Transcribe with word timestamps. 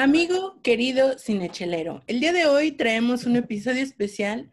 Amigo 0.00 0.60
querido 0.62 1.18
cinechelero, 1.18 2.04
el 2.06 2.20
día 2.20 2.32
de 2.32 2.46
hoy 2.46 2.70
traemos 2.70 3.24
un 3.24 3.34
episodio 3.34 3.82
especial 3.82 4.48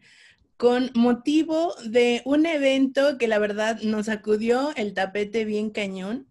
con 0.56 0.90
motivo 0.96 1.72
de 1.84 2.20
un 2.24 2.46
evento 2.46 3.16
que 3.16 3.28
la 3.28 3.38
verdad 3.38 3.80
nos 3.82 4.06
sacudió 4.06 4.74
el 4.74 4.92
tapete 4.92 5.44
bien 5.44 5.70
cañón, 5.70 6.28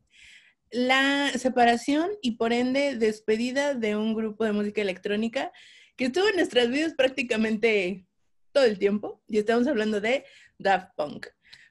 la 0.70 1.32
separación 1.38 2.10
y 2.22 2.32
por 2.32 2.52
ende 2.52 2.98
despedida 2.98 3.74
de 3.74 3.96
un 3.96 4.16
grupo 4.16 4.44
de 4.44 4.52
música 4.52 4.82
electrónica 4.82 5.54
que 5.96 6.08
estuvo 6.08 6.28
en 6.28 6.36
nuestras 6.36 6.70
vidas 6.70 6.94
prácticamente 6.94 8.06
todo 8.52 8.66
el 8.66 8.78
tiempo 8.78 9.24
y 9.29 9.38
estamos 9.38 9.66
hablando 9.66 10.02
de 10.02 10.26
Daft 10.58 10.90
Punk. 10.97 11.28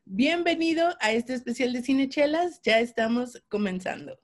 Bienvenido 0.06 0.96
a 0.98 1.12
este 1.12 1.34
especial 1.34 1.74
de 1.74 1.82
Cinechelas, 1.82 2.62
ya 2.62 2.80
estamos 2.80 3.44
comenzando. 3.50 4.23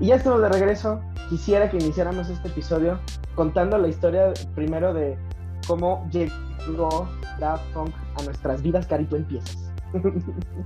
Y 0.00 0.06
ya 0.06 0.16
estamos 0.16 0.40
de 0.42 0.48
regreso. 0.48 1.00
Quisiera 1.28 1.70
que 1.70 1.76
iniciáramos 1.76 2.28
este 2.30 2.48
episodio 2.48 3.00
contando 3.34 3.76
la 3.78 3.88
historia 3.88 4.32
primero 4.54 4.94
de 4.94 5.18
cómo 5.66 6.08
llegó 6.10 7.08
Daft 7.40 7.64
Punk 7.72 7.94
a 8.16 8.22
nuestras 8.22 8.62
vidas. 8.62 8.86
Cari, 8.86 9.04
tú 9.04 9.16
empiezas. 9.16 9.56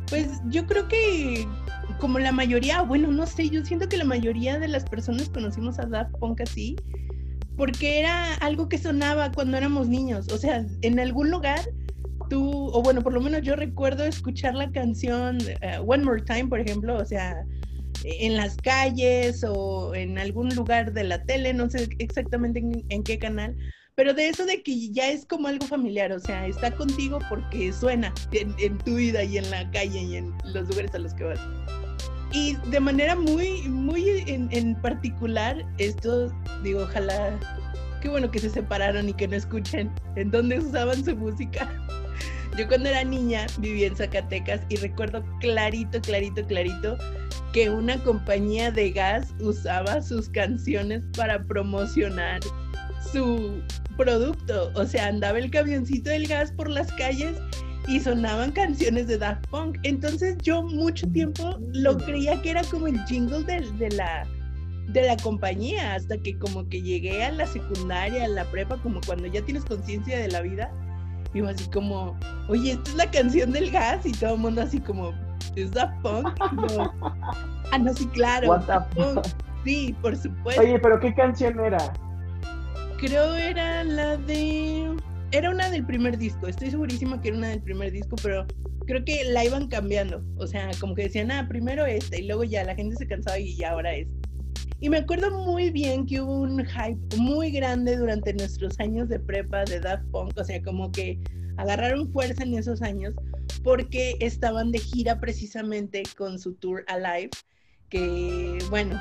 Pues 0.08 0.42
yo 0.48 0.66
creo 0.66 0.88
que 0.88 1.46
como 2.00 2.18
la 2.18 2.32
mayoría, 2.32 2.82
bueno, 2.82 3.12
no 3.12 3.24
sé, 3.26 3.48
yo 3.48 3.64
siento 3.64 3.88
que 3.88 3.96
la 3.96 4.04
mayoría 4.04 4.58
de 4.58 4.68
las 4.68 4.84
personas 4.84 5.28
conocimos 5.28 5.78
a 5.78 5.86
Daft 5.86 6.10
Punk 6.18 6.40
así, 6.40 6.76
porque 7.56 8.00
era 8.00 8.34
algo 8.40 8.68
que 8.68 8.78
sonaba 8.78 9.30
cuando 9.30 9.56
éramos 9.56 9.88
niños. 9.88 10.26
O 10.32 10.38
sea, 10.38 10.66
en 10.82 10.98
algún 10.98 11.30
lugar 11.30 11.60
tú, 12.28 12.70
o 12.72 12.82
bueno, 12.82 13.00
por 13.02 13.12
lo 13.12 13.20
menos 13.20 13.42
yo 13.42 13.56
recuerdo 13.56 14.04
escuchar 14.04 14.54
la 14.54 14.70
canción 14.72 15.38
eh, 15.60 15.78
One 15.86 16.04
More 16.04 16.22
Time, 16.22 16.46
por 16.46 16.60
ejemplo, 16.60 16.96
o 16.96 17.04
sea, 17.04 17.44
en 18.04 18.36
las 18.36 18.56
calles 18.56 19.44
o 19.46 19.94
en 19.94 20.18
algún 20.18 20.48
lugar 20.54 20.92
de 20.92 21.04
la 21.04 21.22
tele, 21.24 21.54
no 21.54 21.68
sé 21.70 21.88
exactamente 21.98 22.60
en, 22.60 22.84
en 22.88 23.02
qué 23.02 23.18
canal, 23.18 23.56
pero 23.94 24.14
de 24.14 24.28
eso 24.28 24.46
de 24.46 24.62
que 24.62 24.90
ya 24.90 25.10
es 25.10 25.26
como 25.26 25.48
algo 25.48 25.66
familiar, 25.66 26.12
o 26.12 26.18
sea, 26.18 26.46
está 26.46 26.70
contigo 26.70 27.18
porque 27.28 27.72
suena 27.72 28.12
en, 28.32 28.54
en 28.58 28.78
tu 28.78 28.96
vida 28.96 29.22
y 29.22 29.38
en 29.38 29.50
la 29.50 29.70
calle 29.70 30.00
y 30.00 30.16
en 30.16 30.32
los 30.44 30.68
lugares 30.68 30.94
a 30.94 30.98
los 30.98 31.14
que 31.14 31.24
vas. 31.24 31.40
Y 32.32 32.56
de 32.70 32.80
manera 32.80 33.14
muy, 33.14 33.62
muy 33.68 34.24
en, 34.26 34.48
en 34.52 34.80
particular, 34.80 35.62
esto, 35.76 36.32
digo, 36.62 36.82
ojalá, 36.82 37.38
qué 38.00 38.08
bueno 38.08 38.30
que 38.30 38.38
se 38.38 38.48
separaron 38.48 39.10
y 39.10 39.12
que 39.12 39.28
no 39.28 39.36
escuchen 39.36 39.90
en 40.16 40.30
dónde 40.30 40.58
usaban 40.58 41.04
su 41.04 41.14
música. 41.14 41.68
Yo 42.56 42.68
cuando 42.68 42.90
era 42.90 43.02
niña 43.02 43.46
vivía 43.58 43.86
en 43.86 43.96
Zacatecas 43.96 44.60
y 44.68 44.76
recuerdo 44.76 45.24
clarito, 45.40 46.00
clarito, 46.02 46.46
clarito 46.46 46.98
que 47.52 47.70
una 47.70 47.96
compañía 48.04 48.70
de 48.70 48.90
gas 48.90 49.34
usaba 49.40 50.02
sus 50.02 50.28
canciones 50.28 51.02
para 51.16 51.42
promocionar 51.44 52.40
su 53.12 53.62
producto. 53.96 54.70
O 54.74 54.84
sea, 54.84 55.06
andaba 55.06 55.38
el 55.38 55.50
camioncito 55.50 56.10
del 56.10 56.26
gas 56.26 56.52
por 56.52 56.68
las 56.68 56.92
calles 56.92 57.36
y 57.88 58.00
sonaban 58.00 58.52
canciones 58.52 59.06
de 59.06 59.18
Daft 59.18 59.46
Punk. 59.48 59.78
Entonces 59.82 60.36
yo 60.42 60.62
mucho 60.62 61.06
tiempo 61.08 61.58
lo 61.72 61.96
creía 61.96 62.40
que 62.42 62.50
era 62.50 62.62
como 62.64 62.86
el 62.86 63.02
jingle 63.06 63.44
de, 63.44 63.60
de 63.78 63.90
la 63.96 64.26
de 64.88 65.02
la 65.02 65.16
compañía 65.16 65.94
hasta 65.94 66.18
que 66.18 66.36
como 66.38 66.68
que 66.68 66.82
llegué 66.82 67.24
a 67.24 67.32
la 67.32 67.46
secundaria, 67.46 68.24
a 68.24 68.28
la 68.28 68.44
prepa, 68.44 68.76
como 68.82 69.00
cuando 69.06 69.26
ya 69.26 69.40
tienes 69.42 69.64
conciencia 69.64 70.18
de 70.18 70.28
la 70.28 70.42
vida, 70.42 70.70
iba 71.34 71.50
así 71.50 71.68
como, 71.70 72.16
oye, 72.48 72.72
esta 72.72 72.90
es 72.90 72.96
la 72.96 73.10
canción 73.10 73.52
del 73.52 73.70
gas 73.70 74.04
y 74.04 74.12
todo 74.12 74.34
el 74.34 74.40
mundo 74.40 74.62
así 74.62 74.80
como, 74.80 75.12
¿es 75.56 75.72
Daft 75.72 76.00
Punk? 76.02 76.28
Yo, 76.68 76.92
ah, 77.72 77.78
no, 77.78 77.92
sí, 77.94 78.06
claro. 78.08 78.48
What 78.48 78.66
the 78.66 78.94
Punk. 78.94 79.14
fuck? 79.14 79.26
Sí, 79.64 79.94
por 80.02 80.16
supuesto. 80.16 80.60
Oye, 80.60 80.78
pero 80.78 80.98
¿qué 80.98 81.14
canción 81.14 81.58
era? 81.60 81.92
Creo 82.98 83.34
era 83.34 83.84
la 83.84 84.16
de. 84.16 84.96
Era 85.30 85.50
una 85.50 85.70
del 85.70 85.86
primer 85.86 86.18
disco. 86.18 86.46
Estoy 86.46 86.70
segurísima 86.70 87.20
que 87.20 87.28
era 87.28 87.38
una 87.38 87.48
del 87.48 87.62
primer 87.62 87.90
disco, 87.90 88.16
pero 88.22 88.46
creo 88.86 89.04
que 89.04 89.24
la 89.24 89.44
iban 89.44 89.68
cambiando. 89.68 90.22
O 90.36 90.46
sea, 90.46 90.70
como 90.80 90.94
que 90.94 91.04
decían, 91.04 91.30
ah, 91.30 91.46
primero 91.48 91.86
esta, 91.86 92.18
y 92.18 92.26
luego 92.26 92.44
ya 92.44 92.64
la 92.64 92.74
gente 92.74 92.96
se 92.96 93.06
cansaba 93.06 93.38
y 93.38 93.56
ya 93.56 93.70
ahora 93.70 93.94
esta. 93.94 94.21
Y 94.82 94.90
me 94.90 94.98
acuerdo 94.98 95.30
muy 95.30 95.70
bien 95.70 96.06
que 96.06 96.20
hubo 96.20 96.40
un 96.40 96.58
hype 96.66 97.16
muy 97.16 97.52
grande 97.52 97.96
durante 97.96 98.34
nuestros 98.34 98.78
años 98.80 99.08
de 99.08 99.20
prepa 99.20 99.64
de 99.64 99.78
Daft 99.78 100.04
Punk. 100.10 100.32
O 100.36 100.42
sea, 100.42 100.60
como 100.60 100.90
que 100.90 101.20
agarraron 101.56 102.12
fuerza 102.12 102.42
en 102.42 102.54
esos 102.54 102.82
años 102.82 103.14
porque 103.62 104.16
estaban 104.18 104.72
de 104.72 104.80
gira 104.80 105.20
precisamente 105.20 106.02
con 106.18 106.36
su 106.36 106.54
tour 106.54 106.84
Alive. 106.88 107.30
Que, 107.90 108.58
bueno, 108.70 109.00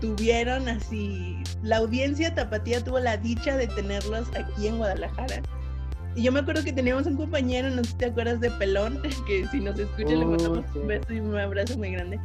tuvieron 0.00 0.66
así, 0.68 1.36
la 1.62 1.76
audiencia 1.76 2.34
tapatía 2.34 2.82
tuvo 2.82 2.98
la 2.98 3.18
dicha 3.18 3.54
de 3.58 3.66
tenerlos 3.66 4.26
aquí 4.34 4.66
en 4.66 4.78
Guadalajara. 4.78 5.42
Y 6.16 6.22
yo 6.22 6.32
me 6.32 6.40
acuerdo 6.40 6.64
que 6.64 6.72
teníamos 6.72 7.04
un 7.06 7.16
compañero, 7.18 7.68
no 7.68 7.84
sé 7.84 7.90
si 7.90 7.96
te 7.98 8.06
acuerdas 8.06 8.40
de 8.40 8.50
Pelón, 8.52 8.98
que 9.26 9.46
si 9.48 9.60
nos 9.60 9.78
escucha 9.78 10.08
le 10.08 10.24
Oh, 10.24 10.28
mandamos 10.30 10.64
sí. 10.72 10.78
un 10.78 10.86
beso 10.86 11.12
y 11.12 11.20
un 11.20 11.36
abrazo 11.36 11.76
muy 11.76 11.90
grande, 11.90 12.18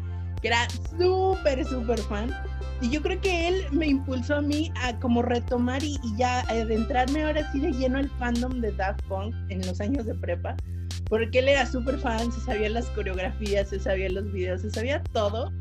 que 0.48 0.54
era 0.54 0.68
súper, 0.98 1.66
súper 1.66 2.00
fan. 2.00 2.34
Y 2.82 2.90
yo 2.90 3.02
creo 3.02 3.20
que 3.20 3.48
él 3.48 3.66
me 3.72 3.88
impulsó 3.88 4.36
a 4.36 4.42
mí 4.42 4.72
a 4.76 4.98
como 5.00 5.22
retomar 5.22 5.84
y, 5.84 6.00
y 6.04 6.18
ya 6.18 6.42
adentrarme 6.42 7.24
ahora 7.24 7.52
sí 7.52 7.60
de 7.60 7.72
lleno 7.72 7.98
al 7.98 8.10
fandom 8.20 8.62
de 8.62 8.72
Daft 8.72 9.02
Punk 9.08 9.36
en 9.50 9.66
los 9.66 9.82
años 9.82 10.06
de 10.06 10.14
prepa, 10.14 10.56
porque 11.10 11.40
él 11.40 11.50
era 11.50 11.66
súper 11.66 11.98
fan, 11.98 12.32
se 12.32 12.40
sabía 12.42 12.70
las 12.70 12.86
coreografías, 12.88 13.70
se 13.70 13.80
sabía 13.80 14.10
los 14.10 14.32
videos, 14.32 14.62
se 14.62 14.70
sabía 14.70 15.02
todo. 15.12 15.52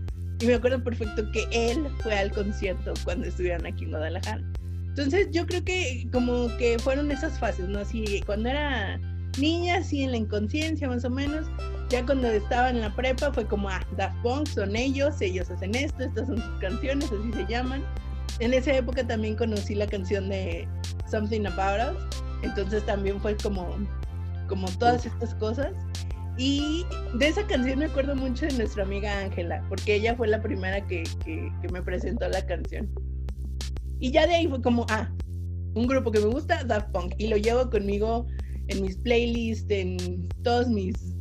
Y 0.40 0.46
me 0.46 0.54
acuerdo 0.54 0.84
perfecto 0.84 1.30
que 1.32 1.46
él 1.50 1.86
fue 2.02 2.14
al 2.14 2.30
concierto 2.30 2.92
cuando 3.04 3.26
estuvieron 3.26 3.64
aquí 3.64 3.84
en 3.84 3.90
Guadalajara. 3.90 4.42
Entonces 4.88 5.28
yo 5.30 5.46
creo 5.46 5.64
que 5.64 6.06
como 6.12 6.54
que 6.58 6.78
fueron 6.78 7.10
esas 7.10 7.38
fases, 7.38 7.66
¿no? 7.68 7.78
Así 7.78 8.22
cuando 8.26 8.50
era 8.50 9.00
niña, 9.38 9.76
así 9.76 10.02
en 10.02 10.10
la 10.10 10.18
inconsciencia 10.18 10.88
más 10.88 11.04
o 11.06 11.10
menos. 11.10 11.46
Ya 11.88 12.04
cuando 12.04 12.28
estaba 12.28 12.70
en 12.70 12.80
la 12.80 12.94
prepa 12.94 13.32
fue 13.32 13.46
como, 13.46 13.68
ah, 13.68 13.80
Daft 13.96 14.20
Punk 14.22 14.48
son 14.48 14.74
ellos, 14.74 15.20
ellos 15.20 15.50
hacen 15.50 15.74
esto, 15.74 16.04
estas 16.04 16.26
son 16.26 16.38
sus 16.38 16.60
canciones, 16.60 17.10
así 17.12 17.32
se 17.32 17.46
llaman. 17.46 17.84
En 18.40 18.52
esa 18.52 18.72
época 18.74 19.06
también 19.06 19.36
conocí 19.36 19.74
la 19.74 19.86
canción 19.86 20.28
de 20.28 20.68
Something 21.08 21.46
About 21.46 21.94
Us, 21.94 22.22
entonces 22.42 22.84
también 22.86 23.20
fue 23.20 23.36
como, 23.36 23.68
como 24.48 24.68
todas 24.78 25.06
estas 25.06 25.34
cosas. 25.36 25.72
Y 26.38 26.84
de 27.18 27.28
esa 27.28 27.46
canción 27.46 27.78
me 27.78 27.86
acuerdo 27.86 28.14
mucho 28.14 28.46
de 28.46 28.52
nuestra 28.54 28.82
amiga 28.82 29.20
Ángela, 29.20 29.64
porque 29.68 29.94
ella 29.94 30.14
fue 30.16 30.28
la 30.28 30.42
primera 30.42 30.86
que, 30.86 31.04
que, 31.24 31.50
que 31.62 31.68
me 31.72 31.80
presentó 31.80 32.28
la 32.28 32.44
canción. 32.44 32.90
Y 34.00 34.10
ya 34.10 34.26
de 34.26 34.34
ahí 34.34 34.48
fue 34.48 34.60
como, 34.60 34.86
ah, 34.90 35.08
un 35.74 35.86
grupo 35.86 36.10
que 36.10 36.20
me 36.20 36.26
gusta, 36.26 36.64
Daft 36.64 36.90
Punk, 36.90 37.14
y 37.18 37.28
lo 37.28 37.36
llevo 37.36 37.70
conmigo 37.70 38.26
en 38.68 38.82
mis 38.82 38.96
playlists, 38.98 39.70
en 39.70 40.28
todos 40.42 40.68
mis, 40.68 41.15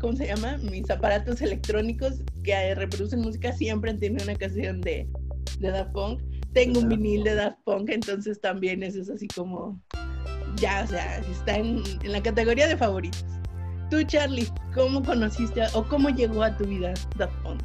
¿cómo 0.00 0.14
se 0.16 0.26
llama? 0.26 0.58
Mis 0.58 0.88
aparatos 0.90 1.40
electrónicos 1.42 2.22
que 2.42 2.74
reproducen 2.74 3.20
música, 3.20 3.52
siempre 3.52 3.94
tienen 3.94 4.22
una 4.22 4.34
canción 4.34 4.80
de, 4.80 5.08
de 5.60 5.70
Daft 5.70 5.92
Punk. 5.92 6.22
Tengo 6.52 6.80
un 6.80 6.88
vinil 6.88 7.24
de 7.24 7.34
Daft 7.34 7.58
Punk, 7.64 7.90
entonces 7.90 8.40
también 8.40 8.82
eso 8.82 9.00
es 9.00 9.10
así 9.10 9.28
como, 9.28 9.80
ya, 10.56 10.82
o 10.84 10.86
sea, 10.86 11.18
está 11.18 11.56
en, 11.56 11.82
en 12.02 12.12
la 12.12 12.22
categoría 12.22 12.66
de 12.66 12.76
favoritos. 12.76 13.24
Tú, 13.90 14.02
Charlie, 14.02 14.48
¿cómo 14.74 15.02
conociste 15.02 15.62
o 15.74 15.82
cómo 15.82 16.10
llegó 16.10 16.42
a 16.42 16.56
tu 16.56 16.64
vida 16.64 16.94
Daft 17.16 17.34
Punk? 17.42 17.62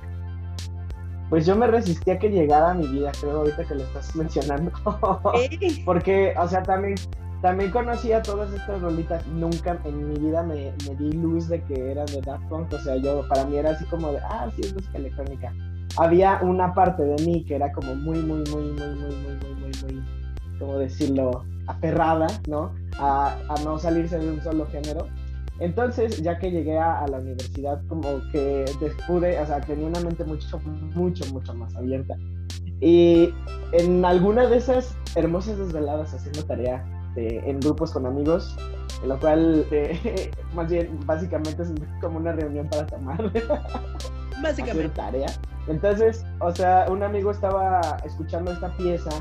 Pues 1.29 1.45
yo 1.45 1.55
me 1.55 1.65
resistí 1.65 2.11
a 2.11 2.19
que 2.19 2.29
llegara 2.29 2.71
a 2.71 2.73
mi 2.75 2.87
vida, 2.87 3.11
creo, 3.19 3.37
ahorita 3.37 3.65
que 3.65 3.75
lo 3.75 3.83
estás 3.83 4.15
mencionando. 4.15 4.71
Porque, 5.83 6.33
o 6.37 6.47
sea, 6.47 6.61
también, 6.61 6.95
también 7.43 7.71
conocía 7.71 8.21
todas 8.21 8.53
estas 8.53 8.81
rolitas. 8.81 9.27
Nunca 9.27 9.77
en 9.83 10.07
mi 10.07 10.17
vida 10.17 10.43
me, 10.43 10.71
me 10.87 10.95
di 10.95 11.11
luz 11.11 11.49
de 11.49 11.61
que 11.63 11.91
eran 11.91 12.05
de 12.05 12.21
Daft 12.21 12.47
Punk. 12.47 12.71
O 12.71 12.79
sea, 12.79 12.95
yo, 12.95 13.27
para 13.27 13.43
mí 13.43 13.57
era 13.57 13.71
así 13.71 13.83
como 13.87 14.13
de, 14.13 14.19
ah, 14.19 14.49
sí, 14.55 14.61
es 14.61 14.73
música 14.73 14.97
electrónica. 14.97 15.53
Había 15.97 16.39
una 16.41 16.73
parte 16.73 17.03
de 17.03 17.21
mí 17.25 17.43
que 17.43 17.55
era 17.55 17.69
como 17.73 17.95
muy, 17.95 18.19
muy, 18.19 18.49
muy, 18.49 18.63
muy, 18.71 18.93
muy, 18.95 18.95
muy, 18.95 19.35
muy, 19.35 19.55
muy, 19.55 19.71
muy, 19.83 20.03
¿cómo 20.57 20.77
decirlo? 20.77 21.43
Aferrada, 21.67 22.27
¿no? 22.47 22.73
A, 22.97 23.35
a 23.49 23.63
no 23.65 23.77
salirse 23.77 24.17
de 24.17 24.31
un 24.31 24.41
solo 24.41 24.65
género. 24.67 25.05
Entonces, 25.59 26.23
ya 26.23 26.39
que 26.39 26.49
llegué 26.49 26.79
a, 26.79 27.05
la 27.09 27.19
universidad, 27.19 27.81
como 27.89 28.21
que 28.31 28.63
pude, 29.05 29.37
o 29.37 29.45
sea, 29.45 29.59
tenía 29.59 29.87
una 29.87 29.99
mente 29.99 30.23
mucho, 30.23 30.61
mucho, 30.95 31.25
mucho 31.33 31.53
más 31.55 31.75
abierta. 31.75 32.15
Y 32.79 33.33
en 33.73 34.05
alguna 34.05 34.47
de 34.47 34.55
esas 34.55 34.95
hermosas 35.15 35.57
desveladas 35.57 36.13
haciendo 36.13 36.45
tarea 36.45 36.85
en 37.15 37.59
grupos 37.59 37.91
con 37.91 38.05
amigos, 38.05 38.55
en 39.01 39.09
lo 39.09 39.19
cual, 39.19 39.65
eh, 39.71 40.31
más 40.53 40.69
bien, 40.69 40.99
básicamente 41.05 41.63
es 41.63 41.71
como 42.01 42.17
una 42.17 42.33
reunión 42.33 42.67
para 42.69 42.85
tomar. 42.87 43.31
Básicamente. 44.41 44.89
Tarea. 44.89 45.27
Entonces, 45.67 46.25
o 46.39 46.51
sea, 46.53 46.87
un 46.89 47.03
amigo 47.03 47.31
estaba 47.31 47.79
escuchando 48.03 48.51
esta 48.51 48.75
pieza 48.75 49.11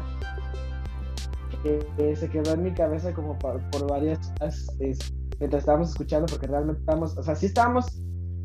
que, 1.63 2.17
se 2.17 2.29
quedó 2.29 2.55
en 2.55 2.65
mi 2.65 2.73
cabeza 2.73 3.13
como 3.13 3.39
por, 3.39 3.61
varias 3.89 4.33
mientras 5.39 5.63
estábamos 5.63 5.91
escuchando, 5.91 6.27
porque 6.27 6.47
realmente 6.47 6.81
estábamos, 6.81 7.17
o 7.17 7.23
sea, 7.23 7.35
sí 7.35 7.47
estábamos 7.47 8.03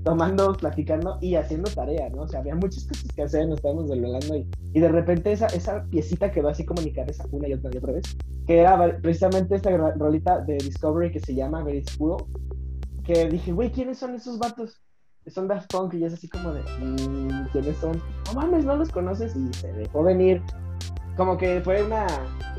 tomando, 0.07 0.53
platicando 0.53 1.17
y 1.19 1.35
haciendo 1.35 1.69
tarea, 1.69 2.09
¿no? 2.09 2.21
O 2.21 2.27
sea, 2.29 2.39
había 2.39 2.55
muchas 2.55 2.85
cosas 2.85 3.11
que 3.13 3.23
hacer, 3.23 3.45
nos 3.45 3.57
estábamos 3.57 3.89
desvelando 3.89 4.37
y, 4.37 4.47
y 4.71 4.79
de 4.79 4.87
repente 4.87 5.33
esa, 5.33 5.47
esa 5.47 5.83
piecita 5.83 6.31
quedó 6.31 6.47
así 6.47 6.65
como 6.65 6.79
en 6.79 6.85
mi 6.85 6.93
cabeza 6.93 7.25
una 7.29 7.49
y 7.49 7.53
otra 7.55 7.71
y 7.73 7.77
otra 7.77 7.91
vez, 7.91 8.15
que 8.47 8.57
era 8.57 9.01
precisamente 9.01 9.55
esta 9.55 9.69
rolita 9.75 10.39
de 10.39 10.59
Discovery 10.59 11.11
que 11.11 11.19
se 11.19 11.35
llama 11.35 11.61
Very 11.61 11.83
School, 11.83 12.23
que 13.03 13.27
dije, 13.27 13.51
güey, 13.51 13.69
¿quiénes 13.69 13.97
son 13.97 14.15
esos 14.15 14.39
vatos? 14.39 14.81
Son 15.25 15.45
Daft 15.45 15.69
Punk 15.69 15.95
y 15.95 16.05
es 16.05 16.13
así 16.13 16.29
como 16.29 16.53
de, 16.53 16.61
mm, 16.61 17.49
¿quiénes 17.51 17.75
son? 17.75 18.01
No 18.27 18.33
mames, 18.39 18.63
no 18.63 18.77
los 18.77 18.89
conoces 18.89 19.35
y 19.35 19.51
se 19.55 19.73
dejó 19.73 20.03
venir. 20.03 20.41
Como 21.17 21.37
que 21.37 21.59
fue 21.59 21.83
una, 21.83 22.07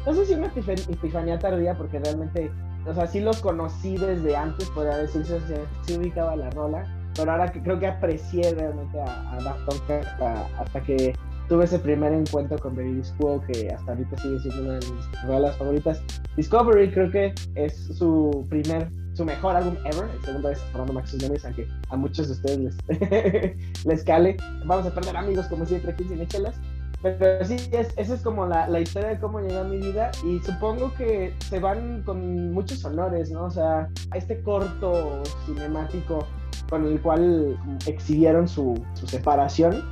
no 0.04 0.12
sé 0.12 0.26
si 0.26 0.34
una 0.34 0.52
epifanía 0.54 1.38
tardía 1.38 1.78
porque 1.78 1.98
realmente, 1.98 2.50
o 2.86 2.92
sea, 2.92 3.06
sí 3.06 3.20
los 3.20 3.40
conocí 3.40 3.96
desde 3.96 4.36
antes, 4.36 4.68
podría 4.68 4.98
decirse, 4.98 5.40
sí 5.86 5.96
ubicaba 5.96 6.36
la 6.36 6.50
rola, 6.50 6.84
pero 7.18 7.32
ahora 7.32 7.50
que 7.50 7.60
creo 7.60 7.78
que 7.80 7.88
aprecié 7.88 8.54
realmente 8.54 9.00
a, 9.00 9.32
a 9.32 9.42
Daft 9.42 9.64
Punk 9.66 9.90
hasta, 9.90 10.80
que 10.82 11.12
tuve 11.48 11.64
ese 11.64 11.80
primer 11.80 12.12
encuentro 12.12 12.56
con 12.58 12.76
Baby 12.76 12.94
Disco, 12.94 13.42
que 13.48 13.68
hasta 13.70 13.92
ahorita 13.92 14.16
sigue 14.18 14.38
siendo 14.38 14.62
una 14.62 14.78
de 14.78 14.86
mis 14.92 15.56
favoritas. 15.56 16.00
Discovery 16.36 16.92
creo 16.92 17.10
que 17.10 17.34
es 17.56 17.74
su 17.74 18.46
primer, 18.48 18.88
su 19.14 19.24
mejor 19.24 19.56
álbum 19.56 19.74
ever, 19.84 20.08
el 20.14 20.24
segundo 20.24 20.48
es 20.50 20.60
Fernando 20.70 20.92
Max 20.92 21.16
Memes, 21.20 21.44
aunque 21.44 21.66
a 21.88 21.96
muchos 21.96 22.28
de 22.28 22.34
ustedes 22.34 22.76
les, 22.88 23.56
les 23.84 24.04
cale. 24.04 24.36
Vamos 24.64 24.86
a 24.86 24.94
perder 24.94 25.16
amigos 25.16 25.46
como 25.46 25.66
siempre 25.66 25.90
aquí 25.90 26.04
sin 26.04 26.20
échelas. 26.20 26.54
Pero 27.02 27.44
sí, 27.44 27.56
es, 27.72 27.92
esa 27.96 28.14
es 28.14 28.22
como 28.22 28.46
la, 28.46 28.68
la, 28.68 28.80
historia 28.80 29.10
de 29.10 29.18
cómo 29.20 29.38
llegó 29.40 29.60
a 29.60 29.64
mi 29.64 29.78
vida 29.78 30.10
y 30.24 30.40
supongo 30.40 30.92
que 30.94 31.32
se 31.48 31.60
van 31.60 32.02
con 32.02 32.52
muchos 32.52 32.84
honores, 32.84 33.30
¿no? 33.30 33.44
O 33.44 33.50
sea, 33.50 33.88
este 34.14 34.42
corto 34.42 35.22
cinemático 35.46 36.26
con 36.68 36.86
el 36.86 37.00
cual 37.00 37.58
exhibieron 37.86 38.48
su, 38.48 38.74
su 38.94 39.06
separación, 39.06 39.82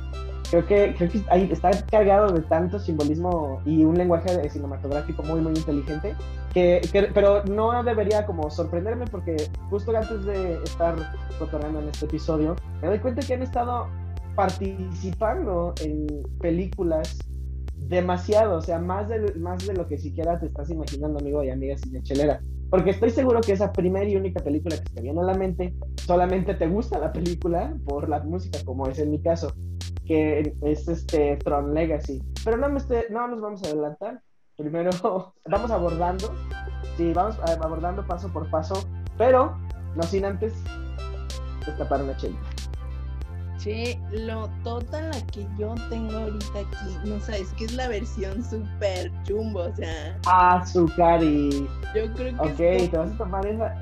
creo 0.49 0.65
que, 0.65 0.95
creo 0.97 1.09
que 1.09 1.21
ahí 1.29 1.49
está 1.51 1.71
cargado 1.85 2.31
de 2.31 2.41
tanto 2.41 2.79
simbolismo 2.79 3.61
y 3.65 3.83
un 3.83 3.97
lenguaje 3.97 4.49
cinematográfico 4.49 5.23
muy, 5.23 5.41
muy 5.41 5.53
inteligente, 5.53 6.15
que, 6.53 6.81
pero 7.13 7.43
no 7.45 7.83
debería 7.83 8.25
como 8.25 8.49
sorprenderme 8.49 9.05
porque 9.05 9.35
justo 9.69 9.95
antes 9.95 10.25
de 10.25 10.61
estar 10.63 10.95
cotorreando 11.39 11.81
en 11.81 11.89
este 11.89 12.05
episodio, 12.05 12.55
me 12.81 12.87
doy 12.87 12.99
cuenta 12.99 13.25
que 13.25 13.33
han 13.33 13.43
estado 13.43 13.87
participando 14.35 15.73
en 15.81 16.07
películas 16.39 17.17
demasiado, 17.75 18.57
o 18.57 18.61
sea, 18.61 18.79
más 18.79 19.07
de, 19.09 19.33
más 19.35 19.65
de 19.65 19.73
lo 19.73 19.87
que 19.87 19.97
siquiera 19.97 20.39
te 20.39 20.47
estás 20.47 20.69
imaginando, 20.69 21.19
amigo 21.19 21.43
y 21.43 21.49
amiga 21.49 21.75
chelera. 22.03 22.41
Porque 22.69 22.89
estoy 22.89 23.11
seguro 23.11 23.39
que 23.41 23.53
esa 23.53 23.71
primera 23.71 24.05
y 24.05 24.15
única 24.15 24.43
película 24.43 24.75
que 24.77 24.89
te 24.89 25.01
viene 25.01 25.21
a 25.21 25.23
la 25.23 25.33
mente, 25.33 25.73
solamente 26.05 26.53
te 26.53 26.67
gusta 26.67 26.99
la 26.99 27.13
película 27.13 27.73
por 27.85 28.09
la 28.09 28.19
música, 28.19 28.59
como 28.65 28.87
es 28.87 28.99
en 28.99 29.11
mi 29.11 29.21
caso, 29.21 29.53
que 30.05 30.53
es 30.61 30.87
este 30.87 31.37
Tron 31.37 31.73
Legacy. 31.73 32.21
Pero 32.43 32.57
no, 32.57 32.69
me 32.69 32.81
no 33.09 33.27
nos 33.27 33.41
vamos 33.41 33.63
a 33.63 33.67
adelantar. 33.67 34.21
Primero 34.57 34.89
vamos 35.45 35.71
abordando, 35.71 36.33
sí, 36.97 37.13
vamos 37.13 37.37
abordando 37.39 38.05
paso 38.05 38.27
por 38.33 38.49
paso, 38.49 38.75
pero 39.17 39.57
no 39.95 40.03
sin 40.03 40.25
antes 40.25 40.53
destapar 41.65 42.01
una 42.01 42.17
chela. 42.17 42.37
Che, 43.57 43.99
lo 44.11 44.47
total 44.63 45.09
la 45.09 45.25
que 45.27 45.47
yo 45.57 45.73
tengo 45.89 46.15
ahorita 46.15 46.59
aquí, 46.59 47.09
no 47.09 47.19
sabes 47.19 47.49
que 47.57 47.65
es 47.65 47.73
la 47.73 47.87
versión 47.87 48.43
super 48.43 49.11
chumbo, 49.23 49.61
o 49.61 49.75
sea. 49.75 50.17
Azúcar 50.27 51.23
y. 51.23 51.67
Yo 51.95 52.13
creo 52.13 52.35
que. 52.37 52.83
Ok, 52.83 52.91
te 52.91 52.97
vas 52.97 53.11
a 53.11 53.17
tomar 53.17 53.45
esa. 53.47 53.73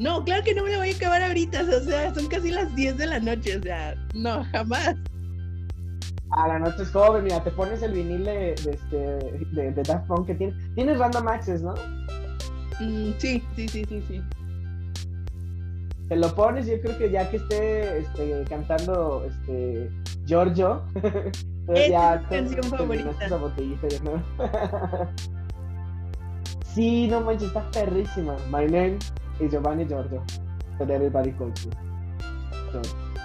No, 0.00 0.24
claro 0.24 0.42
que 0.42 0.54
no 0.54 0.64
me 0.64 0.70
la 0.72 0.78
voy 0.78 0.90
a 0.90 0.96
acabar 0.96 1.22
ahorita, 1.22 1.62
o 1.62 1.80
sea, 1.80 2.12
son 2.12 2.26
casi 2.26 2.50
las 2.50 2.74
10 2.74 2.98
de 2.98 3.06
la 3.06 3.20
noche, 3.20 3.56
o 3.56 3.62
sea, 3.62 3.94
no, 4.14 4.44
jamás. 4.50 4.96
A 6.30 6.48
la 6.48 6.58
noche 6.58 6.82
es 6.82 6.90
joven, 6.90 7.22
mira, 7.22 7.44
te 7.44 7.52
pones 7.52 7.80
el 7.82 7.92
vinil 7.92 8.24
de, 8.24 8.54
este, 8.54 8.96
de, 8.96 9.70
de 9.70 9.82
Daft 9.84 10.08
Punk 10.08 10.26
que 10.26 10.34
tiene. 10.34 10.52
Tienes 10.74 10.98
Random 10.98 11.28
Access, 11.28 11.62
¿no? 11.62 11.74
Mm, 12.80 13.12
sí, 13.18 13.40
sí, 13.54 13.68
sí, 13.68 13.84
sí, 13.88 14.02
sí 14.08 14.22
te 16.08 16.16
lo 16.16 16.34
pones, 16.34 16.66
yo 16.66 16.80
creo 16.80 16.98
que 16.98 17.10
ya 17.10 17.30
que 17.30 17.38
esté 17.38 17.98
este, 17.98 18.44
cantando 18.48 19.24
este, 19.26 19.90
Giorgio, 20.26 20.82
es 21.68 21.88
ya 21.88 22.22
canción 22.28 22.64
favorita. 22.64 23.10
Esa 23.24 23.36
botellita, 23.36 23.86
¿no? 24.04 24.22
sí, 26.74 27.06
no 27.08 27.20
manches, 27.20 27.48
está 27.48 27.70
perrísima. 27.70 28.36
My 28.50 28.66
name 28.66 28.98
is 29.40 29.50
Giovanni 29.50 29.86
Giorgio. 29.86 30.22
But 30.78 30.90
everybody 30.90 31.32
calls 31.32 31.66
me. 31.66 31.72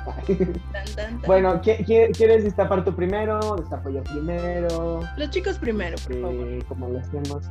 Bueno, 1.27 1.61
¿quieres 1.61 2.43
destapar 2.43 2.83
tú 2.83 2.95
primero? 2.95 3.55
¿Destapo 3.57 3.89
yo 3.89 4.03
primero? 4.03 5.01
Los 5.17 5.29
chicos 5.29 5.57
primero, 5.59 5.97
por 6.07 6.21
favor. 6.21 6.65
Como 6.65 6.89
lo 6.89 6.99
hacemos. 6.99 7.49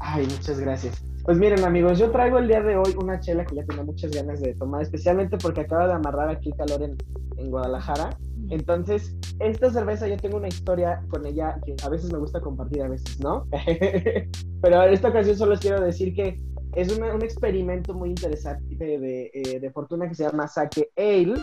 Ay, 0.00 0.26
muchas 0.26 0.58
gracias. 0.58 1.04
Pues 1.26 1.38
miren 1.38 1.64
amigos, 1.64 1.98
yo 1.98 2.12
traigo 2.12 2.38
el 2.38 2.46
día 2.46 2.62
de 2.62 2.76
hoy 2.76 2.94
una 3.02 3.18
chela 3.18 3.44
que 3.44 3.56
ya 3.56 3.64
tengo 3.64 3.82
muchas 3.82 4.12
ganas 4.12 4.40
de 4.40 4.54
tomar, 4.54 4.82
especialmente 4.82 5.36
porque 5.36 5.62
acaba 5.62 5.88
de 5.88 5.94
amarrar 5.94 6.30
aquí 6.30 6.52
calor 6.52 6.80
en, 6.82 6.96
en 7.36 7.50
Guadalajara. 7.50 8.10
Entonces, 8.48 9.12
esta 9.40 9.72
cerveza 9.72 10.06
yo 10.06 10.16
tengo 10.18 10.36
una 10.36 10.46
historia 10.46 11.02
con 11.08 11.26
ella 11.26 11.58
que 11.66 11.74
a 11.84 11.88
veces 11.88 12.12
me 12.12 12.18
gusta 12.20 12.40
compartir, 12.40 12.82
a 12.82 12.88
veces 12.88 13.18
no. 13.18 13.44
Pero 14.62 14.84
en 14.84 14.94
esta 14.94 15.08
ocasión 15.08 15.36
solo 15.36 15.56
quiero 15.58 15.80
decir 15.80 16.14
que 16.14 16.40
es 16.76 16.96
un 16.96 17.22
experimento 17.22 17.92
muy 17.92 18.10
interesante 18.10 18.76
de, 18.76 19.30
eh, 19.34 19.58
de, 19.58 19.70
fortuna 19.72 20.08
que 20.08 20.14
se 20.14 20.22
llama 20.22 20.46
Sake 20.46 20.90
Ale, 20.96 21.34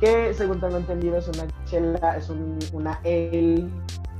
que 0.00 0.34
según 0.34 0.60
tengo 0.60 0.76
entendido 0.76 1.16
es 1.16 1.28
una 1.28 1.46
chela, 1.64 2.18
es 2.18 2.28
una 2.74 3.00
ale 3.04 3.66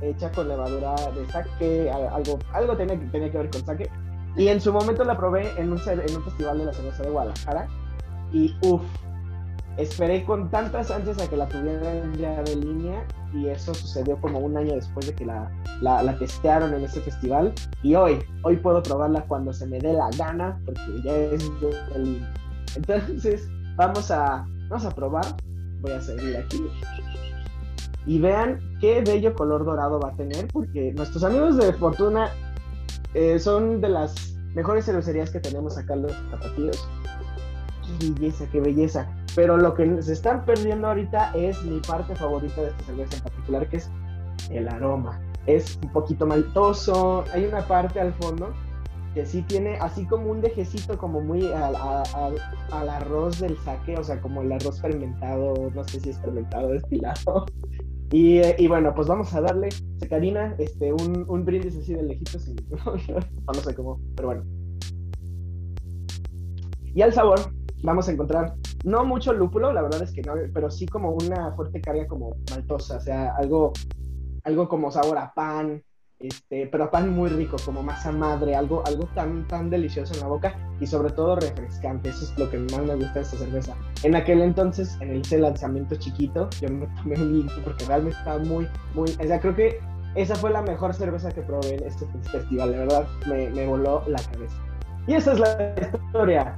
hecha 0.01 0.31
con 0.31 0.47
levadura 0.47 0.95
de 1.15 1.31
sake, 1.31 1.91
algo, 1.91 2.39
algo 2.51 2.75
tenía, 2.75 2.99
tenía 3.11 3.31
que 3.31 3.37
ver 3.37 3.49
con 3.51 3.63
sake. 3.63 3.91
Y 4.35 4.47
en 4.47 4.59
su 4.59 4.73
momento 4.73 5.03
la 5.03 5.15
probé 5.15 5.51
en 5.59 5.71
un, 5.71 5.79
en 5.87 6.15
un 6.15 6.23
festival 6.23 6.57
de 6.57 6.65
la 6.65 6.73
cerveza 6.73 7.03
de 7.03 7.09
Guadalajara. 7.09 7.67
Y 8.31 8.55
uff, 8.63 8.81
esperé 9.77 10.23
con 10.25 10.49
tantas 10.49 10.89
ansias 10.89 11.21
a 11.21 11.29
que 11.29 11.37
la 11.37 11.47
tuvieran 11.47 12.13
ya 12.15 12.41
de 12.41 12.55
línea. 12.55 13.05
Y 13.33 13.47
eso 13.47 13.73
sucedió 13.73 14.17
como 14.17 14.39
un 14.39 14.57
año 14.57 14.73
después 14.73 15.07
de 15.07 15.13
que 15.13 15.25
la, 15.25 15.51
la, 15.81 16.17
testearon 16.17 16.73
en 16.73 16.83
ese 16.83 17.01
festival. 17.01 17.53
Y 17.83 17.95
hoy, 17.95 18.19
hoy 18.43 18.57
puedo 18.57 18.81
probarla 18.81 19.21
cuando 19.25 19.53
se 19.53 19.67
me 19.67 19.79
dé 19.79 19.93
la 19.93 20.09
gana, 20.17 20.59
porque 20.65 20.81
ya 21.03 21.15
es 21.15 21.59
de 21.61 21.99
línea. 21.99 22.33
Entonces, 22.75 23.47
vamos 23.75 24.09
a, 24.09 24.47
vamos 24.69 24.85
a 24.85 24.91
probar. 24.91 25.25
Voy 25.81 25.91
a 25.91 26.01
seguir 26.01 26.37
aquí. 26.37 26.65
Y 28.05 28.19
vean 28.19 28.59
qué 28.81 29.01
bello 29.01 29.33
color 29.33 29.63
dorado 29.63 29.99
va 29.99 30.09
a 30.09 30.15
tener, 30.15 30.47
porque 30.47 30.91
nuestros 30.93 31.23
amigos 31.23 31.57
de 31.57 31.71
Fortuna 31.73 32.29
eh, 33.13 33.39
son 33.39 33.81
de 33.81 33.89
las 33.89 34.35
mejores 34.55 34.85
cervecerías 34.85 35.31
que 35.31 35.39
tenemos 35.39 35.77
acá 35.77 35.95
los 35.95 36.11
zapatillos. 36.31 36.87
Qué 37.99 38.09
belleza, 38.09 38.45
qué 38.51 38.61
belleza. 38.61 39.07
Pero 39.35 39.57
lo 39.57 39.73
que 39.73 40.01
se 40.01 40.13
están 40.13 40.45
perdiendo 40.45 40.87
ahorita 40.87 41.31
es 41.33 41.61
mi 41.63 41.79
parte 41.79 42.15
favorita 42.15 42.61
de 42.61 42.67
esta 42.69 42.83
cerveza 42.83 43.17
en 43.17 43.23
particular, 43.23 43.69
que 43.69 43.77
es 43.77 43.89
el 44.49 44.67
aroma. 44.67 45.19
Es 45.45 45.79
un 45.83 45.91
poquito 45.91 46.25
maltoso. 46.25 47.25
Hay 47.33 47.45
una 47.45 47.67
parte 47.67 47.99
al 47.99 48.13
fondo 48.13 48.53
que 49.13 49.25
sí 49.25 49.43
tiene 49.43 49.77
así 49.77 50.05
como 50.05 50.31
un 50.31 50.41
dejecito 50.41 50.97
como 50.97 51.21
muy 51.21 51.51
al, 51.51 51.75
arroz 52.89 53.39
del 53.39 53.57
saque, 53.59 53.95
o 53.95 54.03
sea, 54.03 54.19
como 54.21 54.41
el 54.41 54.51
arroz 54.51 54.81
fermentado, 54.81 55.71
no 55.73 55.83
sé 55.83 55.99
si 55.99 56.09
es 56.09 56.19
fermentado, 56.19 56.69
destilado. 56.69 57.45
Y, 58.11 58.41
y, 58.59 58.67
bueno, 58.67 58.93
pues 58.93 59.07
vamos 59.07 59.33
a 59.33 59.41
darle, 59.41 59.69
Karina, 60.07 60.55
este, 60.57 60.93
un, 60.93 61.25
un 61.27 61.45
brindis 61.45 61.77
así 61.77 61.93
de 61.93 62.03
lejitos. 62.03 62.47
no, 62.85 63.53
sé 63.53 63.75
cómo, 63.75 63.99
pero 64.15 64.29
bueno. 64.29 64.43
Y 66.93 67.01
al 67.01 67.13
sabor, 67.13 67.39
vamos 67.81 68.07
a 68.07 68.11
encontrar 68.11 68.55
no 68.83 69.05
mucho 69.05 69.33
lúpulo, 69.33 69.71
la 69.73 69.81
verdad 69.81 70.03
es 70.03 70.11
que 70.11 70.21
no, 70.21 70.33
pero 70.53 70.69
sí 70.69 70.85
como 70.85 71.11
una 71.11 71.53
fuerte 71.53 71.81
carga 71.81 72.07
como 72.07 72.35
maltosa, 72.51 72.97
o 72.97 73.01
sea, 73.01 73.33
algo, 73.35 73.73
algo 74.43 74.67
como 74.67 74.91
sabor 74.91 75.17
a 75.17 75.33
pan, 75.33 75.81
este, 76.23 76.67
pero 76.67 76.89
pan 76.89 77.09
muy 77.13 77.29
rico, 77.29 77.57
como 77.65 77.83
masa 77.83 78.11
madre, 78.11 78.55
algo, 78.55 78.81
algo 78.85 79.07
tan, 79.13 79.45
tan 79.49 79.69
delicioso 79.69 80.13
en 80.13 80.21
la 80.21 80.27
boca 80.27 80.55
y 80.79 80.87
sobre 80.87 81.11
todo 81.11 81.35
refrescante. 81.35 82.09
Eso 82.09 82.23
es 82.23 82.39
lo 82.39 82.49
que 82.49 82.59
más 82.59 82.81
me 82.81 82.95
gusta 82.95 83.15
de 83.15 83.21
esta 83.21 83.37
cerveza. 83.37 83.75
En 84.03 84.15
aquel 84.15 84.41
entonces, 84.41 84.97
en 85.01 85.17
ese 85.17 85.37
lanzamiento 85.37 85.95
chiquito, 85.95 86.49
yo 86.61 86.69
me 86.69 86.87
tomé 86.95 87.15
un 87.15 87.41
litro 87.41 87.55
porque 87.65 87.83
realmente 87.85 88.17
estaba 88.17 88.39
muy, 88.39 88.67
muy, 88.95 89.09
o 89.09 89.23
sea, 89.23 89.39
creo 89.41 89.53
que 89.53 89.79
esa 90.15 90.35
fue 90.35 90.51
la 90.51 90.61
mejor 90.61 90.93
cerveza 90.93 91.31
que 91.31 91.41
probé 91.41 91.75
en 91.75 91.87
este 91.87 92.05
festival, 92.31 92.71
de 92.71 92.77
verdad 92.77 93.07
me, 93.27 93.65
voló 93.65 94.03
la 94.07 94.19
cabeza. 94.19 94.55
Y 95.07 95.15
esa 95.15 95.33
es 95.33 95.39
la 95.39 95.75
historia 95.93 96.57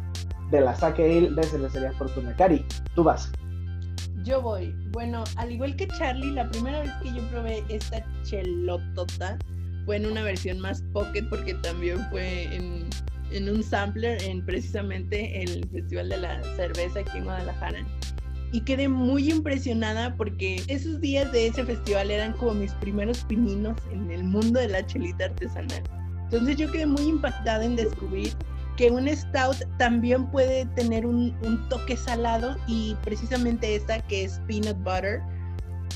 de 0.52 0.62
la 0.62 0.76
Sake 0.76 1.04
Ale 1.04 1.32
de 1.32 1.44
Cervecería 1.44 1.92
Fortuna. 1.94 2.36
Cari, 2.36 2.66
tú 2.94 3.04
vas. 3.04 3.32
Yo 4.24 4.42
voy. 4.42 4.76
Bueno, 4.92 5.24
al 5.38 5.52
igual 5.52 5.76
que 5.76 5.88
Charlie, 5.88 6.32
la 6.32 6.50
primera 6.50 6.80
vez 6.80 6.92
que 7.02 7.14
yo 7.14 7.22
probé 7.30 7.64
esta 7.70 8.04
chelotota 8.24 9.38
fue 9.86 9.98
en 9.98 10.08
una 10.08 10.24
versión 10.24 10.60
más 10.60 10.82
pocket 10.94 11.24
porque 11.30 11.54
también 11.56 12.00
fue 12.10 12.44
en, 12.56 12.90
en 13.32 13.50
un 13.50 13.64
sampler 13.64 14.22
en 14.24 14.46
precisamente 14.46 15.44
el 15.44 15.68
Festival 15.70 16.10
de 16.10 16.18
la 16.18 16.44
Cerveza 16.56 17.00
aquí 17.00 17.20
en 17.20 17.24
Guadalajara. 17.26 17.86
Y 18.52 18.62
quedé 18.62 18.88
muy 18.88 19.32
impresionada 19.32 20.16
porque 20.16 20.62
esos 20.68 21.02
días 21.02 21.32
de 21.32 21.48
ese 21.48 21.66
festival 21.66 22.10
eran 22.10 22.34
como 22.34 22.54
mis 22.54 22.72
primeros 22.74 23.24
pininos 23.26 23.78
en 23.92 24.10
el 24.12 24.24
mundo 24.24 24.60
de 24.60 24.70
la 24.70 24.86
chelita 24.86 25.26
artesanal. 25.26 25.84
Entonces 26.26 26.58
yo 26.58 26.72
quedé 26.72 26.86
muy 26.86 27.04
impactada 27.04 27.66
en 27.66 27.76
descubrir 27.76 28.34
que 28.78 28.92
un 28.92 29.08
stout 29.08 29.58
también 29.78 30.30
puede 30.32 30.66
tener 30.76 31.06
un, 31.06 31.36
un, 31.44 31.70
toque 31.70 31.96
salado 31.96 32.56
y 32.68 32.96
precisamente 33.04 33.76
esta 33.76 34.00
que 34.08 34.26
es 34.26 34.42
peanut 34.48 34.78
butter, 34.80 35.22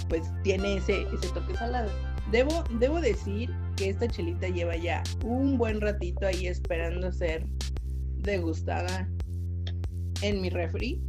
pues 0.07 0.31
tiene 0.43 0.77
ese, 0.77 1.01
ese 1.13 1.27
toque 1.33 1.55
salado. 1.55 1.89
Debo, 2.31 2.63
debo 2.79 3.01
decir 3.01 3.53
que 3.75 3.89
esta 3.89 4.07
chelita 4.07 4.47
lleva 4.47 4.75
ya 4.75 5.03
un 5.25 5.57
buen 5.57 5.81
ratito 5.81 6.27
ahí 6.27 6.47
esperando 6.47 7.11
ser 7.11 7.45
degustada 8.17 9.09
en 10.21 10.41
mi 10.41 10.49
refri. 10.49 11.01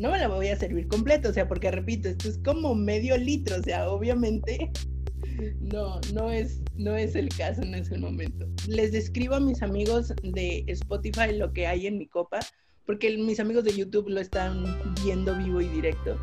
No 0.00 0.10
me 0.10 0.18
la 0.18 0.28
voy 0.28 0.48
a 0.48 0.56
servir 0.56 0.88
completa, 0.88 1.28
o 1.28 1.32
sea, 1.34 1.46
porque 1.46 1.70
repito, 1.70 2.08
esto 2.08 2.30
es 2.30 2.38
como 2.38 2.74
medio 2.74 3.18
litro, 3.18 3.58
o 3.58 3.62
sea, 3.62 3.90
obviamente 3.90 4.72
no, 5.60 6.00
no 6.14 6.30
es, 6.30 6.62
no 6.74 6.96
es 6.96 7.14
el 7.14 7.28
caso 7.28 7.60
en 7.60 7.74
ese 7.74 7.98
momento. 7.98 8.46
Les 8.66 8.92
describo 8.92 9.34
a 9.34 9.40
mis 9.40 9.62
amigos 9.62 10.14
de 10.22 10.64
Spotify 10.68 11.36
lo 11.36 11.52
que 11.52 11.66
hay 11.66 11.86
en 11.86 11.98
mi 11.98 12.06
copa, 12.06 12.40
porque 12.86 13.14
mis 13.18 13.40
amigos 13.40 13.64
de 13.64 13.76
YouTube 13.76 14.08
lo 14.08 14.22
están 14.22 14.64
viendo 15.04 15.36
vivo 15.36 15.60
y 15.60 15.68
directo. 15.68 16.18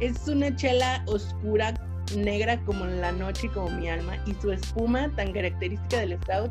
Es 0.00 0.26
una 0.26 0.56
chela 0.56 1.04
oscura, 1.06 1.74
negra 2.16 2.58
como 2.64 2.86
la 2.86 3.12
noche 3.12 3.48
y 3.48 3.50
como 3.50 3.68
mi 3.78 3.90
alma, 3.90 4.16
y 4.26 4.32
su 4.40 4.52
espuma 4.52 5.14
tan 5.16 5.34
característica 5.34 6.00
del 6.00 6.18
stout, 6.22 6.50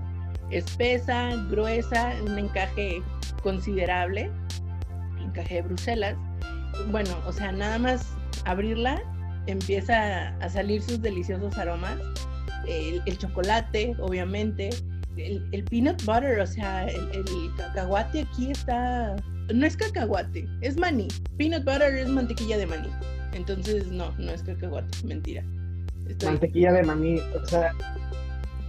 espesa, 0.51 1.35
gruesa, 1.49 2.13
un 2.23 2.37
encaje 2.37 3.01
considerable, 3.41 4.29
encaje 5.19 5.55
de 5.55 5.61
Bruselas. 5.63 6.15
Bueno, 6.91 7.11
o 7.25 7.31
sea, 7.31 7.51
nada 7.51 7.77
más 7.79 8.15
abrirla 8.45 9.01
empieza 9.47 10.29
a 10.39 10.49
salir 10.49 10.81
sus 10.81 11.01
deliciosos 11.01 11.57
aromas. 11.57 11.97
El, 12.67 13.17
chocolate, 13.17 13.95
obviamente, 13.99 14.69
el, 15.15 15.63
peanut 15.69 16.03
butter, 16.03 16.39
o 16.39 16.47
sea, 16.47 16.87
el, 16.87 17.25
cacahuate 17.55 18.21
aquí 18.21 18.51
está... 18.51 19.15
No 19.53 19.65
es 19.65 19.77
cacahuate, 19.77 20.45
es 20.61 20.77
maní. 20.77 21.07
Peanut 21.37 21.63
butter 21.63 21.95
es 21.95 22.09
mantequilla 22.09 22.57
de 22.57 22.65
maní. 22.65 22.89
Entonces, 23.33 23.87
no, 23.87 24.11
no 24.17 24.31
es 24.31 24.43
cacahuate, 24.43 25.07
mentira. 25.07 25.43
Mantequilla 26.23 26.73
de 26.73 26.83
maní, 26.83 27.19
o 27.19 27.45
sea, 27.45 27.73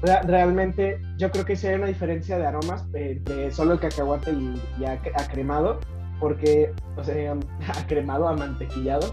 realmente 0.03 1.01
yo 1.17 1.31
creo 1.31 1.45
que 1.45 1.57
sí 1.57 1.67
hay 1.67 1.75
una 1.75 1.87
diferencia 1.87 2.39
de 2.39 2.47
aromas 2.47 2.85
entre 2.93 3.51
solo 3.51 3.75
el 3.75 3.81
cacahuate 3.81 4.33
y, 4.33 4.61
y 4.81 4.85
acremado, 4.85 5.81
porque, 6.21 6.73
o 6.97 7.05
sea, 7.05 7.37
acremado, 7.79 8.29
amantequillado, 8.29 9.13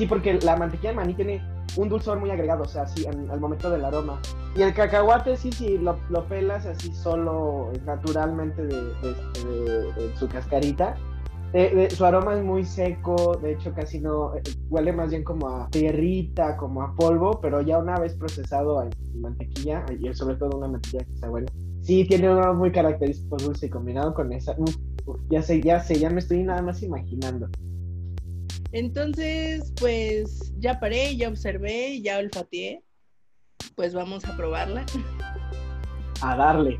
Sí, 0.00 0.06
porque 0.06 0.38
la 0.40 0.56
mantequilla 0.56 0.92
de 0.92 0.96
maní 0.96 1.12
tiene 1.12 1.42
un 1.76 1.90
dulzor 1.90 2.18
muy 2.18 2.30
agregado, 2.30 2.62
o 2.62 2.66
sea, 2.66 2.84
así 2.84 3.06
al 3.06 3.38
momento 3.38 3.70
del 3.70 3.84
aroma. 3.84 4.18
Y 4.56 4.62
el 4.62 4.72
cacahuate, 4.72 5.36
sí, 5.36 5.52
sí, 5.52 5.76
lo, 5.76 6.24
pelas 6.26 6.64
así 6.64 6.90
solo, 6.94 7.70
naturalmente 7.84 8.64
de, 8.64 10.16
su 10.16 10.26
cascarita. 10.26 10.96
su 11.90 12.04
aroma 12.06 12.34
es 12.34 12.42
muy 12.42 12.64
seco, 12.64 13.36
de 13.42 13.52
hecho 13.52 13.74
casi 13.74 14.00
no, 14.00 14.34
eh, 14.36 14.42
huele 14.70 14.94
más 14.94 15.10
bien 15.10 15.22
como 15.22 15.48
a 15.50 15.68
tierrita, 15.68 16.56
como 16.56 16.80
a 16.80 16.94
polvo, 16.96 17.38
pero 17.38 17.60
ya 17.60 17.76
una 17.76 17.98
vez 17.98 18.14
procesado 18.14 18.82
en 18.82 19.20
mantequilla, 19.20 19.84
y 20.00 20.14
sobre 20.14 20.36
todo 20.36 20.56
una 20.56 20.68
mantequilla 20.68 21.04
que 21.04 21.12
está 21.12 21.28
buena, 21.28 21.52
sí 21.82 22.06
tiene 22.06 22.30
un 22.30 22.38
aroma 22.38 22.58
muy 22.58 22.72
característico 22.72 23.36
dulce 23.36 23.66
y 23.66 23.68
combinado 23.68 24.14
con 24.14 24.32
esa, 24.32 24.56
ya 25.30 25.42
sé, 25.42 25.60
ya 25.60 25.80
sé, 25.80 25.98
ya 25.98 26.10
me 26.10 26.20
estoy 26.20 26.42
nada 26.42 26.62
más 26.62 26.82
imaginando. 26.82 27.48
Entonces, 28.72 29.72
pues 29.80 30.52
ya 30.58 30.78
paré, 30.78 31.16
ya 31.16 31.28
observé, 31.28 32.00
ya 32.02 32.18
olfateé. 32.18 32.82
Pues 33.74 33.94
vamos 33.94 34.24
a 34.24 34.36
probarla. 34.36 34.86
A 36.22 36.36
darle. 36.36 36.78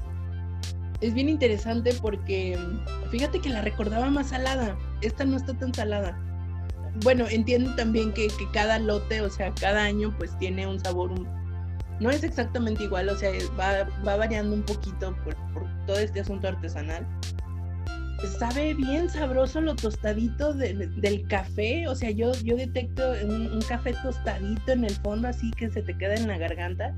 Es 1.00 1.14
bien 1.14 1.28
interesante 1.28 1.94
porque 2.00 2.58
fíjate 3.10 3.40
que 3.40 3.48
la 3.48 3.62
recordaba 3.62 4.08
más 4.10 4.28
salada. 4.28 4.78
Esta 5.00 5.24
no 5.24 5.36
está 5.36 5.58
tan 5.58 5.74
salada. 5.74 6.18
Bueno, 7.02 7.26
entiendo 7.28 7.74
también 7.74 8.12
que, 8.12 8.28
cada 8.52 8.78
lote, 8.78 9.22
o 9.22 9.30
sea, 9.30 9.52
cada 9.54 9.84
año 9.84 10.14
pues 10.18 10.36
tiene 10.38 10.66
un 10.66 10.80
sabor, 10.80 11.12
no 12.00 12.10
es 12.10 12.24
exactamente 12.24 12.82
igual, 12.84 13.08
o 13.08 13.16
sea, 13.16 13.30
va, 13.58 13.88
va 14.06 14.16
variando 14.16 14.56
un 14.56 14.62
poquito 14.62 15.16
por, 15.24 15.36
por 15.52 15.86
todo 15.86 15.98
este 15.98 16.20
asunto 16.20 16.48
artesanal 16.48 17.06
sabe 18.28 18.74
bien 18.74 19.08
sabroso 19.08 19.60
lo 19.60 19.74
tostadito 19.74 20.52
del 20.52 21.26
café. 21.28 21.86
O 21.88 21.94
sea, 21.94 22.10
yo, 22.10 22.32
yo 22.44 22.56
detecto 22.56 23.12
un, 23.24 23.60
café 23.68 23.94
tostadito 24.02 24.72
en 24.72 24.84
el 24.84 24.94
fondo, 24.96 25.28
así 25.28 25.50
que 25.52 25.70
se 25.70 25.82
te 25.82 25.96
queda 25.96 26.14
en 26.14 26.28
la 26.28 26.38
garganta, 26.38 26.94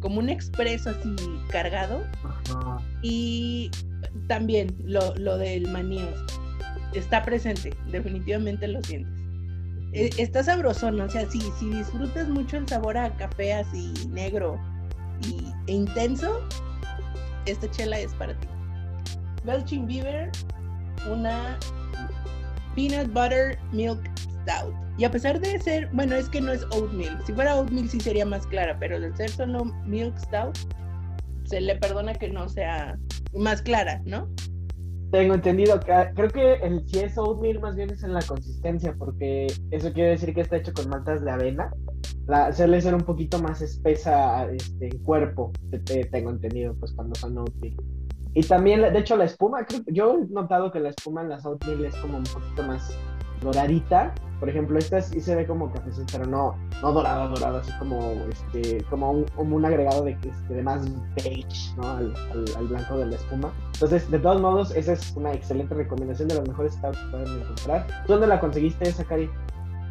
como 0.00 0.18
un 0.18 0.28
expreso 0.28 0.90
así 0.90 1.14
cargado. 1.50 2.02
Y 3.02 3.70
también 4.28 4.74
lo, 4.84 5.14
lo 5.16 5.38
del 5.38 5.68
maní 5.68 6.00
está 6.94 7.22
presente, 7.22 7.72
definitivamente 7.90 8.66
lo 8.68 8.82
sientes. 8.82 9.12
E, 9.92 10.10
está 10.18 10.42
sabrosón, 10.42 11.00
o 11.00 11.08
sea, 11.08 11.28
si, 11.30 11.40
si 11.58 11.70
disfrutas 11.70 12.28
mucho 12.28 12.56
el 12.56 12.68
sabor 12.68 12.98
a 12.98 13.14
café 13.16 13.54
así 13.54 13.92
negro 14.10 14.58
y, 15.22 15.52
e 15.70 15.74
intenso, 15.74 16.46
esta 17.46 17.70
chela 17.70 17.98
es 17.98 18.12
para 18.14 18.34
ti. 18.38 18.48
Belching 19.46 19.86
Beaver 19.86 20.30
una 21.10 21.58
peanut 22.74 23.12
butter 23.12 23.58
milk 23.72 24.00
stout. 24.42 24.74
Y 24.98 25.04
a 25.04 25.10
pesar 25.10 25.40
de 25.40 25.58
ser, 25.60 25.88
bueno, 25.92 26.14
es 26.14 26.28
que 26.28 26.40
no 26.40 26.52
es 26.52 26.64
oatmeal. 26.72 27.18
Si 27.26 27.32
fuera 27.32 27.56
oatmeal 27.56 27.88
sí 27.88 28.00
sería 28.00 28.24
más 28.24 28.46
clara, 28.46 28.76
pero 28.78 28.98
de 28.98 29.14
ser 29.14 29.30
solo 29.30 29.64
milk 29.86 30.16
stout, 30.18 30.56
se 31.44 31.60
le 31.60 31.76
perdona 31.76 32.14
que 32.14 32.28
no 32.28 32.48
sea 32.48 32.98
más 33.34 33.62
clara, 33.62 34.00
¿no? 34.04 34.28
Tengo 35.12 35.34
entendido 35.34 35.78
que 35.80 35.92
creo 36.14 36.30
que 36.30 36.54
el 36.54 36.86
si 36.88 36.98
es 36.98 37.16
oatmeal 37.16 37.60
más 37.60 37.76
bien 37.76 37.90
es 37.90 38.02
en 38.02 38.12
la 38.12 38.22
consistencia, 38.22 38.94
porque 38.98 39.46
eso 39.70 39.92
quiere 39.92 40.10
decir 40.10 40.34
que 40.34 40.40
está 40.40 40.56
hecho 40.56 40.72
con 40.72 40.88
maltas 40.88 41.24
de 41.24 41.30
avena. 41.30 41.70
La, 42.26 42.52
ser 42.52 42.94
un 42.94 43.02
poquito 43.02 43.40
más 43.40 43.62
espesa 43.62 44.50
este, 44.50 44.88
en 44.88 44.98
cuerpo, 45.04 45.52
tengo 46.10 46.30
entendido, 46.30 46.74
pues 46.74 46.92
cuando 46.92 47.14
son 47.14 47.38
oatmeal. 47.38 47.76
Y 48.36 48.42
también, 48.42 48.82
de 48.82 48.98
hecho, 48.98 49.16
la 49.16 49.24
espuma, 49.24 49.64
creo, 49.64 49.80
yo 49.86 50.18
he 50.18 50.26
notado 50.26 50.70
que 50.70 50.78
la 50.78 50.90
espuma 50.90 51.22
en 51.22 51.30
las 51.30 51.46
oatmeal 51.46 51.86
es 51.86 51.96
como 51.96 52.18
un 52.18 52.24
poquito 52.24 52.62
más 52.64 52.94
doradita. 53.40 54.14
Por 54.38 54.50
ejemplo, 54.50 54.78
esta 54.78 55.00
sí 55.00 55.22
se 55.22 55.34
ve 55.34 55.46
como 55.46 55.72
café, 55.72 55.90
pero 56.12 56.26
no, 56.26 56.54
no 56.82 56.92
dorada, 56.92 57.28
dorada, 57.28 57.60
así 57.60 57.72
como, 57.78 57.98
este, 58.30 58.84
como, 58.90 59.10
un, 59.10 59.24
como 59.34 59.56
un 59.56 59.64
agregado 59.64 60.04
de, 60.04 60.18
este, 60.22 60.52
de 60.52 60.62
más 60.62 60.86
beige, 61.14 61.74
¿no? 61.78 61.90
Al, 61.92 62.14
al, 62.58 62.66
blanco 62.66 62.98
de 62.98 63.06
la 63.06 63.16
espuma. 63.16 63.50
Entonces, 63.72 64.10
de 64.10 64.18
todos 64.18 64.38
modos, 64.38 64.70
esa 64.76 64.92
es 64.92 65.16
una 65.16 65.32
excelente 65.32 65.74
recomendación 65.74 66.28
de 66.28 66.34
las 66.34 66.46
mejores 66.46 66.74
stouts 66.74 66.98
que 66.98 67.06
pueden 67.12 67.40
encontrar. 67.40 67.86
¿Tú 68.06 68.12
dónde 68.12 68.26
la 68.26 68.38
conseguiste 68.38 68.86
esa, 68.86 69.02
Cari? 69.04 69.30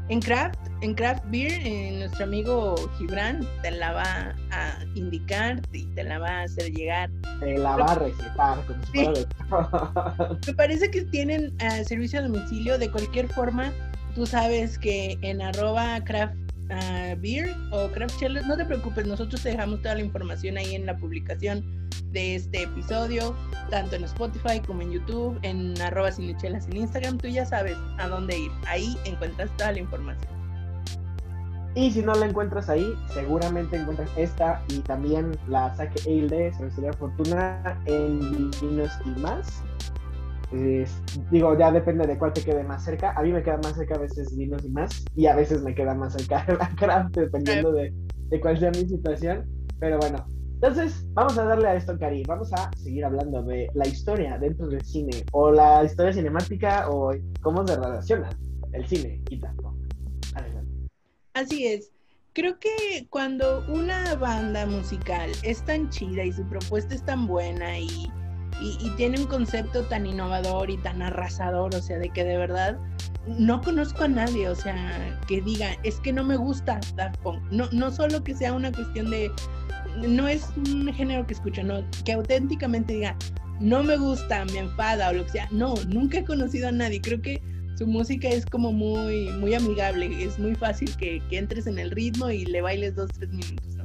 En 0.09 0.19
Craft, 0.19 0.59
en 0.81 0.93
Craft 0.93 1.23
Beer, 1.31 1.65
eh, 1.65 1.97
nuestro 1.97 2.25
amigo 2.25 2.75
Gibran 2.97 3.39
te 3.63 3.71
la 3.71 3.91
va 3.91 4.35
a 4.51 4.85
indicar 4.93 5.59
y 5.71 5.85
te 5.95 6.03
la 6.03 6.19
va 6.19 6.29
a 6.29 6.41
hacer 6.43 6.71
llegar. 6.71 7.09
Te 7.39 7.57
la 7.57 7.75
va 7.75 7.85
a 7.85 7.95
recetar, 7.95 8.63
como 8.67 8.85
si 8.85 10.47
Me 10.47 10.53
parece 10.53 10.91
que 10.91 11.01
tienen 11.05 11.55
uh, 11.55 11.83
servicio 11.83 12.19
a 12.19 12.21
domicilio. 12.21 12.77
De 12.77 12.91
cualquier 12.91 13.27
forma, 13.29 13.71
tú 14.13 14.27
sabes 14.27 14.77
que 14.77 15.17
en 15.21 15.41
arroba 15.41 15.99
craft 16.03 16.35
beer 17.19 17.55
o 17.71 17.87
craft 17.89 18.19
challenge, 18.19 18.47
no 18.47 18.57
te 18.57 18.65
preocupes, 18.65 19.05
nosotros 19.05 19.41
te 19.41 19.49
dejamos 19.49 19.81
toda 19.81 19.95
la 19.95 20.01
información 20.01 20.57
ahí 20.57 20.75
en 20.75 20.85
la 20.85 20.97
publicación 20.97 21.63
de 22.11 22.35
este 22.35 22.63
episodio, 22.63 23.35
tanto 23.69 23.95
en 23.95 24.05
Spotify 24.05 24.59
como 24.65 24.81
en 24.81 24.91
YouTube, 24.91 25.37
en 25.43 25.79
arroba 25.81 26.11
sinichelas 26.11 26.65
en 26.67 26.77
Instagram, 26.77 27.17
tú 27.17 27.27
ya 27.27 27.45
sabes 27.45 27.77
a 27.97 28.07
dónde 28.07 28.39
ir. 28.39 28.51
Ahí 28.67 28.97
encuentras 29.05 29.49
toda 29.57 29.73
la 29.73 29.79
información. 29.79 30.35
Y 31.75 31.91
si 31.91 32.01
no 32.01 32.15
la 32.15 32.27
encuentras 32.27 32.69
ahí, 32.69 32.93
seguramente 33.13 33.75
encuentras 33.75 34.09
esta 34.15 34.63
y 34.69 34.79
también 34.79 35.37
la 35.49 35.75
saque 35.75 36.09
Eilde, 36.09 36.53
Cervecería 36.53 36.93
Fortuna, 36.93 37.77
en 37.85 38.49
Vinos 38.61 38.91
y 39.05 39.19
más. 39.19 39.61
Digo, 41.31 41.57
ya 41.57 41.71
depende 41.71 42.07
de 42.07 42.17
cuál 42.17 42.33
te 42.33 42.41
quede 42.41 42.63
más 42.63 42.83
cerca. 42.83 43.11
A 43.11 43.23
mí 43.23 43.31
me 43.31 43.43
queda 43.43 43.57
más 43.57 43.75
cerca 43.75 43.95
a 43.95 43.99
veces 43.99 44.35
Vinos 44.35 44.63
y 44.65 44.69
más, 44.69 45.05
y 45.15 45.25
a 45.25 45.35
veces 45.35 45.63
me 45.63 45.73
queda 45.75 45.93
más 45.93 46.13
cerca 46.13 46.45
la 46.59 46.69
craft, 46.75 47.15
dependiendo 47.15 47.71
de, 47.71 47.93
de 48.29 48.39
cuál 48.39 48.59
sea 48.59 48.71
mi 48.71 48.87
situación. 48.87 49.45
Pero 49.79 49.99
bueno, 49.99 50.25
entonces, 50.55 51.05
vamos 51.13 51.37
a 51.37 51.43
darle 51.43 51.67
a 51.67 51.75
esto, 51.75 51.97
Cari. 51.99 52.23
Vamos 52.23 52.51
a 52.53 52.71
seguir 52.77 53.05
hablando 53.05 53.43
de 53.43 53.69
la 53.73 53.87
historia 53.87 54.37
dentro 54.37 54.67
del 54.67 54.81
cine, 54.83 55.25
o 55.31 55.51
la 55.51 55.83
historia 55.83 56.13
cinemática, 56.13 56.89
o 56.89 57.11
cómo 57.41 57.67
se 57.67 57.75
relaciona 57.75 58.29
el 58.73 58.87
cine 58.87 59.21
y 59.29 59.39
tanto. 59.39 59.75
Así 61.33 61.67
es. 61.67 61.91
Creo 62.33 62.57
que 62.59 63.07
cuando 63.09 63.63
una 63.67 64.15
banda 64.15 64.65
musical 64.65 65.29
es 65.43 65.61
tan 65.63 65.89
chida 65.89 66.23
y 66.23 66.31
su 66.31 66.43
propuesta 66.47 66.95
es 66.95 67.03
tan 67.03 67.27
buena 67.27 67.77
y, 67.77 68.11
y, 68.61 68.89
tiene 68.91 69.19
un 69.19 69.27
concepto 69.27 69.83
tan 69.83 70.05
innovador 70.05 70.69
y 70.69 70.77
tan 70.77 71.01
arrasador, 71.01 71.75
o 71.75 71.81
sea, 71.81 71.97
de 71.97 72.09
que 72.09 72.23
de 72.23 72.37
verdad 72.37 72.77
no 73.37 73.61
conozco 73.61 74.03
a 74.03 74.07
nadie, 74.07 74.47
o 74.47 74.55
sea, 74.55 75.19
que 75.27 75.41
diga, 75.41 75.75
es 75.83 75.99
que 75.99 76.13
no 76.13 76.23
me 76.23 76.37
gusta 76.37 76.79
Daft 76.95 77.17
Punk. 77.19 77.41
No, 77.51 77.67
no 77.71 77.91
solo 77.91 78.23
que 78.23 78.35
sea 78.35 78.53
una 78.53 78.71
cuestión 78.71 79.09
de, 79.09 79.31
no 80.07 80.27
es 80.27 80.47
un 80.57 80.93
género 80.93 81.25
que 81.27 81.33
escucho, 81.33 81.63
no, 81.63 81.83
que 82.05 82.13
auténticamente 82.13 82.93
diga, 82.93 83.17
no 83.59 83.83
me 83.83 83.97
gusta, 83.97 84.45
me 84.45 84.59
enfada 84.59 85.09
o 85.09 85.13
lo 85.13 85.25
que 85.25 85.31
sea. 85.31 85.47
No, 85.51 85.75
nunca 85.87 86.19
he 86.19 86.25
conocido 86.25 86.67
a 86.67 86.71
nadie. 86.71 87.01
Creo 87.01 87.21
que 87.21 87.41
su 87.77 87.87
música 87.87 88.29
es 88.29 88.45
como 88.45 88.71
muy, 88.71 89.29
muy 89.39 89.53
amigable, 89.53 90.23
es 90.23 90.39
muy 90.39 90.55
fácil 90.55 90.95
que, 90.97 91.21
entres 91.31 91.67
en 91.67 91.79
el 91.79 91.91
ritmo 91.91 92.29
y 92.29 92.45
le 92.45 92.61
bailes 92.61 92.95
dos, 92.95 93.09
tres 93.11 93.29
minutos. 93.29 93.77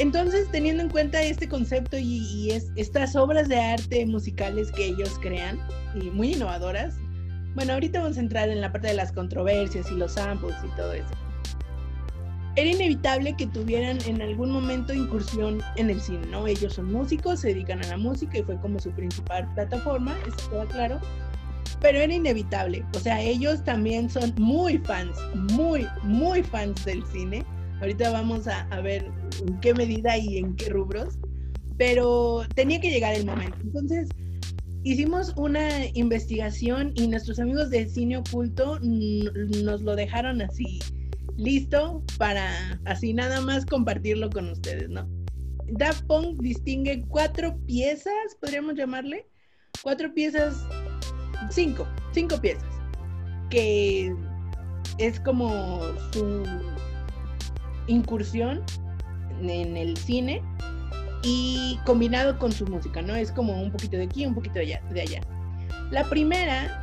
Entonces, 0.00 0.48
teniendo 0.50 0.82
en 0.82 0.88
cuenta 0.88 1.20
este 1.20 1.46
concepto 1.46 1.98
y, 1.98 2.50
es, 2.52 2.72
estas 2.76 3.14
obras 3.16 3.50
de 3.50 3.60
arte 3.60 4.06
musicales 4.06 4.72
que 4.72 4.86
ellos 4.86 5.18
crean, 5.20 5.58
y 5.94 6.08
muy 6.08 6.32
innovadoras, 6.32 6.96
bueno, 7.54 7.74
ahorita 7.74 8.00
vamos 8.00 8.16
a 8.16 8.20
entrar 8.20 8.48
en 8.48 8.62
la 8.62 8.72
parte 8.72 8.88
de 8.88 8.94
las 8.94 9.12
controversias 9.12 9.90
y 9.90 9.96
los 9.96 10.12
samples 10.12 10.56
y 10.64 10.74
todo 10.74 10.94
eso. 10.94 11.10
Era 12.56 12.70
inevitable 12.70 13.36
que 13.36 13.46
tuvieran 13.48 13.98
en 14.06 14.22
algún 14.22 14.50
momento 14.50 14.94
incursión 14.94 15.62
en 15.76 15.90
el 15.90 16.00
cine, 16.00 16.26
¿no? 16.28 16.46
Ellos 16.46 16.72
son 16.72 16.90
músicos, 16.90 17.40
se 17.40 17.48
dedican 17.48 17.84
a 17.84 17.88
la 17.88 17.98
música 17.98 18.38
y 18.38 18.42
fue 18.42 18.58
como 18.58 18.80
su 18.80 18.90
principal 18.92 19.52
plataforma, 19.52 20.16
eso 20.26 20.50
queda 20.50 20.64
claro 20.66 21.00
pero 21.80 21.98
era 21.98 22.12
inevitable. 22.12 22.84
O 22.94 22.98
sea, 22.98 23.22
ellos 23.22 23.64
también 23.64 24.10
son 24.10 24.34
muy 24.36 24.76
fans, 24.78 25.16
muy, 25.34 25.86
muy 26.02 26.42
fans 26.42 26.84
del 26.84 27.02
cine. 27.06 27.42
Ahorita 27.80 28.10
vamos 28.10 28.46
a, 28.46 28.80
ver 28.80 29.10
en 29.40 29.58
qué 29.60 29.74
medida 29.74 30.16
y 30.16 30.38
en 30.38 30.54
qué 30.56 30.68
rubros, 30.68 31.18
pero 31.78 32.42
tenía 32.54 32.80
que 32.80 32.90
llegar 32.90 33.14
el 33.14 33.24
momento. 33.24 33.56
Entonces, 33.62 34.08
hicimos 34.84 35.32
una 35.36 35.86
investigación 35.94 36.92
y 36.94 37.08
nuestros 37.08 37.38
amigos 37.38 37.70
de 37.70 37.88
Cine 37.88 38.18
Oculto 38.18 38.78
nos 38.80 39.82
lo 39.82 39.96
dejaron 39.96 40.42
así 40.42 40.78
listo 41.36 42.04
para 42.18 42.78
así 42.84 43.14
nada 43.14 43.40
más 43.40 43.64
compartirlo 43.64 44.28
con 44.28 44.50
ustedes, 44.50 44.90
¿no? 44.90 45.08
Daft 45.72 46.04
Punk 46.06 46.40
distingue 46.42 47.04
cuatro 47.08 47.56
piezas, 47.66 48.36
podríamos 48.40 48.74
llamarle, 48.74 49.26
cuatro 49.82 50.12
piezas 50.12 50.66
cinco, 51.48 51.86
cinco 52.12 52.38
piezas, 52.40 52.68
que 53.48 54.14
es 54.98 55.18
como 55.20 55.80
su 56.12 56.42
incursión 57.90 58.62
en 59.42 59.76
el 59.76 59.96
cine 59.96 60.42
y 61.22 61.78
combinado 61.84 62.38
con 62.38 62.52
su 62.52 62.66
música, 62.66 63.02
¿no? 63.02 63.14
Es 63.14 63.32
como 63.32 63.60
un 63.60 63.70
poquito 63.70 63.96
de 63.96 64.04
aquí, 64.04 64.24
un 64.24 64.34
poquito 64.34 64.54
de 64.54 64.60
allá. 64.60 64.82
De 64.90 65.00
allá. 65.02 65.20
La 65.90 66.04
primera 66.04 66.82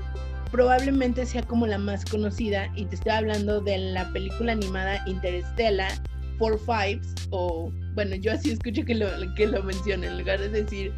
probablemente 0.51 1.25
sea 1.25 1.43
como 1.43 1.67
la 1.67 1.77
más 1.77 2.05
conocida 2.05 2.71
y 2.75 2.85
te 2.85 2.95
estoy 2.95 3.11
hablando 3.11 3.61
de 3.61 3.77
la 3.77 4.11
película 4.13 4.53
animada 4.53 5.03
Interstellar, 5.07 5.91
Four 6.37 6.59
Fives, 6.59 7.13
o 7.31 7.71
bueno, 7.95 8.15
yo 8.15 8.31
así 8.31 8.51
escucho 8.51 8.85
que 8.85 8.95
lo, 8.95 9.07
que 9.35 9.47
lo 9.47 9.63
mencionen, 9.63 10.11
en 10.11 10.19
lugar 10.19 10.39
de 10.39 10.49
decir 10.49 10.93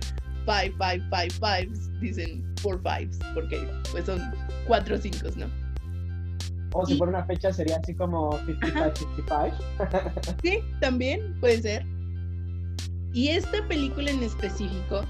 five, 0.46 0.74
five, 0.78 1.02
five, 1.10 1.30
fives, 1.32 1.90
dicen 2.00 2.44
four 2.62 2.82
fives, 2.84 3.20
porque 3.34 3.68
pues 3.92 4.06
son 4.06 4.22
cuatro 4.68 4.98
cinco, 4.98 5.30
¿no? 5.38 5.48
O 6.74 6.86
si 6.86 6.96
por 6.96 7.10
una 7.10 7.26
fecha 7.26 7.52
sería 7.52 7.78
así 7.78 7.96
como 7.96 8.38
55, 8.46 8.96
55. 8.96 10.36
sí, 10.44 10.60
también 10.80 11.40
puede 11.40 11.62
ser. 11.62 11.86
Y 13.14 13.30
esta 13.30 13.68
película 13.68 14.12
en 14.12 14.22
específico 14.22 15.02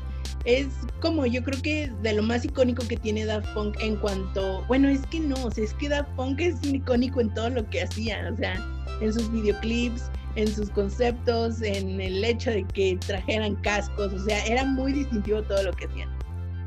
es 0.46 0.68
como 1.02 1.26
yo 1.26 1.44
creo 1.44 1.62
que 1.62 1.92
de 2.02 2.14
lo 2.14 2.24
más 2.24 2.46
icónico 2.46 2.88
que 2.88 2.98
tiene 2.98 3.26
Daft 3.26 3.54
Punk 3.54 3.78
en 3.82 3.98
cuanto, 3.98 4.64
bueno, 4.68 4.88
es 4.88 5.06
que 5.08 5.20
no, 5.20 5.36
o 5.44 5.52
sea, 5.52 5.66
es 5.66 5.74
que 5.74 5.90
Daft 5.90 6.10
Punk 6.16 6.40
es 6.40 6.64
icónico 6.64 7.20
en 7.20 7.34
todo 7.34 7.50
lo 7.50 7.70
que 7.70 7.84
hacía, 7.84 8.30
o 8.32 8.38
sea, 8.38 8.56
en 9.02 9.14
sus 9.14 9.32
videoclips, 9.32 10.10
en 10.36 10.48
sus 10.48 10.70
conceptos, 10.70 11.62
en 11.62 12.00
el 12.00 12.24
hecho 12.24 12.52
de 12.52 12.64
que 12.66 12.98
trajeran 13.06 13.56
cascos, 13.58 14.14
o 14.14 14.20
sea, 14.20 14.46
era 14.46 14.64
muy 14.66 14.94
distintivo 14.94 15.44
todo 15.44 15.64
lo 15.64 15.74
que 15.74 15.86
hacían. 15.86 16.10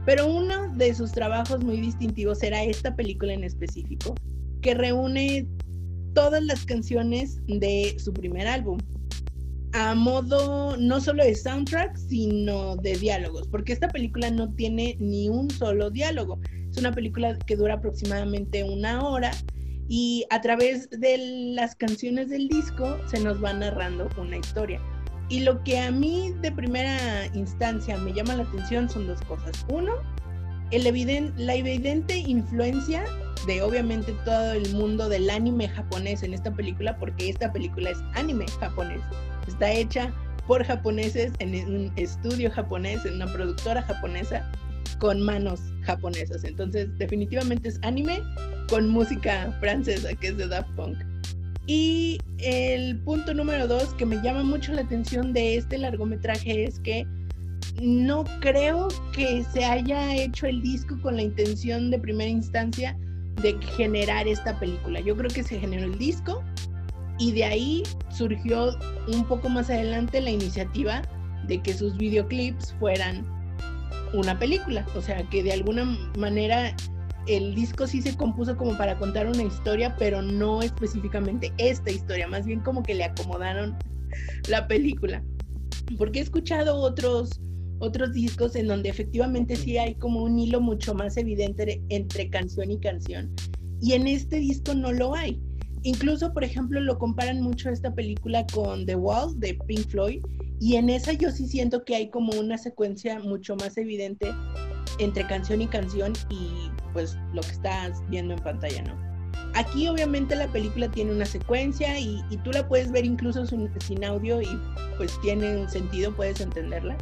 Pero 0.04 0.26
uno 0.26 0.68
de 0.74 0.94
sus 0.94 1.12
trabajos 1.12 1.62
muy 1.62 1.80
distintivos 1.80 2.42
era 2.42 2.62
esta 2.62 2.94
película 2.94 3.32
en 3.32 3.44
específico, 3.44 4.14
que 4.62 4.74
reúne 4.74 5.46
todas 6.14 6.42
las 6.42 6.64
canciones 6.64 7.38
de 7.46 7.96
su 7.98 8.12
primer 8.12 8.46
álbum, 8.46 8.78
a 9.72 9.94
modo 9.94 10.76
no 10.76 11.00
solo 11.00 11.24
de 11.24 11.34
soundtrack, 11.34 11.96
sino 11.96 12.76
de 12.76 12.96
diálogos, 12.96 13.48
porque 13.48 13.72
esta 13.72 13.88
película 13.88 14.30
no 14.30 14.52
tiene 14.54 14.96
ni 15.00 15.28
un 15.28 15.50
solo 15.50 15.90
diálogo. 15.90 16.38
Es 16.70 16.76
una 16.76 16.92
película 16.92 17.38
que 17.46 17.56
dura 17.56 17.74
aproximadamente 17.74 18.64
una 18.64 19.06
hora 19.06 19.30
y 19.88 20.24
a 20.30 20.40
través 20.40 20.88
de 20.90 21.52
las 21.54 21.74
canciones 21.74 22.28
del 22.28 22.48
disco 22.48 22.98
se 23.06 23.20
nos 23.20 23.42
va 23.42 23.52
narrando 23.52 24.08
una 24.18 24.36
historia. 24.36 24.80
Y 25.28 25.40
lo 25.40 25.62
que 25.64 25.78
a 25.78 25.90
mí 25.90 26.34
de 26.42 26.52
primera 26.52 27.26
instancia 27.34 27.96
me 27.96 28.12
llama 28.12 28.36
la 28.36 28.42
atención 28.42 28.88
son 28.88 29.06
dos 29.06 29.20
cosas. 29.22 29.64
Uno, 29.70 29.92
el 30.70 30.84
la 31.36 31.54
evidente 31.54 32.16
influencia 32.18 33.04
de 33.46 33.62
obviamente 33.62 34.14
todo 34.24 34.52
el 34.52 34.74
mundo 34.74 35.08
del 35.08 35.28
anime 35.30 35.68
japonés 35.68 36.22
en 36.22 36.34
esta 36.34 36.52
película, 36.52 36.96
porque 36.98 37.30
esta 37.30 37.52
película 37.52 37.90
es 37.90 37.98
anime 38.14 38.46
japonés. 38.60 39.00
Está 39.46 39.72
hecha 39.72 40.12
por 40.46 40.64
japoneses 40.64 41.32
en 41.38 41.54
un 41.74 41.92
estudio 41.96 42.50
japonés, 42.50 43.04
en 43.04 43.14
una 43.14 43.26
productora 43.32 43.82
japonesa 43.82 44.50
con 44.98 45.20
manos 45.20 45.60
japonesas. 45.82 46.44
Entonces, 46.44 46.88
definitivamente 46.98 47.68
es 47.68 47.78
anime 47.82 48.20
con 48.68 48.88
música 48.88 49.56
francesa, 49.60 50.14
que 50.14 50.28
es 50.28 50.36
de 50.36 50.48
Daft 50.48 50.70
Punk. 50.76 50.98
Y 51.66 52.18
el 52.38 52.98
punto 53.00 53.34
número 53.34 53.66
dos 53.68 53.94
que 53.94 54.06
me 54.06 54.20
llama 54.22 54.42
mucho 54.42 54.72
la 54.72 54.82
atención 54.82 55.32
de 55.32 55.56
este 55.56 55.78
largometraje 55.78 56.64
es 56.64 56.80
que 56.80 57.06
no 57.80 58.24
creo 58.40 58.88
que 59.14 59.44
se 59.52 59.64
haya 59.64 60.14
hecho 60.14 60.46
el 60.46 60.60
disco 60.62 61.00
con 61.02 61.16
la 61.16 61.22
intención 61.22 61.90
de 61.90 61.98
primera 61.98 62.30
instancia 62.30 62.96
de 63.40 63.56
generar 63.76 64.28
esta 64.28 64.58
película. 64.58 65.00
Yo 65.00 65.16
creo 65.16 65.30
que 65.30 65.42
se 65.42 65.58
generó 65.58 65.84
el 65.84 65.98
disco 65.98 66.42
y 67.18 67.32
de 67.32 67.44
ahí 67.44 67.82
surgió 68.10 68.76
un 69.12 69.24
poco 69.26 69.48
más 69.48 69.70
adelante 69.70 70.20
la 70.20 70.30
iniciativa 70.30 71.02
de 71.46 71.60
que 71.60 71.74
sus 71.74 71.96
videoclips 71.96 72.74
fueran 72.78 73.26
una 74.12 74.38
película. 74.38 74.86
O 74.94 75.00
sea, 75.00 75.22
que 75.30 75.42
de 75.42 75.52
alguna 75.52 75.84
manera 76.18 76.74
el 77.26 77.54
disco 77.54 77.86
sí 77.86 78.02
se 78.02 78.16
compuso 78.16 78.56
como 78.56 78.76
para 78.76 78.98
contar 78.98 79.26
una 79.26 79.42
historia, 79.42 79.96
pero 79.96 80.22
no 80.22 80.62
específicamente 80.62 81.52
esta 81.58 81.90
historia, 81.90 82.26
más 82.26 82.46
bien 82.46 82.60
como 82.60 82.82
que 82.82 82.94
le 82.94 83.04
acomodaron 83.04 83.76
la 84.48 84.66
película. 84.66 85.22
Porque 85.98 86.20
he 86.20 86.22
escuchado 86.22 86.76
otros 86.76 87.40
otros 87.82 88.12
discos 88.12 88.54
en 88.54 88.68
donde 88.68 88.88
efectivamente 88.88 89.56
sí 89.56 89.76
hay 89.76 89.96
como 89.96 90.22
un 90.22 90.38
hilo 90.38 90.60
mucho 90.60 90.94
más 90.94 91.16
evidente 91.16 91.82
entre 91.88 92.30
canción 92.30 92.70
y 92.70 92.78
canción. 92.78 93.34
Y 93.80 93.94
en 93.94 94.06
este 94.06 94.36
disco 94.36 94.72
no 94.72 94.92
lo 94.92 95.16
hay. 95.16 95.42
Incluso, 95.82 96.32
por 96.32 96.44
ejemplo, 96.44 96.80
lo 96.80 96.96
comparan 96.96 97.40
mucho 97.40 97.70
esta 97.70 97.92
película 97.92 98.46
con 98.54 98.86
The 98.86 98.94
Wall 98.94 99.38
de 99.40 99.58
Pink 99.66 99.88
Floyd 99.88 100.22
y 100.60 100.76
en 100.76 100.90
esa 100.90 101.12
yo 101.12 101.32
sí 101.32 101.48
siento 101.48 101.84
que 101.84 101.96
hay 101.96 102.08
como 102.08 102.38
una 102.38 102.56
secuencia 102.56 103.18
mucho 103.18 103.56
más 103.56 103.76
evidente 103.76 104.32
entre 105.00 105.26
canción 105.26 105.60
y 105.60 105.66
canción 105.66 106.12
y 106.30 106.70
pues 106.92 107.18
lo 107.34 107.42
que 107.42 107.50
estás 107.50 108.00
viendo 108.10 108.34
en 108.34 108.40
pantalla, 108.44 108.82
¿no? 108.82 108.96
Aquí 109.54 109.88
obviamente 109.88 110.36
la 110.36 110.46
película 110.52 110.88
tiene 110.88 111.10
una 111.10 111.26
secuencia 111.26 111.98
y, 111.98 112.22
tú 112.44 112.52
la 112.52 112.68
puedes 112.68 112.92
ver 112.92 113.04
incluso 113.04 113.44
sin, 113.44 113.68
sin, 113.80 114.04
audio 114.04 114.40
y 114.40 114.48
pues 114.98 115.20
tiene 115.20 115.56
un 115.56 115.68
sentido, 115.68 116.14
puedes 116.14 116.40
entenderla, 116.40 116.96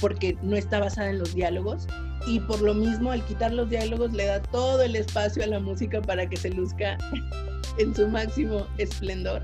porque 0.00 0.36
no 0.42 0.56
está 0.56 0.80
basada 0.80 1.10
en 1.10 1.18
los 1.18 1.34
diálogos 1.34 1.86
y 2.26 2.40
por 2.40 2.60
lo 2.60 2.74
mismo 2.74 3.12
al 3.12 3.24
quitar 3.24 3.52
los 3.52 3.70
diálogos 3.70 4.12
le 4.12 4.26
da 4.26 4.42
todo 4.42 4.82
el 4.82 4.96
espacio 4.96 5.44
a 5.44 5.46
la 5.46 5.60
música 5.60 6.02
para 6.02 6.28
que 6.28 6.36
se 6.36 6.50
luzca 6.50 6.98
en 7.78 7.94
su 7.94 8.08
máximo 8.08 8.66
esplendor. 8.78 9.42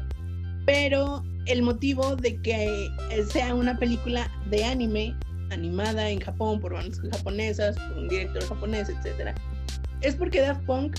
pero 0.67 1.23
el 1.47 1.63
motivo 1.63 2.15
de 2.17 2.41
que 2.43 2.89
sea 3.29 3.55
una 3.55 3.77
película 3.77 4.31
de 4.49 4.65
anime, 4.65 5.17
animada 5.51 6.09
en 6.09 6.21
Japón 6.21 6.61
por 6.61 6.73
bandas 6.75 7.01
japonesas, 7.13 7.77
por 7.77 7.99
un 7.99 8.09
director 8.09 8.45
japonés, 8.45 8.89
etc., 8.89 9.37
es 10.01 10.15
porque 10.15 10.41
Daft 10.41 10.65
Punk 10.65 10.97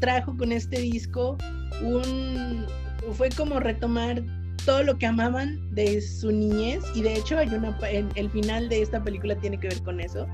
trajo 0.00 0.36
con 0.36 0.52
este 0.52 0.80
disco 0.80 1.36
un... 1.82 2.66
fue 3.12 3.28
como 3.30 3.60
retomar 3.60 4.22
todo 4.64 4.82
lo 4.82 4.96
que 4.98 5.06
amaban 5.06 5.74
de 5.74 6.00
su 6.00 6.30
niñez 6.30 6.82
y 6.94 7.02
de 7.02 7.16
hecho 7.16 7.38
hay 7.38 7.48
una 7.48 7.76
el 8.14 8.30
final 8.30 8.68
de 8.68 8.82
esta 8.82 9.02
película 9.02 9.36
tiene 9.36 9.58
que 9.58 9.68
ver 9.68 9.82
con 9.82 10.00
eso 10.00 10.26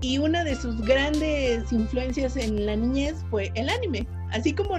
y 0.00 0.18
una 0.18 0.42
de 0.42 0.56
sus 0.56 0.80
grandes 0.82 1.72
influencias 1.72 2.36
en 2.36 2.66
la 2.66 2.74
niñez 2.74 3.14
fue 3.30 3.52
el 3.54 3.68
anime. 3.68 4.06
Así 4.32 4.52
como 4.52 4.76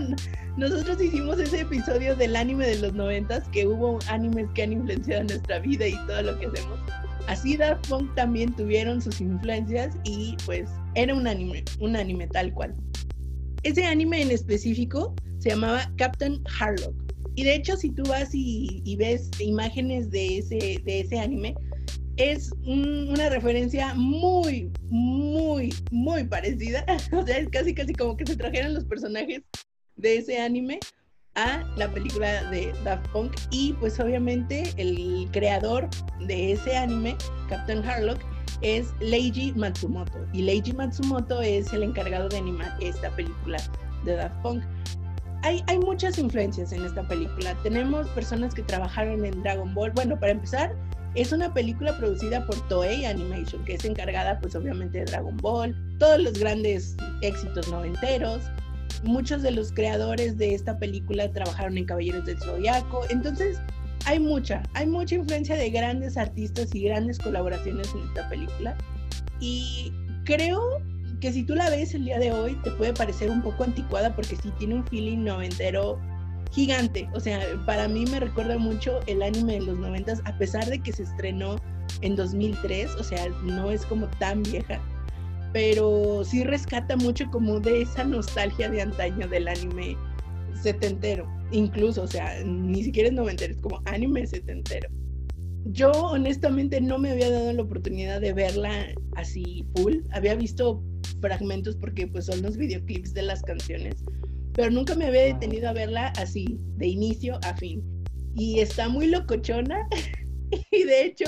nosotros 0.58 1.02
hicimos 1.02 1.40
ese 1.40 1.62
episodio 1.62 2.16
del 2.16 2.36
anime 2.36 2.68
de 2.68 2.80
los 2.80 2.94
noventas 2.94 3.48
que 3.50 3.66
hubo 3.66 4.00
animes 4.10 4.48
que 4.54 4.64
han 4.64 4.74
influenciado 4.74 5.24
nuestra 5.24 5.60
vida 5.60 5.88
y 5.88 5.96
todo 6.08 6.24
lo 6.24 6.40
que 6.40 6.48
hacemos 6.48 6.80
así 7.28 7.56
Daft 7.56 7.88
Punk 7.88 8.14
también 8.16 8.54
tuvieron 8.54 9.02
sus 9.02 9.22
influencias 9.22 9.96
y 10.04 10.36
pues 10.46 10.70
era 10.96 11.16
un 11.16 11.26
anime 11.26 11.64
un 11.80 11.96
anime 11.96 12.28
tal 12.28 12.54
cual. 12.54 12.76
Ese 13.64 13.86
anime 13.86 14.22
en 14.22 14.32
específico 14.32 15.16
se 15.40 15.52
llamaba 15.52 15.90
Captain 15.98 16.44
Harlock 16.60 17.12
y 17.36 17.43
de 17.43 17.56
hecho, 17.56 17.76
si 17.78 17.89
tú 17.89 18.04
vas 18.04 18.30
y, 18.34 18.96
ves 18.98 19.30
imágenes 19.39 20.12
de 20.12 20.38
ese, 20.38 20.82
de 20.84 21.00
ese 21.00 21.19
anime, 21.19 21.56
es 22.17 22.52
una 22.65 23.30
referencia 23.30 23.93
muy, 23.96 24.72
muy, 24.89 25.74
muy 25.91 26.24
parecida. 26.26 26.86
o 27.12 27.26
sea, 27.26 27.38
es 27.38 27.50
casi, 27.50 27.74
casi 27.74 27.93
como 27.93 28.15
que 28.15 28.26
se 28.26 28.36
trajeran 28.36 28.76
los 28.76 28.86
personajes 28.86 29.41
de 29.96 30.17
ese 30.17 30.39
anime 30.39 30.80
a 31.36 31.63
la 31.76 31.91
película 31.91 32.50
de 32.52 32.72
Daft 32.84 33.08
Punk. 33.10 33.34
Y 33.50 33.74
pues 33.74 34.00
obviamente 34.00 34.63
el 34.78 35.28
creador 35.32 35.89
de 36.28 36.52
ese 36.52 36.78
anime, 36.78 37.15
Captain 37.50 37.84
Harlock, 37.84 38.19
es 38.62 38.93
Leiji 39.00 39.54
Matsumoto. 39.54 40.28
Y 40.34 40.43
Leiji 40.43 40.74
Matsumoto 40.74 41.41
es 41.41 41.74
el 41.74 41.82
encargado 41.82 42.30
de 42.30 42.38
animar 42.38 42.78
esta 42.80 43.10
película 43.15 43.58
de 44.06 44.15
Daft 44.17 44.39
Punk 44.43 44.63
hay, 45.43 45.79
muchas 45.79 46.17
influencias 46.17 46.71
en 46.71 46.86
esta 46.86 47.06
película. 47.08 47.56
Tenemos 47.63 48.08
personas 48.10 48.53
que 48.53 48.63
trabajaron 48.63 49.25
en 49.25 49.43
Dragon 49.43 49.73
Ball. 49.73 49.91
Bueno, 49.91 50.17
para 50.17 50.32
empezar, 50.32 50.73
es 51.15 51.32
una 51.32 51.53
película 51.53 51.97
producida 51.97 52.45
por 52.45 52.56
Toei 52.69 53.06
Animation, 53.06 53.63
que 53.65 53.73
es 53.73 53.86
encargada 53.86 54.39
pues 54.39 54.56
obviamente 54.56 54.99
de 54.99 55.06
Dragon 55.06 55.36
Ball, 55.38 55.75
todos 55.99 56.19
los 56.21 56.34
grandes 56.39 56.95
éxitos 57.21 57.67
noventeros. 57.67 58.41
Muchos 59.03 59.41
de 59.41 59.51
los 59.51 59.73
creadores 59.73 60.38
de 60.38 60.56
esta 60.56 60.79
película 60.79 61.29
trabajaron 61.29 61.77
en 61.77 61.86
Caballeros 61.86 62.25
del 62.25 62.39
Zodiaco. 62.39 63.01
Entonces, 63.10 63.60
hay 64.06 64.19
mucha, 64.19 64.63
hay 64.73 64.88
mucha 64.88 65.15
influencia 65.15 65.58
de 65.58 65.69
grandes 65.69 66.15
artistas 66.15 66.73
y 66.73 66.84
grandes 66.84 67.19
colaboraciones 67.19 67.93
en 67.93 68.08
esta 68.08 68.29
película. 68.29 68.77
Y 69.41 69.91
creo 70.23 70.82
que 71.24 71.32
si 71.32 71.44
tú 71.44 71.56
la 71.56 71.70
ves 71.70 71.96
el 71.96 72.04
día 72.04 72.20
de 72.20 72.34
hoy 72.34 72.54
te 72.66 72.72
puede 72.72 72.92
parecer 72.92 73.32
un 73.32 73.42
poco 73.42 73.64
anticuada 73.64 74.14
porque 74.14 74.36
sí 74.36 74.52
tiene 74.60 74.76
un 74.76 74.86
feeling 74.86 75.20
noventero 75.20 75.98
gigante. 76.52 77.08
O 77.14 77.20
sea, 77.22 77.40
para 77.66 77.88
mí 77.88 78.04
me 78.12 78.20
recuerda 78.20 78.58
mucho 78.58 79.00
el 79.08 79.24
anime 79.24 79.54
de 79.54 79.62
los 79.62 79.80
noventas, 79.80 80.22
a 80.26 80.38
pesar 80.38 80.66
de 80.66 80.80
que 80.80 80.92
se 80.92 81.04
estrenó 81.04 81.56
en 82.02 82.18
2003, 82.18 82.96
o 82.96 83.04
sea, 83.06 83.30
no 83.46 83.72
es 83.72 83.86
como 83.86 84.08
tan 84.20 84.44
vieja, 84.44 84.82
pero 85.54 86.26
sí 86.26 86.44
rescata 86.44 86.98
mucho 86.98 87.26
como 87.32 87.62
de 87.62 87.84
esa 87.84 88.04
nostalgia 88.04 88.70
de 88.70 88.82
antaño 88.82 89.26
del 89.30 89.48
anime 89.48 89.96
setentero, 90.62 91.26
incluso, 91.54 92.02
o 92.02 92.08
sea, 92.08 92.44
ni 92.44 92.84
siquiera 92.84 93.08
es 93.08 93.16
noventero, 93.16 93.54
es 93.54 93.62
como 93.62 93.82
anime 93.86 94.28
setentero. 94.28 94.90
Yo 95.68 95.90
honestamente 95.90 96.82
no 96.82 96.98
me 96.98 97.12
había 97.12 97.32
dado 97.32 97.54
la 97.54 97.62
oportunidad 97.62 98.20
de 98.20 98.34
verla 98.34 98.88
así 99.16 99.66
full, 99.74 100.00
había 100.12 100.36
visto 100.36 100.84
fragmentos 101.24 101.78
porque 101.78 102.06
pues 102.06 102.26
son 102.26 102.42
los 102.42 102.58
videoclips 102.58 103.14
de 103.14 103.22
las 103.22 103.42
canciones, 103.44 104.04
pero 104.54 104.70
nunca 104.70 104.94
me 104.94 105.06
había 105.06 105.24
detenido 105.24 105.70
a 105.70 105.74
verla 105.74 106.08
así, 106.18 106.60
de 106.76 106.88
inicio 106.88 107.40
a 107.44 107.56
fin. 107.56 107.82
Y 108.36 108.60
está 108.60 108.90
muy 108.90 109.08
locochona 109.08 109.88
y 110.72 110.84
de 110.84 111.06
hecho 111.06 111.26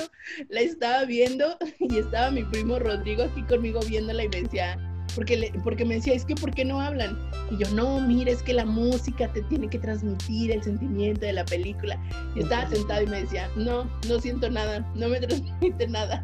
la 0.50 0.60
estaba 0.60 1.04
viendo 1.06 1.56
y 1.78 1.96
estaba 1.96 2.30
mi 2.30 2.44
primo 2.44 2.78
Rodrigo 2.78 3.22
aquí 3.22 3.42
conmigo 3.44 3.80
viéndola 3.88 4.24
y 4.24 4.28
me 4.28 4.42
decía, 4.42 4.78
porque, 5.16 5.50
porque 5.64 5.84
me 5.84 5.94
decía, 5.94 6.12
es 6.14 6.26
que 6.26 6.34
¿por 6.34 6.52
qué 6.52 6.64
no 6.64 6.78
hablan? 6.78 7.18
Y 7.50 7.56
yo, 7.56 7.68
no, 7.70 8.00
mira, 8.02 8.30
es 8.30 8.42
que 8.42 8.52
la 8.52 8.66
música 8.66 9.26
te 9.32 9.42
tiene 9.44 9.68
que 9.68 9.78
transmitir 9.78 10.52
el 10.52 10.62
sentimiento 10.62 11.24
de 11.24 11.32
la 11.32 11.44
película. 11.46 11.98
Y 12.34 12.40
estaba 12.40 12.68
sentado 12.68 13.02
y 13.02 13.06
me 13.06 13.22
decía, 13.22 13.48
no, 13.56 13.90
no 14.08 14.20
siento 14.20 14.50
nada, 14.50 14.86
no 14.94 15.08
me 15.08 15.18
transmite 15.26 15.88
nada. 15.88 16.22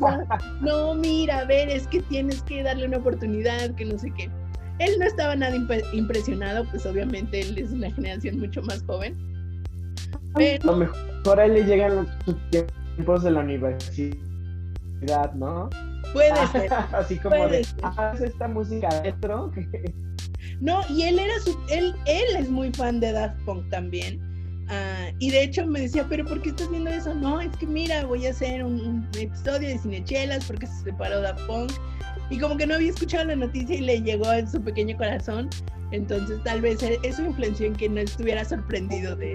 no, 0.60 0.94
mira, 0.94 1.38
a 1.38 1.44
ver, 1.44 1.70
es 1.70 1.86
que 1.86 2.02
tienes 2.02 2.42
que 2.42 2.64
darle 2.64 2.86
una 2.86 2.98
oportunidad, 2.98 3.72
que 3.76 3.84
no 3.84 3.96
sé 3.98 4.12
qué. 4.16 4.28
Él 4.80 4.96
no 4.98 5.06
estaba 5.06 5.36
nada 5.36 5.54
impresionado, 5.92 6.64
pues 6.70 6.84
obviamente 6.84 7.38
él 7.40 7.56
es 7.56 7.70
una 7.70 7.92
generación 7.92 8.40
mucho 8.40 8.60
más 8.62 8.82
joven. 8.82 9.16
Pero... 10.34 10.70
A 10.70 10.72
lo 10.72 10.78
mejor 10.78 11.38
a 11.40 11.44
él 11.44 11.54
le 11.54 11.64
llegan 11.64 12.08
los 12.26 12.36
tiempos 12.50 13.22
de 13.22 13.30
la 13.30 13.40
universidad, 13.40 15.32
¿no? 15.34 15.70
Puede 16.12 16.46
ser. 16.48 16.72
Así 16.92 17.18
como 17.18 17.48
de, 17.48 17.66
ah, 17.82 18.14
esta 18.20 18.48
música 18.48 18.88
retro. 19.02 19.52
no, 20.60 20.80
y 20.90 21.02
él 21.02 21.18
era 21.18 21.38
su, 21.40 21.58
él, 21.68 21.94
él 22.06 22.36
es 22.38 22.50
muy 22.50 22.72
fan 22.72 23.00
de 23.00 23.12
Daft 23.12 23.40
Punk 23.44 23.68
también. 23.70 24.20
Ah, 24.68 25.10
y 25.18 25.30
de 25.30 25.42
hecho 25.42 25.66
me 25.66 25.80
decía, 25.80 26.06
pero 26.08 26.24
¿por 26.24 26.40
qué 26.40 26.50
estás 26.50 26.70
viendo 26.70 26.90
eso? 26.90 27.14
No, 27.14 27.40
es 27.40 27.54
que 27.56 27.66
mira, 27.66 28.04
voy 28.06 28.26
a 28.26 28.30
hacer 28.30 28.64
un, 28.64 29.08
episodio 29.18 29.68
de 29.68 29.78
Cinechelas 29.78 30.44
porque 30.46 30.66
se 30.66 30.84
separó 30.84 31.20
Daft 31.20 31.46
Punk. 31.46 31.72
Y 32.34 32.38
como 32.40 32.56
que 32.56 32.66
no 32.66 32.74
había 32.74 32.90
escuchado 32.90 33.26
la 33.26 33.36
noticia 33.36 33.76
y 33.76 33.80
le 33.82 34.02
llegó 34.02 34.32
en 34.32 34.50
su 34.50 34.60
pequeño 34.60 34.96
corazón. 34.96 35.48
Entonces 35.92 36.42
tal 36.42 36.62
vez 36.62 36.82
e, 36.82 36.98
eso 37.04 37.24
influenció 37.24 37.66
en 37.66 37.74
que 37.74 37.88
no 37.88 38.00
estuviera 38.00 38.44
sorprendido 38.44 39.14
de, 39.14 39.34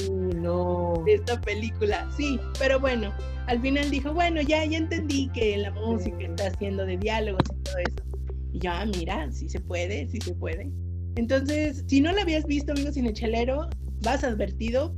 de 1.05 1.13
esta 1.13 1.39
película. 1.39 2.05
Sí, 2.17 2.38
pero 2.59 2.77
bueno, 2.77 3.13
al 3.47 3.62
final 3.62 3.89
dijo, 3.89 4.13
bueno, 4.13 4.41
ya, 4.41 4.65
ya 4.65 4.79
entendí 4.79 5.29
que 5.29 5.55
la 5.59 5.71
música 5.71 6.17
está 6.19 6.47
haciendo 6.47 6.85
de 6.85 6.97
diálogos 6.97 7.41
y 7.49 7.63
todo 7.63 7.77
eso. 7.77 8.03
Y 8.51 8.59
yo, 8.59 8.69
ah, 8.69 8.85
mira, 8.85 9.31
sí 9.31 9.47
se 9.47 9.62
puede, 9.62 10.05
sí 10.09 10.19
se 10.19 10.33
puede. 10.33 10.69
Entonces, 11.15 11.85
si 11.88 12.01
no 12.01 12.12
la 12.12 12.23
habías 12.23 12.45
visto, 12.45 12.73
amigo 12.73 12.91
cinechelero, 12.91 13.69
vas 14.03 14.25
advertido, 14.25 14.93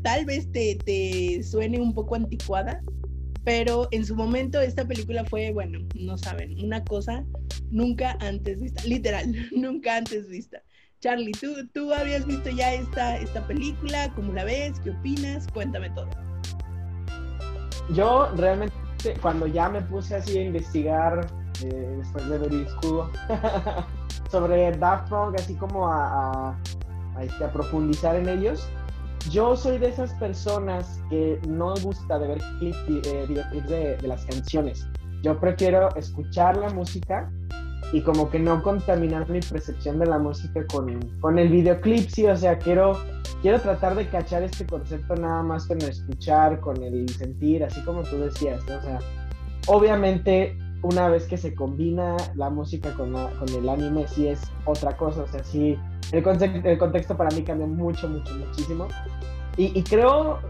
tal 0.00 0.24
vez 0.24 0.50
te, 0.52 0.78
te 0.86 1.42
suene 1.42 1.78
un 1.78 1.92
poco 1.92 2.14
anticuada, 2.14 2.82
pero 3.44 3.88
en 3.90 4.04
su 4.04 4.14
momento 4.14 4.60
esta 4.60 4.86
película 4.86 5.24
fue, 5.24 5.52
bueno, 5.52 5.80
no 5.98 6.16
saben, 6.18 6.58
una 6.62 6.84
cosa 6.84 7.24
nunca 7.70 8.16
antes 8.20 8.60
vista, 8.60 8.84
literal, 8.84 9.34
nunca 9.56 9.96
antes 9.96 10.28
vista. 10.28 10.62
Charlie, 11.00 11.32
¿tú, 11.32 11.48
tú 11.72 11.92
habías 11.92 12.26
visto 12.26 12.50
ya 12.50 12.74
esta, 12.74 13.16
esta 13.16 13.44
película? 13.48 14.12
¿Cómo 14.14 14.32
la 14.32 14.44
ves? 14.44 14.78
¿Qué 14.84 14.90
opinas? 14.90 15.48
Cuéntame 15.52 15.90
todo 15.90 16.08
yo 17.90 18.30
realmente 18.36 18.74
cuando 19.20 19.46
ya 19.46 19.68
me 19.68 19.80
puse 19.82 20.16
así 20.16 20.38
a 20.38 20.42
investigar 20.42 21.26
eh, 21.64 21.94
después 21.98 22.28
de 22.28 22.38
ver 22.38 22.52
el 22.52 22.66
escudo 22.66 23.10
sobre 24.30 24.72
Daft 24.72 25.08
Punk, 25.08 25.34
así 25.38 25.54
como 25.54 25.88
a, 25.88 26.56
este, 27.20 27.44
a, 27.44 27.52
profundizar 27.52 28.16
en 28.16 28.28
ellos, 28.28 28.68
yo 29.30 29.56
soy 29.56 29.78
de 29.78 29.88
esas 29.88 30.12
personas 30.14 31.00
que 31.08 31.40
no 31.48 31.74
gusta 31.82 32.18
de 32.18 32.28
ver 32.28 32.38
clip, 32.58 32.74
eh, 32.88 33.24
videoclips 33.28 33.68
de, 33.68 33.98
las 34.02 34.24
canciones. 34.26 34.86
Yo 35.22 35.38
prefiero 35.38 35.94
escuchar 35.96 36.56
la 36.56 36.70
música 36.70 37.30
y 37.92 38.00
como 38.00 38.30
que 38.30 38.38
no 38.38 38.62
contaminar 38.62 39.28
mi 39.28 39.40
percepción 39.40 39.98
de 39.98 40.06
la 40.06 40.18
música 40.18 40.66
con, 40.66 41.00
con 41.20 41.38
el 41.38 41.48
videoclip, 41.48 42.08
sí, 42.08 42.26
o 42.26 42.36
sea, 42.36 42.58
quiero, 42.58 42.98
quiero 43.42 43.60
tratar 43.60 43.94
de 43.94 44.06
cachar 44.08 44.42
este 44.42 44.66
concepto 44.66 45.14
nada 45.14 45.42
más 45.42 45.66
con 45.66 45.80
el 45.80 45.90
escuchar, 45.90 46.60
con 46.60 46.82
el 46.82 47.08
sentir, 47.10 47.64
así 47.64 47.80
como 47.82 48.02
tú 48.02 48.18
decías, 48.18 48.60
¿no? 48.66 48.76
O 48.78 48.82
sea, 48.82 48.98
obviamente 49.66 50.56
una 50.82 51.08
vez 51.08 51.26
que 51.26 51.36
se 51.36 51.54
combina 51.54 52.16
la 52.34 52.50
música 52.50 52.92
con, 52.94 53.12
con 53.12 53.48
el 53.48 53.68
anime, 53.68 54.06
sí 54.08 54.28
es 54.28 54.40
otra 54.64 54.96
cosa, 54.96 55.22
o 55.22 55.28
sea, 55.28 55.42
sí, 55.44 55.78
el, 56.10 56.24
el 56.66 56.78
contexto 56.78 57.16
para 57.16 57.34
mí 57.34 57.42
cambia 57.42 57.66
mucho, 57.66 58.08
mucho, 58.08 58.34
muchísimo. 58.34 58.88
Y, 59.56 59.78
y 59.78 59.82
creo, 59.82 60.40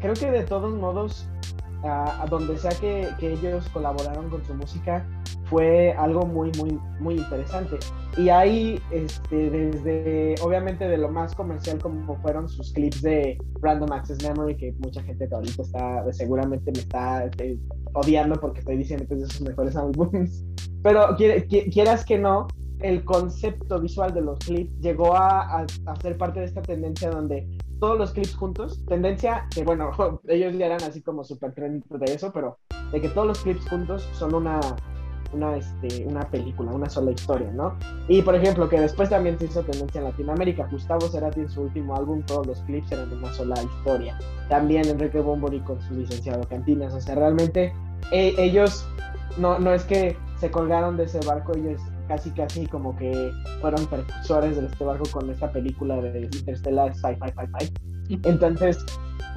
creo 0.00 0.14
que 0.14 0.30
de 0.30 0.44
todos 0.44 0.74
modos, 0.74 1.28
a, 1.82 2.26
donde 2.30 2.56
sea 2.56 2.70
que, 2.72 3.08
que, 3.18 3.34
ellos 3.34 3.68
colaboraron 3.70 4.30
con 4.30 4.42
su 4.44 4.54
música, 4.54 5.06
fue 5.50 5.92
algo 5.92 6.24
muy, 6.24 6.50
muy, 6.58 6.78
muy 6.98 7.16
interesante. 7.16 7.78
Y 8.16 8.30
ahí, 8.30 8.80
este, 8.90 9.50
desde, 9.50 10.34
obviamente, 10.42 10.88
de 10.88 10.96
lo 10.96 11.10
más 11.10 11.34
comercial, 11.34 11.78
como 11.78 12.16
fueron 12.22 12.48
sus 12.48 12.72
clips 12.72 13.02
de 13.02 13.38
Random 13.60 13.92
Access 13.92 14.22
Memory, 14.22 14.56
que 14.56 14.72
mucha 14.78 15.02
gente 15.02 15.28
ahorita 15.30 15.62
está, 15.62 16.12
seguramente 16.12 16.72
me 16.72 16.78
está 16.78 17.24
este, 17.24 17.58
odiando 17.94 18.38
porque 18.40 18.60
estoy 18.60 18.76
diciendo 18.76 19.06
que 19.06 19.14
es 19.14 19.20
de 19.20 19.26
sus 19.26 19.40
mejores 19.40 19.76
álbumes. 19.76 20.44
Pero 20.82 21.16
quieras 21.16 22.04
que 22.04 22.18
no, 22.18 22.46
el 22.80 23.04
concepto 23.04 23.80
visual 23.80 24.12
de 24.12 24.20
los 24.20 24.38
clips 24.40 24.78
llegó 24.80 25.16
a, 25.16 25.60
a, 25.60 25.96
ser 26.02 26.18
parte 26.18 26.40
de 26.40 26.46
esta 26.46 26.60
tendencia 26.60 27.10
donde 27.10 27.48
todos 27.80 27.98
los 27.98 28.12
clips 28.12 28.34
juntos. 28.34 28.84
Tendencia 28.86 29.46
que, 29.54 29.64
bueno, 29.64 29.90
ellos 30.28 30.56
ya 30.58 30.66
eran 30.66 30.82
así 30.82 31.00
como 31.00 31.24
súper 31.24 31.54
trend 31.54 31.84
de 31.88 32.12
eso, 32.12 32.30
pero 32.32 32.58
de 32.92 33.00
que 33.00 33.08
todos 33.08 33.26
los 33.26 33.38
clips 33.42 33.68
juntos 33.68 34.08
son 34.12 34.34
una, 34.34 34.60
una, 35.34 35.56
este, 35.56 36.06
una 36.06 36.22
película, 36.30 36.72
una 36.72 36.88
sola 36.88 37.10
historia, 37.10 37.50
¿no? 37.52 37.76
Y 38.08 38.22
por 38.22 38.34
ejemplo, 38.34 38.68
que 38.68 38.80
después 38.80 39.10
también 39.10 39.38
se 39.38 39.46
hizo 39.46 39.62
tendencia 39.62 39.98
en 39.98 40.04
Latinoamérica. 40.04 40.68
Gustavo 40.70 41.08
Cerati 41.08 41.40
en 41.40 41.50
su 41.50 41.62
último 41.62 41.96
álbum, 41.96 42.22
todos 42.22 42.46
los 42.46 42.60
clips 42.62 42.92
eran 42.92 43.10
de 43.10 43.16
una 43.16 43.32
sola 43.32 43.54
historia. 43.62 44.18
También 44.48 44.86
Enrique 44.88 45.20
Bombori 45.20 45.60
con 45.60 45.80
su 45.82 45.94
licenciado 45.94 46.46
Cantinas. 46.48 46.94
O 46.94 47.00
sea, 47.00 47.14
realmente 47.14 47.72
e, 48.10 48.34
ellos 48.38 48.86
no, 49.38 49.58
no 49.58 49.72
es 49.72 49.84
que 49.84 50.16
se 50.38 50.50
colgaron 50.50 50.96
de 50.96 51.04
ese 51.04 51.20
barco, 51.20 51.52
ellos 51.54 51.80
casi 52.08 52.30
casi 52.30 52.66
como 52.66 52.96
que 52.96 53.32
fueron 53.60 53.86
precursores 53.86 54.56
de 54.56 54.66
este 54.66 54.84
barco 54.84 55.04
con 55.10 55.30
esta 55.30 55.50
película 55.50 55.96
de 55.96 56.22
Interstellar 56.22 56.94
Sci-Fi 56.94 57.32
Fi-Fi. 57.32 58.18
Entonces, 58.24 58.84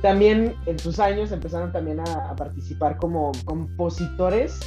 también 0.02 0.54
en 0.66 0.78
sus 0.78 1.00
años 1.00 1.32
empezaron 1.32 1.72
también 1.72 2.00
a, 2.02 2.30
a, 2.30 2.36
participar 2.36 2.98
como 2.98 3.32
compositores 3.46 4.60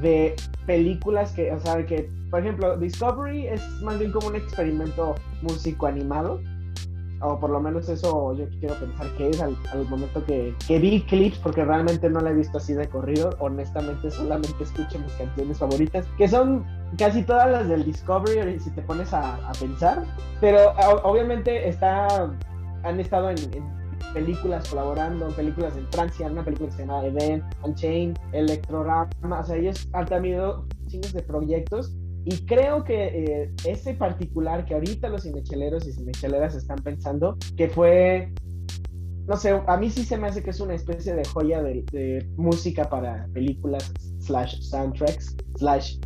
de 0.00 0.34
películas 0.66 1.32
que, 1.32 1.52
o 1.52 1.60
sea, 1.60 1.84
que, 1.86 2.10
por 2.30 2.40
ejemplo, 2.40 2.76
Discovery 2.76 3.48
es 3.48 3.62
más 3.82 3.98
bien 3.98 4.12
como 4.12 4.28
un 4.28 4.36
experimento 4.36 5.14
músico 5.42 5.86
animado, 5.86 6.40
o 7.20 7.38
por 7.40 7.50
lo 7.50 7.60
menos 7.60 7.88
eso 7.88 8.34
yo 8.34 8.46
quiero 8.60 8.74
pensar 8.74 9.06
que 9.16 9.30
es 9.30 9.40
al, 9.40 9.56
al 9.72 9.88
momento 9.88 10.24
que, 10.24 10.54
que, 10.66 10.78
vi 10.78 11.00
clips, 11.02 11.38
porque 11.38 11.64
realmente 11.64 12.10
no 12.10 12.20
la 12.20 12.30
he 12.30 12.34
visto 12.34 12.58
así 12.58 12.74
de 12.74 12.88
corrido, 12.88 13.30
honestamente 13.38 14.10
solamente 14.10 14.62
escucho 14.62 14.98
mis 14.98 15.12
canciones 15.12 15.58
favoritas, 15.58 16.06
que 16.18 16.28
son 16.28 16.64
casi 16.98 17.22
todas 17.22 17.50
las 17.50 17.68
del 17.68 17.84
Discovery, 17.84 18.58
si 18.60 18.70
te 18.70 18.82
pones 18.82 19.12
a, 19.14 19.36
a 19.36 19.52
pensar, 19.52 20.04
pero 20.40 20.72
obviamente 21.04 21.68
está, 21.68 22.30
han 22.82 23.00
estado 23.00 23.30
en, 23.30 23.38
en 23.54 23.75
películas 24.12 24.68
colaborando, 24.68 25.28
películas 25.28 25.76
en 25.76 25.86
Francia, 25.92 26.26
una 26.26 26.44
película 26.44 26.70
que 26.70 26.76
se 26.76 26.82
llama 26.82 27.04
Event, 27.04 27.44
Unchained, 27.62 28.16
Electrorama, 28.32 29.40
o 29.40 29.44
sea, 29.44 29.56
ellos 29.56 29.88
han 29.92 30.06
tenido 30.06 30.66
cines 30.88 31.12
de 31.12 31.22
proyectos 31.22 31.96
y 32.24 32.44
creo 32.44 32.82
que 32.82 33.04
eh, 33.04 33.52
ese 33.64 33.94
particular 33.94 34.64
que 34.64 34.74
ahorita 34.74 35.08
los 35.08 35.22
cinecheleros 35.22 35.86
y 35.86 35.92
cinecheleras 35.92 36.56
están 36.56 36.78
pensando, 36.78 37.38
que 37.56 37.68
fue, 37.68 38.32
no 39.28 39.36
sé, 39.36 39.60
a 39.64 39.76
mí 39.76 39.90
sí 39.90 40.04
se 40.04 40.18
me 40.18 40.26
hace 40.26 40.42
que 40.42 40.50
es 40.50 40.58
una 40.58 40.74
especie 40.74 41.14
de 41.14 41.24
joya 41.24 41.62
de, 41.62 41.84
de 41.92 42.26
música 42.36 42.88
para 42.88 43.28
películas, 43.32 43.92
slash 44.18 44.60
soundtracks, 44.60 45.36
slash 45.56 45.98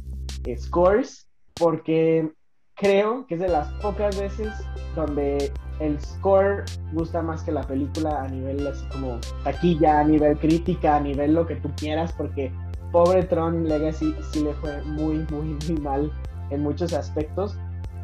eh, 0.44 0.56
scores, 0.58 1.26
porque 1.54 2.30
creo 2.74 3.26
que 3.26 3.36
es 3.36 3.40
de 3.40 3.48
las 3.48 3.72
pocas 3.80 4.18
veces 4.20 4.48
donde 4.94 5.50
el 5.80 6.00
score 6.00 6.64
gusta 6.92 7.22
más 7.22 7.42
que 7.42 7.52
la 7.52 7.62
película 7.62 8.22
a 8.22 8.28
nivel 8.28 8.66
así 8.66 8.84
como 8.92 9.18
taquilla, 9.44 10.00
a 10.00 10.04
nivel 10.04 10.38
crítica, 10.38 10.96
a 10.96 11.00
nivel 11.00 11.34
lo 11.34 11.46
que 11.46 11.56
tú 11.56 11.70
quieras, 11.76 12.12
porque 12.12 12.52
pobre 12.92 13.24
Tron 13.24 13.66
Legacy 13.66 14.14
sí 14.32 14.44
le 14.44 14.52
fue 14.54 14.82
muy, 14.82 15.26
muy, 15.30 15.56
muy 15.66 15.80
mal 15.80 16.12
en 16.50 16.62
muchos 16.62 16.92
aspectos. 16.92 17.56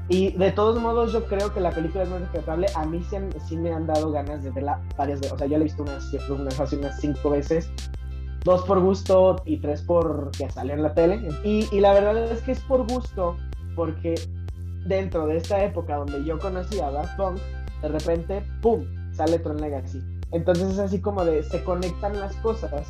Y 0.09 0.31
de 0.33 0.53
todos 0.53 0.81
modos, 0.81 1.13
yo 1.13 1.25
creo 1.27 1.53
que 1.53 1.61
la 1.61 1.71
película 1.71 2.05
es 2.05 2.09
muy 2.09 2.21
respetable. 2.21 2.69
A 2.77 2.87
mí 2.87 3.03
sí, 3.11 3.17
sí, 3.49 3.57
me 3.57 3.73
han 3.73 3.87
dado 3.87 4.13
ganas 4.13 4.45
de 4.45 4.51
verla 4.51 4.81
varias 4.97 5.21
veces. 5.21 5.33
O 5.33 5.39
sea, 5.39 5.49
yo 5.49 5.59
la 5.59 5.63
he 5.63 5.65
visto 5.65 5.83
unas, 5.83 6.13
unas, 6.31 6.73
unas 6.73 7.01
cinco 7.01 7.31
veces. 7.31 7.71
Dos 8.45 8.63
por 8.63 8.79
gusto 8.79 9.43
y 9.45 9.57
tres 9.57 9.83
por 9.83 10.31
que 10.31 10.49
salió 10.49 10.75
en 10.75 10.85
la 10.85 10.95
tele. 10.95 11.29
Y, 11.43 11.69
y 11.73 11.81
la 11.81 11.93
verdad 11.93 12.17
es 12.31 12.41
que 12.43 12.53
es 12.53 12.61
por 12.61 12.87
gusto, 12.89 13.37
porque 13.75 14.15
dentro 14.87 15.27
de 15.27 15.39
esta 15.39 15.65
época 15.65 15.97
donde 15.97 16.25
yo 16.25 16.39
conocí 16.39 16.79
a 16.79 16.93
Daft 16.93 17.17
Punk, 17.17 17.39
de 17.87 17.99
repente, 17.99 18.45
¡pum!, 18.61 18.85
sale 19.13 19.39
Tron 19.39 19.61
Legacy. 19.61 20.01
Entonces 20.33 20.73
es 20.73 20.79
así 20.79 21.01
como 21.01 21.25
de, 21.25 21.43
se 21.43 21.63
conectan 21.63 22.19
las 22.19 22.35
cosas 22.37 22.87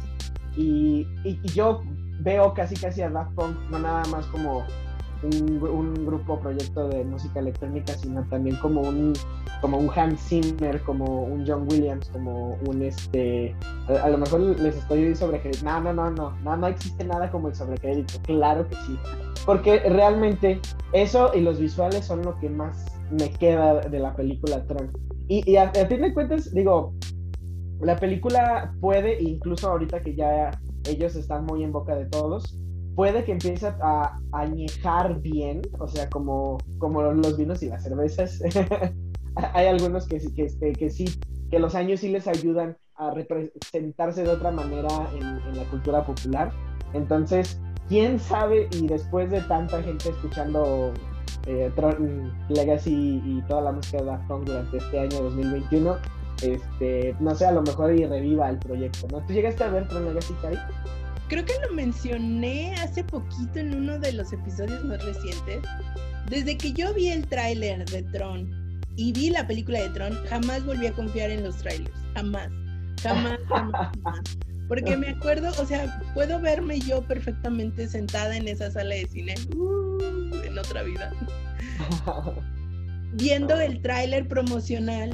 y, 0.57 1.07
y, 1.25 1.39
yo 1.55 1.83
veo 2.21 2.55
casi 2.55 2.75
casi 2.77 3.03
a 3.03 3.11
Daft 3.11 3.35
Punk 3.35 3.57
no 3.71 3.79
nada 3.79 4.03
más 4.07 4.25
como 4.27 4.65
un, 5.23 5.63
un, 5.63 6.07
grupo 6.07 6.39
proyecto 6.41 6.89
de 6.89 7.05
música 7.05 7.41
electrónica, 7.41 7.95
sino 7.95 8.23
también 8.29 8.57
como 8.57 8.83
un 8.83 9.13
como 9.61 9.79
un 9.79 9.91
Hans 9.95 10.21
Zimmer, 10.21 10.81
como 10.83 11.25
un 11.25 11.45
John 11.47 11.67
Williams, 11.71 12.09
como 12.11 12.59
un 12.67 12.83
este 12.83 13.55
a, 13.89 14.05
a 14.05 14.11
lo 14.11 14.19
mejor 14.19 14.41
les 14.41 14.77
estoy 14.77 15.15
sobrecrédito. 15.15 15.65
No, 15.65 15.81
no, 15.81 15.93
no, 15.93 16.11
no, 16.11 16.31
no, 16.43 16.57
no 16.57 16.67
existe 16.67 17.05
nada 17.05 17.31
como 17.31 17.49
el 17.49 17.55
sobrecrédito, 17.55 18.21
claro 18.23 18.69
que 18.69 18.75
sí. 18.75 18.99
Porque 19.45 19.81
realmente 19.81 20.61
eso 20.93 21.31
y 21.35 21.41
los 21.41 21.59
visuales 21.59 22.05
son 22.05 22.23
lo 22.23 22.39
que 22.39 22.49
más 22.49 22.85
me 23.11 23.31
queda 23.31 23.81
de 23.81 23.99
la 23.99 24.15
película 24.15 24.65
Tron. 24.67 24.91
Y, 25.29 25.49
y 25.51 25.57
a, 25.57 25.65
a 25.65 25.87
fin 25.87 26.03
de 26.03 26.13
cuentas, 26.13 26.53
digo, 26.53 26.93
la 27.81 27.97
película 27.97 28.75
puede, 28.81 29.23
incluso 29.23 29.69
ahorita 29.69 30.03
que 30.03 30.15
ya 30.15 30.51
ellos 30.89 31.17
están 31.17 31.45
muy 31.45 31.63
en 31.63 31.73
boca 31.73 31.95
de 31.95 32.07
todos, 32.07 32.59
puede 32.97 33.25
que 33.25 33.33
empiece 33.33 33.67
a 33.67 34.19
añejar 34.33 35.21
bien, 35.21 35.61
o 35.79 35.87
sea, 35.87 36.09
como, 36.09 36.59
como 36.79 37.03
los 37.03 37.37
vinos 37.37 37.63
y 37.63 37.69
las 37.69 37.85
cervezas. 37.85 38.41
Hay 39.53 39.67
algunos 39.67 40.09
que, 40.09 40.19
que, 40.33 40.47
este, 40.47 40.73
que 40.73 40.91
sí, 40.91 41.05
que 41.51 41.59
los 41.59 41.75
años 41.75 42.01
sí 42.01 42.09
les 42.09 42.27
ayudan 42.27 42.77
a 42.97 43.11
representarse 43.11 44.23
de 44.23 44.31
otra 44.31 44.51
manera 44.51 44.89
en, 45.15 45.57
la 45.57 45.65
cultura 45.65 46.05
popular. 46.05 46.51
Entonces, 46.95 47.61
quién 47.89 48.19
sabe, 48.19 48.67
y 48.73 48.87
después 48.87 49.31
de 49.31 49.43
tanta 49.43 49.83
gente 49.83 50.09
escuchando 50.09 50.95
eh, 51.47 51.71
Tron 51.77 52.33
Legacy 52.49 53.21
y 53.23 53.43
toda 53.47 53.61
la 53.61 53.73
música 53.73 53.99
de 53.99 54.05
Daft 54.07 54.27
Punk 54.27 54.47
durante 54.47 54.79
este 54.79 54.99
año 54.99 55.21
2021, 55.21 55.97
este, 56.43 57.15
no 57.21 57.35
sé, 57.35 57.45
a 57.45 57.53
lo 57.53 57.61
mejor 57.61 57.95
y 57.95 58.07
reviva 58.07 58.49
el 58.49 58.59
proyecto, 58.59 59.07
¿no? 59.13 59.21
¿Tú 59.27 59.35
llegaste 59.35 59.65
a 59.65 59.69
ver 59.69 59.87
Tron 59.87 60.07
Legacy, 60.07 60.33
Cari? 60.41 60.57
Creo 61.29 61.45
que 61.45 61.55
lo 61.69 61.75
mencioné 61.75 62.75
hace 62.77 63.03
poquito 63.03 63.59
en 63.59 63.75
uno 63.75 63.99
de 63.99 64.13
los 64.13 64.33
episodios 64.33 64.85
más 64.85 65.05
recientes. 65.05 65.61
Desde 66.31 66.57
que 66.57 66.73
yo 66.73 66.95
vi 66.95 67.09
el 67.09 67.27
tráiler 67.27 67.85
de 67.85 68.03
Tron 68.05 68.81
y 68.97 69.13
vi 69.13 69.31
la 69.31 69.47
película 69.47 69.83
de 69.83 69.89
Tron, 69.91 70.15
jamás 70.27 70.65
volví 70.65 70.87
a 70.87 70.93
confiar 70.93 71.31
en 71.31 71.43
los 71.43 71.57
trailers. 71.57 71.93
Jamás. 72.15 72.49
Jamás, 73.03 73.39
jamás, 73.49 73.91
jamás. 74.03 74.23
Porque 74.69 74.97
me 74.97 75.11
acuerdo, 75.11 75.51
o 75.61 75.67
sea, 75.67 76.01
puedo 76.15 76.41
verme 76.41 76.81
yo 76.81 77.03
perfectamente 77.03 77.89
sentada 77.89 78.37
en 78.37 78.49
esa 78.49 78.71
sala 78.71 78.95
de 78.95 79.07
cine, 79.07 79.35
uh, 79.57 80.35
en 80.45 80.59
otra 80.59 80.83
vida, 80.83 81.13
viendo 83.13 83.55
el 83.61 83.81
tráiler 83.81 84.27
promocional 84.27 85.11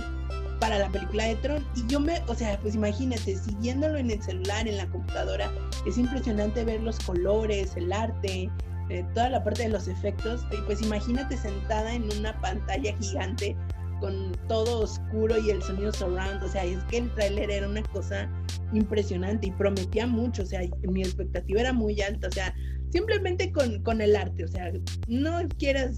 para 0.63 0.79
la 0.79 0.89
película 0.91 1.25
de 1.25 1.35
Tron. 1.37 1.67
Y 1.75 1.85
yo 1.89 1.99
me, 1.99 2.21
o 2.29 2.37
sea, 2.37 2.57
pues 2.61 2.77
imagínate, 2.77 3.37
si 3.37 3.53
viéndolo 3.57 3.99
en 3.99 4.13
el 4.13 4.23
celular, 4.23 4.69
en 4.69 4.77
la 4.77 4.87
computadora, 4.87 5.51
es 5.89 5.99
impresionante 5.99 6.65
ver 6.65 6.81
los 6.83 7.01
colores, 7.01 7.77
el 7.77 7.93
arte, 7.93 8.49
eh, 8.89 9.05
toda 9.13 9.31
la 9.31 9.43
parte 9.43 9.65
de 9.65 9.71
los 9.71 9.89
efectos. 9.89 10.47
Y 10.53 10.63
pues 10.67 10.81
imagínate 10.81 11.37
sentada 11.37 11.93
en 11.93 12.05
una 12.17 12.41
pantalla 12.41 12.97
gigante 13.01 13.57
con 13.99 14.31
todo 14.47 14.83
oscuro 14.83 15.37
y 15.37 15.51
el 15.51 15.61
sonido 15.63 15.93
surround, 15.93 16.41
o 16.45 16.49
sea, 16.49 16.63
es 16.63 16.79
que 16.85 16.99
el 16.99 17.15
tráiler 17.15 17.51
era 17.51 17.69
una 17.69 17.83
cosa 17.83 18.31
impresionante 18.73 19.49
y 19.49 19.51
prometía 19.51 20.07
mucho, 20.07 20.43
o 20.43 20.47
sea, 20.47 20.61
mi 20.83 21.03
expectativa 21.03 21.61
era 21.61 21.73
muy 21.73 22.01
alta, 22.01 22.29
o 22.29 22.33
sea, 22.33 22.55
simplemente 22.91 23.51
con, 23.51 23.83
con 23.83 24.01
el 24.01 24.15
arte, 24.15 24.45
o 24.45 24.49
sea, 24.49 24.73
no 25.09 25.41
quieras 25.59 25.97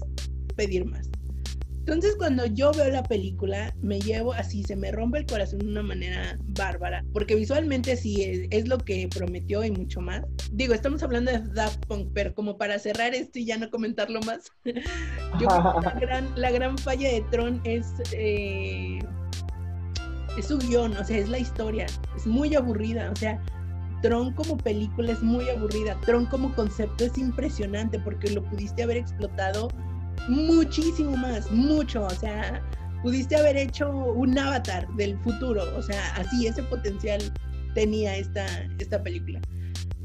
pedir 0.55 0.85
más. 0.85 1.09
Entonces 1.85 2.15
cuando 2.17 2.47
yo 2.47 2.71
veo 2.71 2.89
la 2.89 3.03
película, 3.03 3.71
me 3.79 3.99
llevo 3.99 4.33
así, 4.33 4.63
se 4.63 4.75
me 4.75 4.91
rompe 4.91 5.19
el 5.19 5.27
corazón 5.27 5.59
de 5.59 5.67
una 5.67 5.83
manera 5.83 6.35
bárbara, 6.41 7.05
porque 7.13 7.35
visualmente 7.35 7.95
sí 7.95 8.23
es, 8.23 8.47
es, 8.49 8.67
lo 8.67 8.79
que 8.79 9.07
prometió 9.07 9.63
y 9.63 9.69
mucho 9.69 10.01
más. 10.01 10.23
Digo, 10.51 10.73
estamos 10.73 11.03
hablando 11.03 11.31
de 11.31 11.43
Daft 11.53 11.85
Punk, 11.85 12.09
pero 12.11 12.33
como 12.33 12.57
para 12.57 12.79
cerrar 12.79 13.13
esto 13.13 13.37
y 13.37 13.45
ya 13.45 13.59
no 13.59 13.69
comentarlo 13.69 14.19
más, 14.21 14.51
yo 14.65 15.47
creo 15.47 15.75
que 15.79 15.85
la 15.85 15.93
gran, 16.01 16.33
la 16.35 16.49
gran 16.49 16.75
falla 16.79 17.07
de 17.07 17.21
Tron 17.29 17.61
es, 17.65 17.85
eh, 18.13 18.97
es 20.39 20.47
su 20.47 20.57
guion, 20.57 20.97
o 20.97 21.05
sea, 21.05 21.19
es 21.19 21.29
la 21.29 21.37
historia, 21.37 21.85
es 22.15 22.25
muy 22.25 22.55
aburrida, 22.55 23.11
o 23.11 23.15
sea, 23.15 23.39
Tron 24.01 24.33
como 24.33 24.57
película 24.57 25.11
es 25.11 25.21
muy 25.21 25.47
aburrida, 25.49 25.99
Tron 26.01 26.25
como 26.25 26.51
concepto 26.55 27.05
es 27.05 27.15
impresionante 27.19 27.99
porque 27.99 28.31
lo 28.31 28.43
pudiste 28.43 28.81
haber 28.81 28.97
explotado 28.97 29.67
muchísimo 30.27 31.15
más, 31.17 31.49
mucho, 31.51 32.03
o 32.03 32.09
sea, 32.09 32.61
pudiste 33.03 33.35
haber 33.35 33.57
hecho 33.57 33.89
un 33.89 34.37
avatar 34.37 34.87
del 34.95 35.17
futuro, 35.19 35.63
o 35.77 35.81
sea, 35.81 36.15
así 36.15 36.47
ese 36.47 36.63
potencial 36.63 37.21
tenía 37.73 38.15
esta, 38.17 38.45
esta 38.79 39.01
película. 39.03 39.39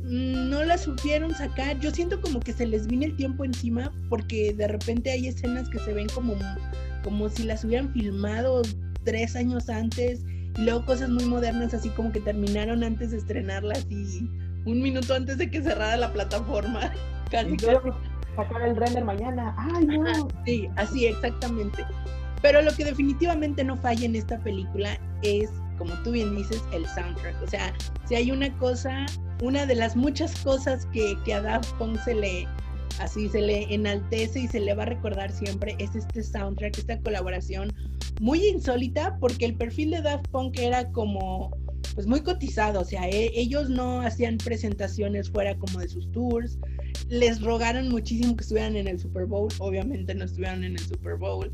No 0.02 0.64
la 0.64 0.76
supieron 0.76 1.34
sacar, 1.34 1.78
yo 1.80 1.90
siento 1.90 2.20
como 2.20 2.40
que 2.40 2.52
se 2.52 2.66
les 2.66 2.86
vino 2.86 3.04
el 3.04 3.16
tiempo 3.16 3.44
encima 3.44 3.92
porque 4.08 4.52
de 4.54 4.66
repente 4.66 5.10
hay 5.10 5.28
escenas 5.28 5.68
que 5.68 5.78
se 5.78 5.92
ven 5.92 6.08
como, 6.08 6.34
como 7.04 7.28
si 7.28 7.44
las 7.44 7.64
hubieran 7.64 7.92
filmado 7.92 8.62
tres 9.04 9.36
años 9.36 9.68
antes 9.68 10.24
y 10.58 10.62
luego 10.62 10.84
cosas 10.84 11.10
muy 11.10 11.24
modernas 11.24 11.74
así 11.74 11.90
como 11.90 12.10
que 12.12 12.20
terminaron 12.20 12.82
antes 12.82 13.12
de 13.12 13.18
estrenarlas 13.18 13.86
y 13.88 14.28
un 14.66 14.82
minuto 14.82 15.14
antes 15.14 15.38
de 15.38 15.50
que 15.50 15.62
cerrara 15.62 15.96
la 15.96 16.12
plataforma. 16.12 16.92
Casi, 17.30 17.56
casi 17.58 17.76
sacar 18.42 18.62
el 18.62 18.76
render 18.76 19.04
mañana. 19.04 19.54
Ay, 19.58 19.86
no. 19.86 20.28
sí, 20.44 20.68
así 20.76 21.06
exactamente. 21.06 21.84
Pero 22.42 22.62
lo 22.62 22.72
que 22.72 22.84
definitivamente 22.84 23.64
no 23.64 23.76
falla 23.76 24.06
en 24.06 24.16
esta 24.16 24.38
película 24.38 24.98
es, 25.22 25.50
como 25.78 25.92
tú 26.02 26.12
bien 26.12 26.34
dices, 26.34 26.62
el 26.72 26.86
soundtrack. 26.86 27.42
O 27.42 27.46
sea, 27.46 27.74
si 28.06 28.14
hay 28.14 28.30
una 28.30 28.56
cosa, 28.58 29.06
una 29.42 29.66
de 29.66 29.74
las 29.74 29.94
muchas 29.96 30.40
cosas 30.40 30.86
que, 30.86 31.16
que 31.24 31.34
a 31.34 31.42
Daft 31.42 31.72
Punk 31.74 31.98
se 32.04 32.14
le, 32.14 32.48
así 32.98 33.28
se 33.28 33.40
le 33.40 33.72
enaltece 33.72 34.40
y 34.40 34.48
se 34.48 34.60
le 34.60 34.74
va 34.74 34.84
a 34.84 34.86
recordar 34.86 35.30
siempre 35.30 35.76
es 35.78 35.94
este 35.94 36.22
soundtrack, 36.22 36.78
esta 36.78 36.98
colaboración 37.00 37.72
muy 38.20 38.46
insólita 38.46 39.16
porque 39.20 39.46
el 39.46 39.54
perfil 39.54 39.90
de 39.90 40.02
Daft 40.02 40.28
Punk 40.28 40.58
era 40.58 40.90
como 40.92 41.50
pues 41.94 42.06
muy 42.06 42.20
cotizado, 42.20 42.80
o 42.80 42.84
sea, 42.84 43.08
e, 43.08 43.32
ellos 43.34 43.68
no 43.68 44.00
hacían 44.00 44.36
presentaciones 44.38 45.30
fuera 45.30 45.56
como 45.56 45.80
de 45.80 45.88
sus 45.88 46.10
tours, 46.12 46.58
les 47.08 47.42
rogaron 47.42 47.88
muchísimo 47.88 48.36
que 48.36 48.42
estuvieran 48.42 48.76
en 48.76 48.88
el 48.88 48.98
Super 48.98 49.26
Bowl, 49.26 49.48
obviamente 49.58 50.14
no 50.14 50.24
estuvieron 50.24 50.64
en 50.64 50.72
el 50.72 50.80
Super 50.80 51.16
Bowl. 51.16 51.50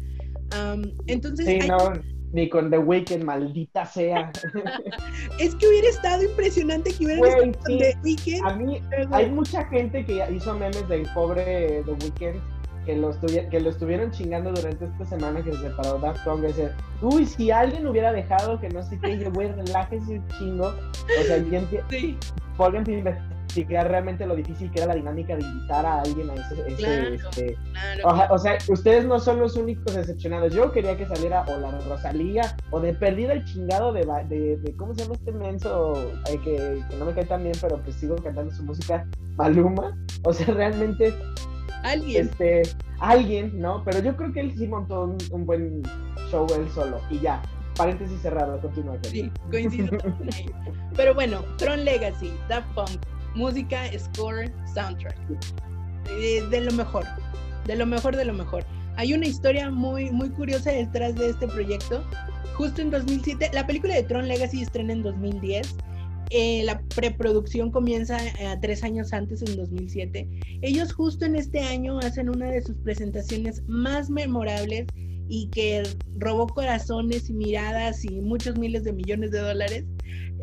entonces... 1.06 1.46
Sí, 1.46 1.68
no, 1.68 1.92
ni 2.32 2.48
con 2.48 2.70
The 2.70 2.78
Weeknd, 2.78 3.24
maldita 3.24 3.86
sea. 3.86 4.32
es 5.40 5.54
que 5.54 5.68
hubiera 5.68 5.88
estado 5.88 6.24
impresionante 6.24 6.92
que 6.92 7.06
hubiera 7.06 7.26
estado 7.26 7.52
con 7.52 7.78
The 7.78 7.96
Weeknd. 8.02 8.46
A 8.46 8.56
mí, 8.56 8.80
hay 9.12 9.30
mucha 9.30 9.64
gente 9.66 10.04
que 10.04 10.22
hizo 10.34 10.54
memes 10.54 10.86
del 10.88 11.06
pobre 11.14 11.82
The 11.84 11.92
Weeknd 11.92 12.55
que 12.86 12.96
lo, 12.96 13.10
que 13.50 13.60
lo 13.60 13.70
estuvieron 13.70 14.10
chingando 14.12 14.52
durante 14.52 14.86
esta 14.86 15.04
semana 15.04 15.42
que 15.42 15.52
se 15.52 15.58
separó 15.58 15.98
Daft 15.98 16.24
Punk. 16.24 16.40
Decir, 16.40 16.70
uy, 17.02 17.26
si 17.26 17.50
alguien 17.50 17.86
hubiera 17.86 18.12
dejado 18.12 18.58
que 18.60 18.68
no 18.68 18.82
sé 18.82 18.98
qué, 19.00 19.18
yo, 19.18 19.30
güey, 19.32 19.52
relájese 19.52 20.18
un 20.18 20.28
chingo. 20.38 20.68
O 20.68 21.24
sea, 21.24 21.36
alguien 21.36 21.66
sí. 21.90 22.16
pónganse 22.56 22.94
a 22.94 22.98
investigar 22.98 23.88
realmente 23.88 24.26
lo 24.26 24.36
difícil 24.36 24.70
que 24.70 24.78
era 24.78 24.88
la 24.88 24.94
dinámica 24.94 25.34
de 25.34 25.42
invitar 25.42 25.84
a 25.84 26.00
alguien 26.02 26.30
a 26.30 26.34
ese. 26.34 26.68
ese 26.68 27.14
este... 27.14 27.58
O, 28.04 28.38
sea, 28.38 28.56
ustedes 28.68 29.04
no 29.04 29.18
son 29.18 29.40
los 29.40 29.56
únicos 29.56 29.94
decepcionados. 29.94 30.54
Yo 30.54 30.70
quería 30.70 30.96
que 30.96 31.06
saliera 31.06 31.44
o 31.48 31.58
la 31.58 31.72
Rosalía 31.88 32.56
o 32.70 32.78
de 32.78 32.94
perdida 32.94 33.32
el 33.32 33.44
chingado 33.44 33.92
de, 33.92 34.04
de, 34.28 34.74
¿cómo 34.76 34.94
se 34.94 35.02
llama 35.02 35.16
este 35.16 35.32
menso? 35.32 35.94
que, 36.44 36.82
que 36.88 36.96
no 36.98 37.06
me 37.06 37.12
cae 37.14 37.24
tan 37.24 37.42
bien, 37.42 37.54
pero 37.60 37.78
pues 37.82 37.96
sigo 37.96 38.14
cantando 38.16 38.54
su 38.54 38.62
música, 38.62 39.04
Maluma. 39.36 39.96
O 40.22 40.32
sea, 40.32 40.46
realmente 40.54 41.12
Alguien. 41.86 42.26
Este, 42.26 42.62
alguien, 42.98 43.58
¿no? 43.60 43.82
Pero 43.84 44.00
yo 44.00 44.16
creo 44.16 44.32
que 44.32 44.40
él 44.40 44.54
sí 44.56 44.66
montó 44.66 45.16
un, 45.30 45.46
buen 45.46 45.82
show 46.30 46.46
él 46.56 46.68
solo. 46.70 47.00
Y 47.10 47.20
ya, 47.20 47.40
paréntesis 47.76 48.20
cerrado, 48.20 48.60
continúa. 48.60 48.98
Sí, 49.02 49.30
coincido. 49.50 49.96
Pero 50.96 51.14
bueno, 51.14 51.44
Tron 51.58 51.84
Legacy, 51.84 52.32
Daft 52.48 52.66
Punk, 52.74 53.00
música, 53.36 53.84
score, 53.96 54.52
soundtrack. 54.74 55.16
De, 56.18 56.46
de, 56.48 56.60
lo 56.60 56.72
mejor, 56.72 57.04
de 57.66 57.76
lo 57.76 57.86
mejor, 57.86 58.16
de 58.16 58.24
lo 58.24 58.32
mejor. 58.32 58.64
Hay 58.96 59.12
una 59.12 59.26
historia 59.26 59.70
muy, 59.70 60.10
muy 60.10 60.30
curiosa 60.30 60.72
detrás 60.72 61.14
de 61.14 61.30
este 61.30 61.46
proyecto. 61.46 62.02
Justo 62.54 62.82
en 62.82 62.90
2007, 62.90 63.50
la 63.52 63.64
película 63.64 63.94
de 63.94 64.02
Tron 64.02 64.26
Legacy 64.26 64.62
estrena 64.62 64.92
en 64.92 65.02
2010 65.02 65.76
eh, 66.30 66.62
la 66.64 66.80
preproducción 66.80 67.70
comienza 67.70 68.18
eh, 68.26 68.58
tres 68.60 68.82
años 68.82 69.12
antes, 69.12 69.42
en 69.42 69.56
2007. 69.56 70.28
Ellos 70.62 70.92
justo 70.92 71.24
en 71.24 71.36
este 71.36 71.60
año 71.60 71.98
hacen 71.98 72.28
una 72.28 72.50
de 72.50 72.62
sus 72.62 72.76
presentaciones 72.78 73.62
más 73.66 74.10
memorables 74.10 74.86
y 75.28 75.48
que 75.48 75.82
robó 76.18 76.46
corazones 76.46 77.30
y 77.30 77.32
miradas 77.32 78.04
y 78.04 78.20
muchos 78.20 78.58
miles 78.58 78.84
de 78.84 78.92
millones 78.92 79.30
de 79.30 79.38
dólares. 79.38 79.84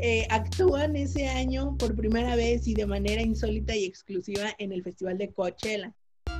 Eh, 0.01 0.25
actúan 0.29 0.95
ese 0.95 1.27
año 1.27 1.77
por 1.77 1.95
primera 1.95 2.35
vez 2.35 2.67
y 2.67 2.73
de 2.73 2.85
manera 2.85 3.21
insólita 3.21 3.75
y 3.75 3.85
exclusiva 3.85 4.55
en 4.57 4.71
el 4.71 4.83
Festival 4.83 5.17
de 5.17 5.29
Coachella. 5.29 5.93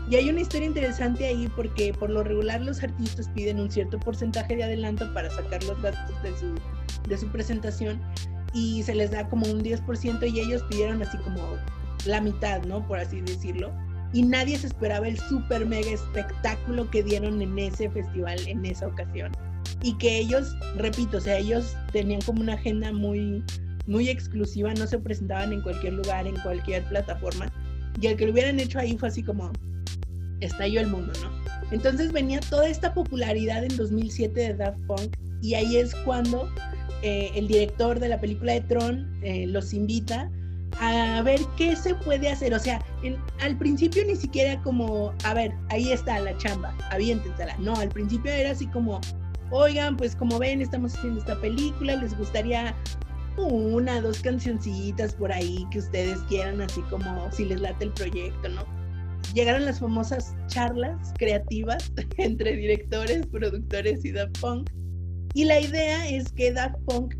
Y 0.09 0.15
hay 0.15 0.29
una 0.29 0.41
historia 0.41 0.67
interesante 0.67 1.25
ahí 1.25 1.49
porque 1.55 1.93
por 1.93 2.09
lo 2.09 2.23
regular 2.23 2.61
los 2.61 2.83
artistas 2.83 3.29
piden 3.29 3.59
un 3.59 3.71
cierto 3.71 3.99
porcentaje 3.99 4.55
de 4.55 4.63
adelanto 4.63 5.13
para 5.13 5.29
sacar 5.29 5.63
los 5.63 5.81
gastos 5.81 6.21
de 6.23 6.37
su, 6.37 6.55
de 7.07 7.17
su 7.17 7.27
presentación 7.27 8.01
y 8.53 8.83
se 8.83 8.95
les 8.95 9.11
da 9.11 9.27
como 9.29 9.45
un 9.47 9.63
10% 9.63 10.31
y 10.31 10.39
ellos 10.39 10.63
pidieron 10.69 11.01
así 11.01 11.17
como 11.19 11.41
la 12.05 12.21
mitad, 12.21 12.63
¿no? 12.63 12.85
Por 12.87 12.99
así 12.99 13.21
decirlo. 13.21 13.71
Y 14.13 14.21
nadie 14.21 14.57
se 14.57 14.67
esperaba 14.67 15.07
el 15.07 15.17
super 15.17 15.65
mega 15.65 15.89
espectáculo 15.89 16.89
que 16.91 17.01
dieron 17.01 17.41
en 17.41 17.57
ese 17.57 17.89
festival 17.89 18.39
en 18.47 18.63
esa 18.65 18.87
ocasión. 18.87 19.31
Y 19.81 19.97
que 19.97 20.19
ellos, 20.19 20.55
repito, 20.77 21.17
o 21.17 21.21
sea, 21.21 21.39
ellos 21.39 21.75
tenían 21.91 22.21
como 22.21 22.41
una 22.41 22.53
agenda 22.53 22.91
muy, 22.91 23.43
muy 23.87 24.09
exclusiva, 24.09 24.73
no 24.75 24.85
se 24.85 24.99
presentaban 24.99 25.51
en 25.51 25.61
cualquier 25.61 25.93
lugar, 25.93 26.27
en 26.27 26.35
cualquier 26.41 26.83
plataforma. 26.85 27.51
Y 27.99 28.07
el 28.07 28.17
que 28.17 28.27
lo 28.27 28.33
hubieran 28.33 28.59
hecho 28.59 28.79
ahí 28.79 28.97
fue 28.97 29.09
así 29.09 29.23
como, 29.23 29.51
estalló 30.41 30.79
el 30.79 30.87
mundo, 30.87 31.11
¿no? 31.21 31.31
Entonces 31.71 32.11
venía 32.11 32.39
toda 32.39 32.67
esta 32.67 32.93
popularidad 32.93 33.63
en 33.63 33.75
2007 33.75 34.39
de 34.39 34.53
Daft 34.53 34.79
Punk 34.85 35.15
y 35.41 35.55
ahí 35.55 35.77
es 35.77 35.95
cuando 36.05 36.47
eh, 37.03 37.31
el 37.35 37.49
director 37.49 37.99
de 37.99 38.07
la 38.07 38.19
película 38.19 38.53
de 38.53 38.61
Tron 38.61 39.13
eh, 39.23 39.45
los 39.47 39.73
invita 39.73 40.31
a 40.79 41.21
ver 41.21 41.41
qué 41.57 41.75
se 41.75 41.93
puede 41.95 42.29
hacer. 42.29 42.53
O 42.53 42.59
sea, 42.59 42.83
al 43.41 43.57
principio 43.57 44.05
ni 44.05 44.15
siquiera 44.15 44.61
como, 44.61 45.13
a 45.25 45.33
ver, 45.33 45.53
ahí 45.69 45.91
está 45.91 46.19
la 46.19 46.35
chamba, 46.37 46.73
aviéntensela. 46.91 47.57
No, 47.57 47.75
al 47.75 47.89
principio 47.89 48.31
era 48.31 48.51
así 48.51 48.67
como, 48.67 49.01
oigan, 49.51 49.97
pues 49.97 50.15
como 50.15 50.39
ven, 50.39 50.61
estamos 50.61 50.95
haciendo 50.95 51.19
esta 51.19 51.39
película, 51.41 51.97
les 51.97 52.17
gustaría 52.17 52.73
una, 53.37 53.99
dos 53.99 54.21
cancioncitas 54.21 55.13
por 55.13 55.31
ahí 55.31 55.67
que 55.71 55.79
ustedes 55.79 56.19
quieran, 56.29 56.61
así 56.61 56.81
como 56.83 57.29
si 57.33 57.43
les 57.45 57.59
late 57.59 57.83
el 57.83 57.91
proyecto, 57.91 58.47
¿no? 58.47 58.63
Llegaron 59.33 59.65
las 59.65 59.79
famosas 59.79 60.35
charlas 60.47 61.13
creativas 61.17 61.91
entre 62.17 62.55
directores, 62.55 63.25
productores 63.27 64.05
y 64.05 64.13
Daft 64.13 64.39
Punk 64.39 64.69
y 65.33 65.45
la 65.45 65.59
idea 65.59 66.07
es 66.09 66.31
que 66.31 66.51
Daft 66.51 66.77
Punk 66.85 67.15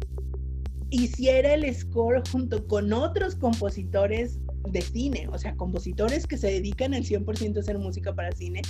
hiciera 0.90 1.56
el 1.56 1.74
score 1.74 2.22
junto 2.32 2.68
con 2.68 2.94
otros 2.94 3.36
compositores 3.36 4.40
de 4.70 4.82
cine, 4.82 5.28
o 5.32 5.38
sea, 5.38 5.56
compositores 5.56 6.28
que 6.28 6.38
se 6.38 6.48
dedican 6.48 6.94
al 6.94 7.04
100% 7.04 7.58
a 7.58 7.60
hacer 7.60 7.80
música 7.80 8.14
para 8.14 8.32
cine. 8.32 8.62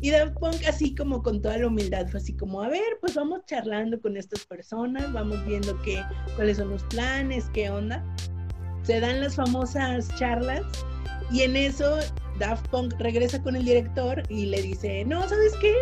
Y 0.00 0.10
Daft 0.10 0.34
Punk 0.38 0.66
así 0.68 0.94
como 0.94 1.22
con 1.22 1.40
toda 1.40 1.56
la 1.58 1.68
humildad 1.68 2.08
fue 2.08 2.20
así 2.20 2.34
como, 2.34 2.60
a 2.60 2.68
ver, 2.68 2.98
pues 3.00 3.14
vamos 3.14 3.40
charlando 3.46 4.00
con 4.00 4.16
estas 4.16 4.44
personas, 4.46 5.12
vamos 5.12 5.44
viendo 5.46 5.80
qué, 5.82 6.02
cuáles 6.34 6.56
son 6.56 6.70
los 6.70 6.82
planes, 6.84 7.48
qué 7.54 7.70
onda. 7.70 8.04
Se 8.82 9.00
dan 9.00 9.20
las 9.20 9.36
famosas 9.36 10.08
charlas 10.16 10.62
y 11.32 11.42
en 11.42 11.56
eso 11.56 12.00
Daft 12.38 12.68
Punk 12.68 12.94
regresa 12.98 13.42
con 13.42 13.56
el 13.56 13.64
director 13.64 14.22
y 14.28 14.46
le 14.46 14.60
dice, 14.60 15.04
no, 15.04 15.26
¿sabes 15.26 15.52
qué? 15.60 15.74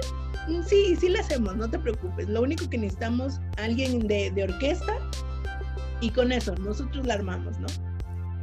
Sí, 0.67 0.97
sí 0.97 1.09
la 1.09 1.21
hacemos, 1.21 1.57
no 1.57 1.69
te 1.71 1.79
preocupes. 1.79 2.29
Lo 2.29 2.43
único 2.43 2.69
que 2.69 2.79
necesitamos 2.79 3.41
alguien 3.59 4.07
de, 4.07 4.31
de 4.31 4.45
orquesta 4.45 4.99
y 6.01 6.11
con 6.11 6.33
eso 6.33 6.55
nosotros 6.57 7.07
la 7.07 7.15
armamos, 7.15 7.59
¿no? 7.61 7.67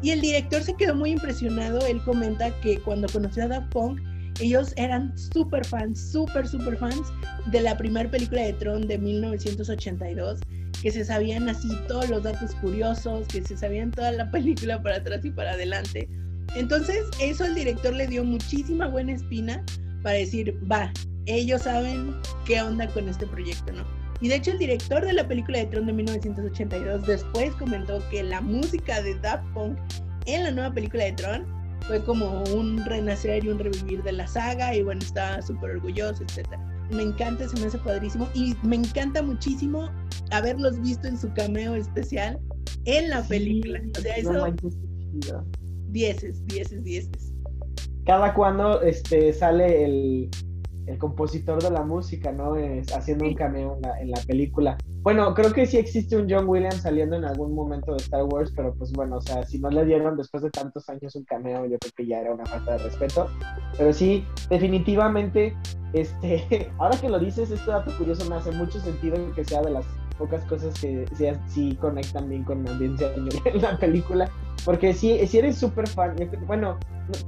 Y 0.01 0.11
el 0.11 0.21
director 0.21 0.63
se 0.63 0.75
quedó 0.75 0.95
muy 0.95 1.11
impresionado. 1.11 1.85
Él 1.85 2.01
comenta 2.03 2.51
que 2.61 2.79
cuando 2.79 3.07
conoció 3.09 3.43
a 3.43 3.47
Daft 3.47 3.71
Punk, 3.71 3.99
ellos 4.39 4.73
eran 4.77 5.17
súper 5.17 5.65
fans, 5.65 6.11
súper, 6.11 6.47
súper 6.47 6.77
fans 6.77 7.11
de 7.51 7.61
la 7.61 7.77
primera 7.77 8.09
película 8.09 8.43
de 8.43 8.53
Tron 8.53 8.87
de 8.87 8.97
1982, 8.97 10.39
que 10.81 10.91
se 10.91 11.03
sabían 11.03 11.49
así 11.49 11.67
todos 11.87 12.09
los 12.09 12.23
datos 12.23 12.55
curiosos, 12.55 13.27
que 13.27 13.41
se 13.41 13.57
sabían 13.57 13.91
toda 13.91 14.11
la 14.13 14.31
película 14.31 14.81
para 14.81 14.97
atrás 14.97 15.25
y 15.25 15.31
para 15.31 15.51
adelante. 15.51 16.07
Entonces, 16.55 17.05
eso 17.21 17.43
al 17.43 17.55
director 17.55 17.93
le 17.93 18.07
dio 18.07 18.23
muchísima 18.23 18.87
buena 18.87 19.13
espina 19.13 19.63
para 20.01 20.15
decir, 20.15 20.57
va, 20.71 20.91
ellos 21.29 21.63
saben 21.63 22.15
qué 22.45 22.61
onda 22.61 22.87
con 22.87 23.07
este 23.07 23.27
proyecto, 23.27 23.73
¿no? 23.73 23.83
Y 24.21 24.27
de 24.27 24.35
hecho 24.35 24.51
el 24.51 24.59
director 24.59 25.05
de 25.05 25.13
la 25.13 25.27
película 25.27 25.59
de 25.59 25.65
Tron 25.67 25.85
de 25.85 25.93
1982 25.93 27.07
después 27.07 27.53
comentó 27.53 28.01
que 28.09 28.23
la 28.23 28.41
música 28.41 29.01
de 29.01 29.17
Daft 29.19 29.45
Punk 29.53 29.77
en 30.25 30.43
la 30.43 30.51
nueva 30.51 30.73
película 30.73 31.05
de 31.05 31.13
Tron 31.13 31.45
fue 31.87 32.03
como 32.03 32.43
un 32.53 32.83
renacer 32.85 33.45
y 33.45 33.49
un 33.49 33.59
revivir 33.59 34.03
de 34.03 34.11
la 34.11 34.27
saga 34.27 34.75
y 34.75 34.83
bueno, 34.83 35.01
estaba 35.01 35.41
súper 35.41 35.71
orgulloso, 35.71 36.23
etc. 36.23 36.47
Me 36.91 37.03
encanta, 37.03 37.47
se 37.47 37.57
me 37.59 37.67
hace 37.67 37.77
padrísimo 37.77 38.27
y 38.33 38.55
me 38.63 38.75
encanta 38.75 39.21
muchísimo 39.21 39.89
haberlos 40.31 40.79
visto 40.81 41.07
en 41.07 41.17
su 41.17 41.33
cameo 41.33 41.75
especial 41.75 42.37
en 42.85 43.09
la 43.09 43.23
película. 43.23 43.81
O 43.97 44.01
sea, 44.01 44.15
eso... 44.15 44.55
Dieces, 45.87 46.45
dieces, 46.45 46.83
dieces. 46.83 47.33
Cada 48.05 48.33
cuando 48.35 48.81
este, 48.81 49.33
sale 49.33 49.85
el, 49.85 50.29
el 50.89 50.97
compositor 50.97 51.61
de 51.61 51.69
la 51.69 51.83
música, 51.83 52.31
¿no? 52.31 52.55
Es, 52.55 52.91
haciendo 52.95 53.25
un 53.25 53.35
cameo 53.35 53.77
en 54.01 54.09
la, 54.09 54.19
película. 54.27 54.77
Bueno, 55.01 55.33
creo 55.33 55.53
que 55.53 55.65
sí 55.65 55.77
existe 55.77 56.17
un 56.17 56.27
John 56.29 56.47
Williams 56.47 56.81
saliendo 56.81 57.15
en 57.15 57.25
algún 57.25 57.53
momento 57.53 57.91
de 57.93 57.97
Star 57.97 58.23
Wars, 58.23 58.51
pero 58.55 58.73
pues 58.73 58.91
bueno, 58.93 59.17
o 59.17 59.21
sea, 59.21 59.43
si 59.45 59.59
no 59.59 59.69
le 59.69 59.85
dieron 59.85 60.17
después 60.17 60.43
de 60.43 60.49
tantos 60.49 60.89
años 60.89 61.15
un 61.15 61.23
cameo, 61.25 61.65
yo 61.65 61.77
creo 61.77 61.91
que 61.95 62.07
ya 62.07 62.21
era 62.21 62.33
una 62.33 62.45
falta 62.45 62.73
de 62.73 62.77
respeto. 62.79 63.27
Pero 63.77 63.93
sí, 63.93 64.25
definitivamente, 64.49 65.55
este, 65.93 66.71
ahora 66.79 66.97
que 66.99 67.09
lo 67.09 67.19
dices, 67.19 67.51
este 67.51 67.69
dato 67.69 67.95
curioso 67.97 68.27
me 68.29 68.35
hace 68.35 68.51
mucho 68.51 68.79
sentido 68.79 69.15
que 69.35 69.45
sea 69.45 69.61
de 69.61 69.71
las 69.71 69.85
pocas 70.19 70.43
cosas 70.43 70.79
que 70.79 71.05
sí, 71.47 71.75
conectan 71.79 72.29
bien 72.29 72.43
con 72.43 72.63
la 72.63 72.71
audiencia 72.71 73.11
en 73.45 73.61
la 73.61 73.77
película. 73.77 74.29
Porque 74.65 74.93
si, 74.93 75.25
si 75.25 75.39
eres 75.39 75.57
súper 75.57 75.87
fan, 75.87 76.15
bueno, 76.45 76.77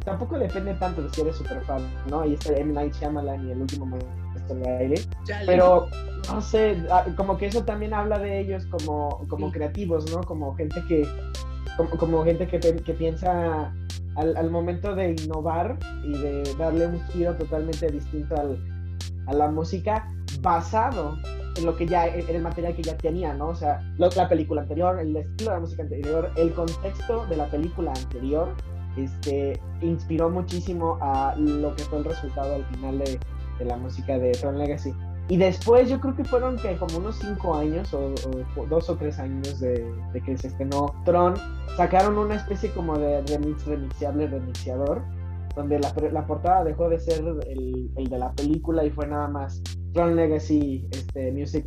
tampoco 0.03 0.37
depende 0.37 0.73
tanto 0.75 1.01
de 1.01 1.09
si 1.09 1.21
eres 1.21 1.37
súper 1.37 1.61
fan, 1.61 1.81
¿no? 2.09 2.21
Ahí 2.21 2.33
está 2.33 2.53
M. 2.53 2.73
Night 2.73 2.93
Shyamalan 2.93 3.47
y 3.47 3.51
el 3.51 3.61
último 3.61 3.85
maestro 3.85 4.55
Mr. 4.55 4.79
Riley. 4.79 5.05
Pero, 5.45 5.87
no 6.27 6.41
sé, 6.41 6.77
ah, 6.91 7.05
como 7.15 7.37
que 7.37 7.47
eso 7.47 7.63
también 7.63 7.93
habla 7.93 8.19
de 8.19 8.41
ellos 8.41 8.65
como, 8.65 9.25
como 9.29 9.49
creativos, 9.49 10.11
¿no? 10.11 10.21
Como 10.21 10.53
gente 10.55 10.83
que, 10.89 11.07
como, 11.97 12.23
gente 12.25 12.47
que, 12.47 12.59
que 12.59 12.93
piensa 12.93 13.73
al, 14.17 14.35
al, 14.35 14.51
momento 14.51 14.93
de 14.93 15.11
innovar 15.11 15.77
y 16.03 16.11
de 16.17 16.43
darle 16.59 16.87
un 16.87 17.01
giro 17.07 17.33
totalmente 17.35 17.89
distinto 17.89 18.35
al, 18.35 18.61
a 19.27 19.33
la 19.33 19.49
música 19.49 20.11
basado 20.41 21.17
en 21.57 21.65
lo 21.65 21.75
que 21.75 21.85
ya, 21.85 22.07
en 22.07 22.35
el 22.35 22.41
material 22.41 22.75
que 22.75 22.83
ya 22.83 22.97
tenía, 22.97 23.33
¿no? 23.33 23.49
O 23.49 23.55
sea, 23.55 23.81
la 23.97 24.29
película 24.29 24.61
anterior, 24.61 24.99
el 24.99 25.15
estilo 25.15 25.51
de 25.51 25.55
la 25.57 25.59
música 25.59 25.83
anterior, 25.83 26.31
el 26.35 26.53
contexto 26.53 27.25
de 27.27 27.37
la 27.37 27.45
película 27.47 27.91
anterior, 27.91 28.49
este, 28.97 29.59
inspiró 29.81 30.29
muchísimo 30.29 30.97
a 31.01 31.35
lo 31.37 31.75
que 31.75 31.83
fue 31.83 31.99
el 31.99 32.05
resultado 32.05 32.55
al 32.55 32.65
final 32.65 32.99
de, 32.99 33.19
de 33.59 33.65
la 33.65 33.77
música 33.77 34.17
de 34.17 34.31
Tron 34.31 34.57
Legacy. 34.57 34.93
Y 35.29 35.37
después 35.37 35.89
yo 35.89 35.99
creo 36.01 36.15
que 36.15 36.25
fueron 36.25 36.57
que 36.57 36.75
como 36.75 36.97
unos 36.97 37.15
cinco 37.17 37.55
años 37.55 37.93
o, 37.93 38.13
dos 38.69 38.89
o 38.89 38.97
tres 38.97 39.17
años 39.17 39.59
de, 39.61 39.89
de, 40.11 40.21
que 40.21 40.37
se 40.37 40.47
estrenó 40.47 40.93
Tron, 41.05 41.35
sacaron 41.77 42.17
una 42.17 42.35
especie 42.35 42.69
como 42.71 42.97
de 42.97 43.21
remix, 43.21 43.65
remixiable, 43.65 44.27
remixiador, 44.27 45.01
donde 45.55 45.79
la, 45.79 45.93
la 46.11 46.27
portada 46.27 46.65
dejó 46.65 46.89
de 46.89 46.99
ser 46.99 47.23
el, 47.47 47.89
el, 47.95 48.09
de 48.09 48.17
la 48.17 48.31
película 48.33 48.83
y 48.83 48.89
fue 48.89 49.07
nada 49.07 49.27
más 49.29 49.61
Tron 49.93 50.15
Legacy, 50.15 50.87
este, 50.91 51.31
Music 51.31 51.65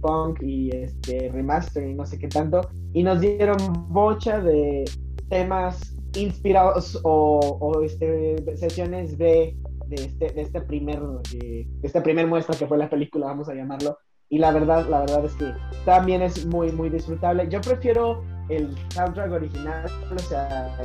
Punk 0.00 0.42
y 0.42 0.74
este, 0.74 1.30
Remaster 1.32 1.86
y 1.86 1.94
no 1.94 2.06
sé 2.06 2.18
qué 2.18 2.28
tanto. 2.28 2.68
Y 2.92 3.02
nos 3.02 3.20
dieron 3.20 3.56
bocha 3.88 4.40
de 4.40 4.84
temas 5.28 5.96
inspirados 6.16 6.98
o, 7.04 7.80
este, 7.84 8.36
sesiones 8.56 9.18
de, 9.18 9.56
de, 9.86 9.96
este, 9.96 10.30
de, 10.30 10.42
este 10.42 10.60
primer, 10.62 11.00
de, 11.32 11.66
esta 11.82 12.02
muestra 12.26 12.56
que 12.56 12.66
fue 12.66 12.78
la 12.78 12.88
película, 12.88 13.26
vamos 13.26 13.48
a 13.48 13.54
llamarlo. 13.54 13.98
Y 14.28 14.38
la 14.38 14.50
verdad, 14.50 14.86
la 14.88 15.00
verdad 15.00 15.24
es 15.24 15.34
que 15.34 15.52
también 15.84 16.22
es 16.22 16.46
muy, 16.46 16.72
muy 16.72 16.90
disfrutable. 16.90 17.46
Yo 17.48 17.60
prefiero 17.60 18.24
el 18.48 18.74
soundtrack 18.88 19.32
original, 19.32 19.86
o 20.12 20.18
sea, 20.18 20.76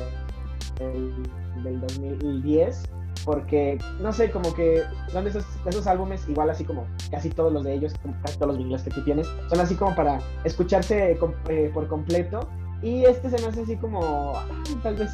el 0.80 1.12
del 1.64 1.82
2010 1.82 2.84
porque, 3.26 3.78
no 3.99 4.11
sé, 4.11 4.32
como 4.32 4.53
que 4.53 4.84
son 5.11 5.24
de 5.24 5.30
esos, 5.30 5.45
esos 5.65 5.88
álbumes, 5.88 6.28
igual 6.28 6.49
así 6.49 6.63
como 6.63 6.88
casi 7.09 7.30
todos 7.30 7.53
los 7.53 7.63
de 7.63 7.74
ellos, 7.74 7.93
casi 8.24 8.38
todos 8.38 8.49
los 8.49 8.57
vinilos 8.57 8.84
que 8.84 8.89
tú 8.89 9.03
tienes, 9.03 9.28
son 9.49 9.59
así 9.59 9.76
como 9.76 9.95
para 9.95 10.19
escucharse 10.43 11.17
eh, 11.49 11.72
por 11.74 11.88
completo. 11.88 12.47
Y 12.82 13.05
este 13.05 13.30
se 13.30 13.39
me 13.41 13.47
hace 13.47 13.61
así 13.61 13.76
como, 13.78 14.34
tal 14.82 14.95
vez, 14.95 15.11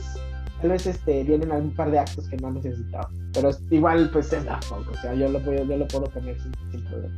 tal 0.62 0.72
vez 0.72 0.88
este, 0.88 1.24
vienen 1.24 1.51
un 1.51 1.76
par 1.76 1.91
de 1.91 1.99
actos 1.99 2.28
que 2.30 2.38
no 2.38 2.51
necesitaba. 2.51 3.10
Pero 3.34 3.49
igual, 3.70 4.10
pues 4.12 4.32
es 4.32 4.45
Daft 4.45 4.70
Punk, 4.70 4.89
o 4.89 4.95
sea, 5.01 5.14
yo 5.14 5.30
lo, 5.30 5.39
puedo, 5.39 5.66
yo 5.66 5.78
lo 5.78 5.88
puedo 5.88 6.05
poner 6.05 6.38
sin, 6.41 6.84
problema. 6.86 7.14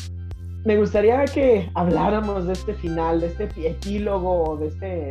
Me 0.65 0.77
gustaría 0.77 1.23
que 1.25 1.69
habláramos 1.75 2.47
de 2.47 2.53
este 2.53 2.73
final, 2.73 3.21
de 3.21 3.27
este 3.27 3.49
epílogo, 3.67 4.57
de 4.57 4.67
este, 4.67 5.07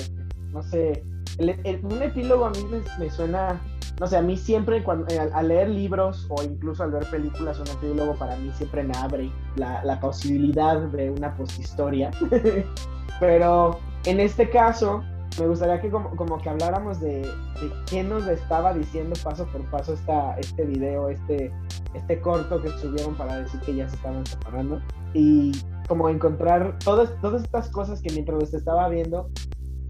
no 0.53 0.63
sé, 0.63 1.05
un 1.39 2.03
epílogo 2.03 2.47
a 2.47 2.51
mí 2.51 2.59
me 2.99 3.11
suena 3.11 3.61
no 4.01 4.07
sé, 4.07 4.17
a 4.17 4.23
mí 4.23 4.37
siempre 4.37 4.83
cuando, 4.85 5.09
eh, 5.09 5.19
al, 5.19 5.49
leer 5.49 5.69
libros 5.69 6.27
o 6.29 6.43
incluso 6.43 6.85
al 6.85 6.93
ver 6.93 7.05
películas, 7.11 7.59
un 7.59 7.69
epílogo 7.69 8.15
para 8.15 8.37
mí 8.37 8.51
siempre 8.55 8.85
me 8.85 8.97
abre 8.97 9.31
la, 9.57 9.99
posibilidad 10.01 10.81
de 10.81 11.11
una 11.11 11.35
posthistoria. 11.37 12.11
Pero 13.21 13.79
en 14.05 14.21
este 14.21 14.49
caso, 14.49 15.03
me 15.41 15.49
gustaría 15.49 15.81
que 15.81 15.91
como, 15.91 16.15
como 16.15 16.41
que 16.41 16.49
habláramos 16.49 17.01
de, 17.01 17.23
de, 17.23 17.73
qué 17.91 18.05
nos 18.05 18.27
estaba 18.29 18.73
diciendo 18.73 19.15
paso 19.23 19.47
por 19.47 19.63
paso 19.71 19.95
esta, 19.95 20.39
este 20.39 20.65
video, 20.65 21.09
este, 21.09 21.53
este 21.95 22.21
corto 22.21 22.63
que 22.63 22.69
subieron 22.71 23.17
para 23.17 23.41
decir 23.41 23.61
que 23.61 23.75
ya 23.75 23.89
se 23.89 23.97
estaban 23.97 24.25
separando. 24.27 24.81
Y 25.15 25.53
como 25.89 26.09
encontrar 26.09 26.79
todas, 26.85 27.11
todas 27.21 27.43
estas 27.43 27.69
cosas 27.71 28.01
que 28.01 28.13
mientras 28.13 28.39
los 28.39 28.55
estaba 28.55 28.89
viendo, 28.89 29.29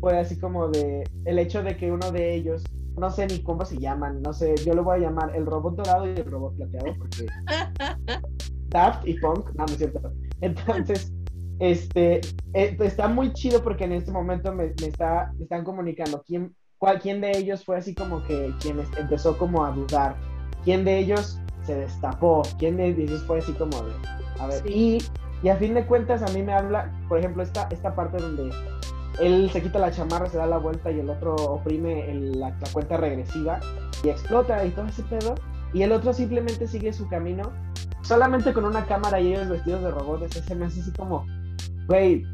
fue 0.00 0.18
así 0.18 0.38
como 0.38 0.68
de 0.68 1.04
el 1.24 1.38
hecho 1.38 1.62
de 1.62 1.76
que 1.76 1.90
uno 1.90 2.10
de 2.12 2.34
ellos 2.34 2.64
no 2.98 3.10
sé 3.10 3.26
ni 3.26 3.42
cómo 3.42 3.64
se 3.64 3.78
llaman, 3.78 4.22
no 4.22 4.32
sé, 4.32 4.54
yo 4.64 4.74
lo 4.74 4.84
voy 4.84 4.96
a 4.96 5.08
llamar 5.08 5.34
el 5.34 5.46
robot 5.46 5.76
dorado 5.76 6.06
y 6.06 6.10
el 6.10 6.24
robot 6.24 6.56
plateado 6.56 6.94
porque 6.98 7.26
Daft 8.68 9.06
y 9.06 9.14
Punk, 9.20 9.50
no, 9.54 9.64
no 9.64 9.72
es 9.72 9.78
cierto. 9.78 10.12
Entonces, 10.40 11.12
este, 11.58 12.20
eh, 12.54 12.76
está 12.80 13.08
muy 13.08 13.32
chido 13.32 13.62
porque 13.62 13.84
en 13.84 13.92
este 13.92 14.12
momento 14.12 14.52
me, 14.52 14.72
está, 14.86 15.32
están 15.40 15.64
comunicando 15.64 16.22
quién, 16.26 16.54
cuál, 16.78 17.00
quién 17.00 17.20
de 17.20 17.36
ellos 17.36 17.64
fue 17.64 17.78
así 17.78 17.94
como 17.94 18.22
que 18.24 18.52
quien 18.60 18.80
empezó 18.98 19.36
como 19.36 19.64
a 19.64 19.72
dudar, 19.72 20.16
quién 20.64 20.84
de 20.84 20.98
ellos 20.98 21.40
se 21.62 21.74
destapó, 21.74 22.42
quién 22.58 22.76
de 22.76 22.88
ellos 22.88 23.22
fue 23.24 23.38
así 23.38 23.52
como 23.52 23.82
de, 23.82 23.92
a 24.38 24.46
ver, 24.46 24.70
y, 24.70 24.98
y 25.42 25.48
a 25.48 25.56
fin 25.56 25.74
de 25.74 25.86
cuentas 25.86 26.22
a 26.22 26.32
mí 26.32 26.42
me 26.42 26.52
habla, 26.52 26.92
por 27.08 27.18
ejemplo, 27.18 27.42
esta, 27.42 27.68
esta 27.70 27.94
parte 27.94 28.18
donde 28.18 28.50
él 29.20 29.50
se 29.50 29.62
quita 29.62 29.78
la 29.78 29.90
chamarra, 29.90 30.28
se 30.28 30.38
da 30.38 30.46
la 30.46 30.58
vuelta 30.58 30.90
y 30.90 31.00
el 31.00 31.10
otro 31.10 31.34
oprime 31.34 32.12
la, 32.14 32.54
cuenta 32.72 32.96
regresiva 32.96 33.60
y 34.02 34.08
explota 34.08 34.64
y 34.64 34.70
todo 34.70 34.86
ese 34.86 35.02
pedo. 35.04 35.34
Y 35.72 35.82
el 35.82 35.92
otro 35.92 36.12
simplemente 36.12 36.66
sigue 36.66 36.92
su 36.92 37.08
camino 37.08 37.52
solamente 38.02 38.54
con 38.54 38.64
una 38.64 38.86
cámara 38.86 39.20
y 39.20 39.34
ellos 39.34 39.48
vestidos 39.48 39.82
de 39.82 39.90
robots. 39.90 40.36
Ese 40.36 40.54
me 40.54 40.66
hace 40.66 40.80
así 40.80 40.92
como, 40.92 41.26
güey. 41.86 42.24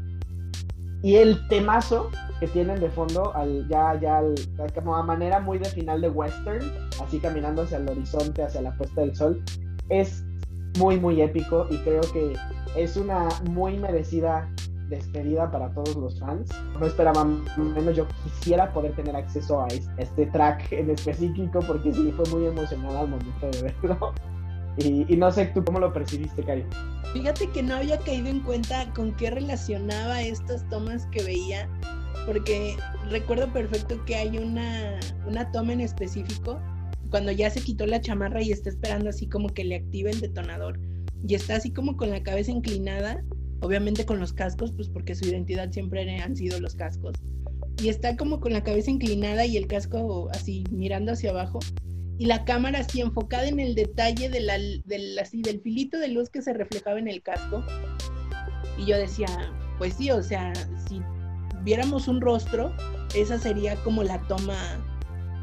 Y 1.01 1.15
el 1.17 1.47
temazo 1.49 2.09
que 2.39 2.47
tienen 2.47 2.79
de 2.79 2.89
fondo, 2.89 3.35
al, 3.35 3.67
ya, 3.67 3.99
ya, 3.99 4.21
como 4.73 4.95
a 4.95 5.03
manera 5.03 5.39
muy 5.39 5.57
de 5.57 5.65
final 5.65 6.01
de 6.01 6.09
western, 6.09 6.71
así 7.03 7.19
caminando 7.19 7.61
hacia 7.61 7.77
el 7.77 7.89
horizonte, 7.89 8.43
hacia 8.43 8.61
la 8.61 8.75
puesta 8.75 9.01
del 9.01 9.15
sol, 9.15 9.43
es 9.89 10.23
muy, 10.79 10.99
muy 10.99 11.21
épico 11.21 11.67
y 11.69 11.77
creo 11.77 12.01
que 12.11 12.33
es 12.75 12.97
una 12.97 13.29
muy 13.49 13.77
merecida 13.77 14.49
despedida 14.89 15.49
para 15.51 15.73
todos 15.73 15.95
los 15.95 16.19
fans. 16.19 16.49
No 16.79 16.85
esperaba 16.85 17.23
menos, 17.23 17.95
yo 17.95 18.07
quisiera 18.23 18.71
poder 18.73 18.95
tener 18.95 19.15
acceso 19.15 19.61
a 19.61 19.67
este 19.97 20.25
track 20.27 20.71
en 20.71 20.89
específico 20.89 21.59
porque 21.65 21.93
sí, 21.93 22.11
fue 22.15 22.25
muy 22.31 22.47
emocionada 22.47 23.01
al 23.01 23.09
momento 23.09 23.47
de 23.51 23.61
verlo. 23.63 24.13
Y, 24.77 25.05
no 25.15 25.31
sé 25.31 25.45
tú 25.53 25.63
cómo 25.63 25.79
lo 25.79 25.93
percibiste, 25.93 26.43
Cari. 26.43 26.65
Fíjate 27.13 27.49
que 27.51 27.63
no 27.63 27.75
había 27.75 27.97
caído 27.99 28.27
en 28.27 28.41
cuenta 28.41 28.91
con 28.93 29.15
qué 29.15 29.31
relacionaba 29.31 30.21
estas 30.21 30.67
tomas 30.67 31.05
que 31.13 31.23
veía, 31.23 31.69
porque 32.25 32.75
recuerdo 33.09 33.47
perfecto 33.53 34.03
que 34.03 34.17
hay 34.17 34.37
una, 34.37 34.99
una 35.25 35.49
toma 35.53 35.71
en 35.71 35.79
específico 35.79 36.59
cuando 37.09 37.31
ya 37.31 37.49
se 37.49 37.61
quitó 37.61 37.85
la 37.85 38.01
chamarra 38.01 38.41
y 38.41 38.51
está 38.51 38.67
esperando 38.67 39.09
así 39.09 39.29
como 39.29 39.47
que 39.47 39.63
le 39.63 39.75
active 39.75 40.11
el 40.11 40.19
detonador 40.19 40.77
y 41.27 41.35
está 41.35 41.55
así 41.55 41.71
como 41.71 41.95
con 41.95 42.09
la 42.09 42.21
cabeza 42.21 42.51
inclinada 42.51 43.23
obviamente 43.61 44.05
con 44.05 44.19
los 44.19 44.33
cascos, 44.33 44.71
pues 44.71 44.89
porque 44.89 45.15
su 45.15 45.25
identidad 45.25 45.71
siempre 45.71 46.19
han 46.19 46.35
sido 46.35 46.59
los 46.59 46.75
cascos. 46.75 47.15
Y 47.81 47.89
está 47.89 48.15
como 48.15 48.39
con 48.39 48.53
la 48.53 48.63
cabeza 48.63 48.91
inclinada 48.91 49.45
y 49.45 49.57
el 49.57 49.67
casco 49.67 50.29
así 50.31 50.63
mirando 50.71 51.11
hacia 51.11 51.31
abajo 51.31 51.59
y 52.17 52.25
la 52.25 52.45
cámara 52.45 52.79
así 52.79 53.01
enfocada 53.01 53.47
en 53.47 53.59
el 53.59 53.75
detalle 53.75 54.29
de 54.29 54.39
la, 54.39 54.57
del, 54.57 55.19
así, 55.19 55.41
del 55.41 55.59
filito 55.59 55.99
de 55.99 56.07
luz 56.07 56.29
que 56.29 56.41
se 56.41 56.53
reflejaba 56.53 56.99
en 56.99 57.07
el 57.07 57.21
casco. 57.21 57.63
Y 58.77 58.85
yo 58.85 58.97
decía, 58.97 59.27
pues 59.77 59.95
sí, 59.95 60.11
o 60.11 60.23
sea, 60.23 60.53
si 60.87 61.01
viéramos 61.63 62.07
un 62.07 62.21
rostro, 62.21 62.73
esa 63.15 63.37
sería 63.37 63.75
como 63.83 64.03
la 64.03 64.21
toma 64.27 64.57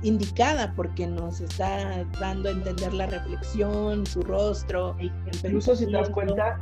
indicada 0.03 0.75
porque 0.75 1.07
nos 1.07 1.41
está 1.41 2.05
dando 2.19 2.49
a 2.49 2.53
entender 2.53 2.93
la 2.95 3.07
reflexión, 3.07 4.07
su 4.07 4.23
rostro. 4.23 4.97
Incluso 4.99 5.77
si 5.77 5.87
te 5.87 5.93
das 5.93 6.11
cuenta, 6.11 6.59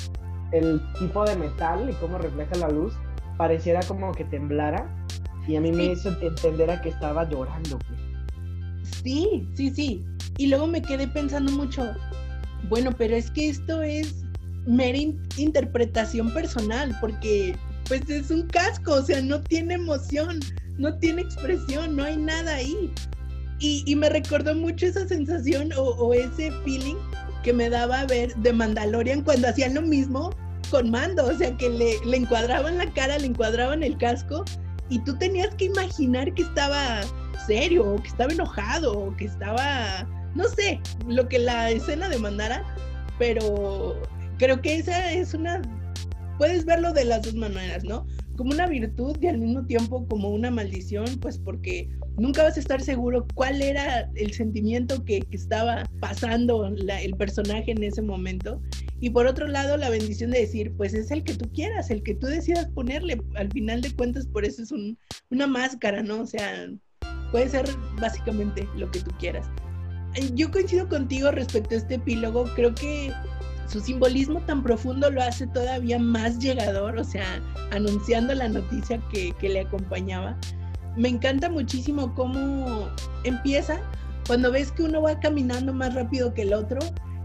el 0.52 0.80
tipo 0.98 1.24
de 1.24 1.36
metal 1.36 1.88
y 1.88 1.92
cómo 1.94 2.18
refleja 2.18 2.56
la 2.56 2.68
luz, 2.68 2.92
pareciera 3.36 3.80
como 3.82 4.12
que 4.12 4.24
temblara. 4.24 4.88
Y 5.46 5.56
a 5.56 5.60
mí 5.60 5.72
me 5.72 5.86
hizo 5.86 6.10
entender 6.20 6.70
a 6.70 6.80
que 6.80 6.90
estaba 6.90 7.28
llorando. 7.28 7.78
Pues. 7.78 8.00
Sí, 9.02 9.48
sí, 9.54 9.70
sí. 9.70 10.04
Y 10.36 10.46
luego 10.46 10.66
me 10.66 10.82
quedé 10.82 11.08
pensando 11.08 11.50
mucho, 11.52 11.90
bueno, 12.68 12.92
pero 12.96 13.16
es 13.16 13.30
que 13.30 13.48
esto 13.48 13.82
es 13.82 14.24
mera 14.66 14.98
interpretación 15.36 16.32
personal, 16.32 16.96
porque 17.00 17.56
pues 17.88 18.08
es 18.08 18.30
un 18.30 18.46
casco, 18.46 18.94
o 18.94 19.02
sea, 19.02 19.20
no 19.20 19.40
tiene 19.40 19.74
emoción, 19.74 20.40
no 20.78 20.96
tiene 20.98 21.22
expresión, 21.22 21.96
no 21.96 22.04
hay 22.04 22.16
nada 22.16 22.54
ahí. 22.54 22.92
Y, 23.58 23.82
y 23.86 23.96
me 23.96 24.08
recordó 24.08 24.54
mucho 24.54 24.86
esa 24.86 25.06
sensación 25.06 25.72
o, 25.76 25.82
o 25.82 26.14
ese 26.14 26.50
feeling 26.64 26.96
que 27.42 27.52
me 27.52 27.70
daba 27.70 28.04
ver 28.06 28.34
de 28.36 28.52
Mandalorian 28.52 29.22
cuando 29.22 29.48
hacían 29.48 29.74
lo 29.74 29.82
mismo 29.82 30.30
con 30.70 30.90
Mando, 30.90 31.26
o 31.26 31.32
sea, 31.34 31.56
que 31.56 31.68
le, 31.68 31.94
le 32.04 32.16
encuadraban 32.16 32.78
la 32.78 32.92
cara, 32.92 33.18
le 33.18 33.26
encuadraban 33.26 33.82
el 33.82 33.98
casco 33.98 34.44
y 34.88 34.98
tú 35.00 35.16
tenías 35.16 35.54
que 35.56 35.66
imaginar 35.66 36.32
que 36.34 36.42
estaba 36.42 37.02
serio, 37.46 37.94
o 37.94 38.02
que 38.02 38.08
estaba 38.08 38.32
enojado, 38.32 38.92
o 38.92 39.16
que 39.16 39.24
estaba, 39.24 40.06
no 40.34 40.44
sé, 40.48 40.80
lo 41.06 41.28
que 41.28 41.38
la 41.38 41.70
escena 41.70 42.08
demandara, 42.08 42.64
pero 43.18 44.00
creo 44.38 44.60
que 44.60 44.76
esa 44.76 45.12
es 45.12 45.34
una, 45.34 45.62
puedes 46.38 46.64
verlo 46.64 46.92
de 46.92 47.04
las 47.04 47.22
dos 47.22 47.34
maneras, 47.34 47.84
¿no? 47.84 48.06
Como 48.40 48.52
una 48.52 48.66
virtud 48.66 49.18
y 49.20 49.26
al 49.26 49.36
mismo 49.36 49.66
tiempo 49.66 50.08
como 50.08 50.30
una 50.30 50.50
maldición, 50.50 51.04
pues 51.20 51.36
porque 51.36 51.90
nunca 52.16 52.42
vas 52.42 52.56
a 52.56 52.60
estar 52.60 52.80
seguro 52.80 53.26
cuál 53.34 53.60
era 53.60 54.10
el 54.14 54.32
sentimiento 54.32 55.04
que, 55.04 55.22
estaba 55.30 55.82
pasando 56.00 56.64
el 56.64 57.16
personaje 57.18 57.72
en 57.72 57.82
ese 57.82 58.00
momento. 58.00 58.62
Y 58.98 59.10
por 59.10 59.26
otro 59.26 59.46
lado, 59.46 59.76
la 59.76 59.90
bendición 59.90 60.30
de 60.30 60.40
decir, 60.40 60.72
pues 60.78 60.94
es 60.94 61.10
el 61.10 61.22
que 61.22 61.34
tú 61.34 61.52
quieras, 61.52 61.90
el 61.90 62.02
que 62.02 62.14
tú 62.14 62.28
decidas 62.28 62.66
ponerle. 62.70 63.20
Al 63.34 63.52
final 63.52 63.82
de 63.82 63.94
cuentas, 63.94 64.26
por 64.26 64.46
eso 64.46 64.62
es 64.62 64.72
un, 64.72 64.96
una 65.28 65.46
máscara, 65.46 66.02
¿no? 66.02 66.22
O 66.22 66.26
sea, 66.26 66.66
puede 67.32 67.46
ser 67.46 67.66
básicamente 68.00 68.66
lo 68.74 68.90
que 68.90 69.00
tú 69.00 69.10
quieras. 69.18 69.50
Yo 70.32 70.50
coincido 70.50 70.88
contigo 70.88 71.30
respecto 71.30 71.74
a 71.74 71.78
este 71.78 71.96
epílogo, 71.96 72.44
creo 72.54 72.74
que 72.74 73.12
su 73.70 73.80
simbolismo 73.80 74.40
tan 74.40 74.62
profundo 74.62 75.10
lo 75.10 75.22
hace 75.22 75.46
todavía 75.46 75.98
más 75.98 76.38
llegador, 76.38 76.98
o 76.98 77.04
sea, 77.04 77.40
anunciando 77.70 78.34
la 78.34 78.48
noticia 78.48 79.00
que, 79.12 79.32
que 79.40 79.48
le 79.48 79.60
acompañaba. 79.60 80.36
Me 80.96 81.08
encanta 81.08 81.48
muchísimo 81.48 82.12
cómo 82.14 82.88
empieza 83.24 83.80
cuando 84.26 84.50
ves 84.50 84.72
que 84.72 84.82
uno 84.82 85.02
va 85.02 85.18
caminando 85.20 85.72
más 85.72 85.94
rápido 85.94 86.34
que 86.34 86.42
el 86.42 86.52
otro 86.52 86.78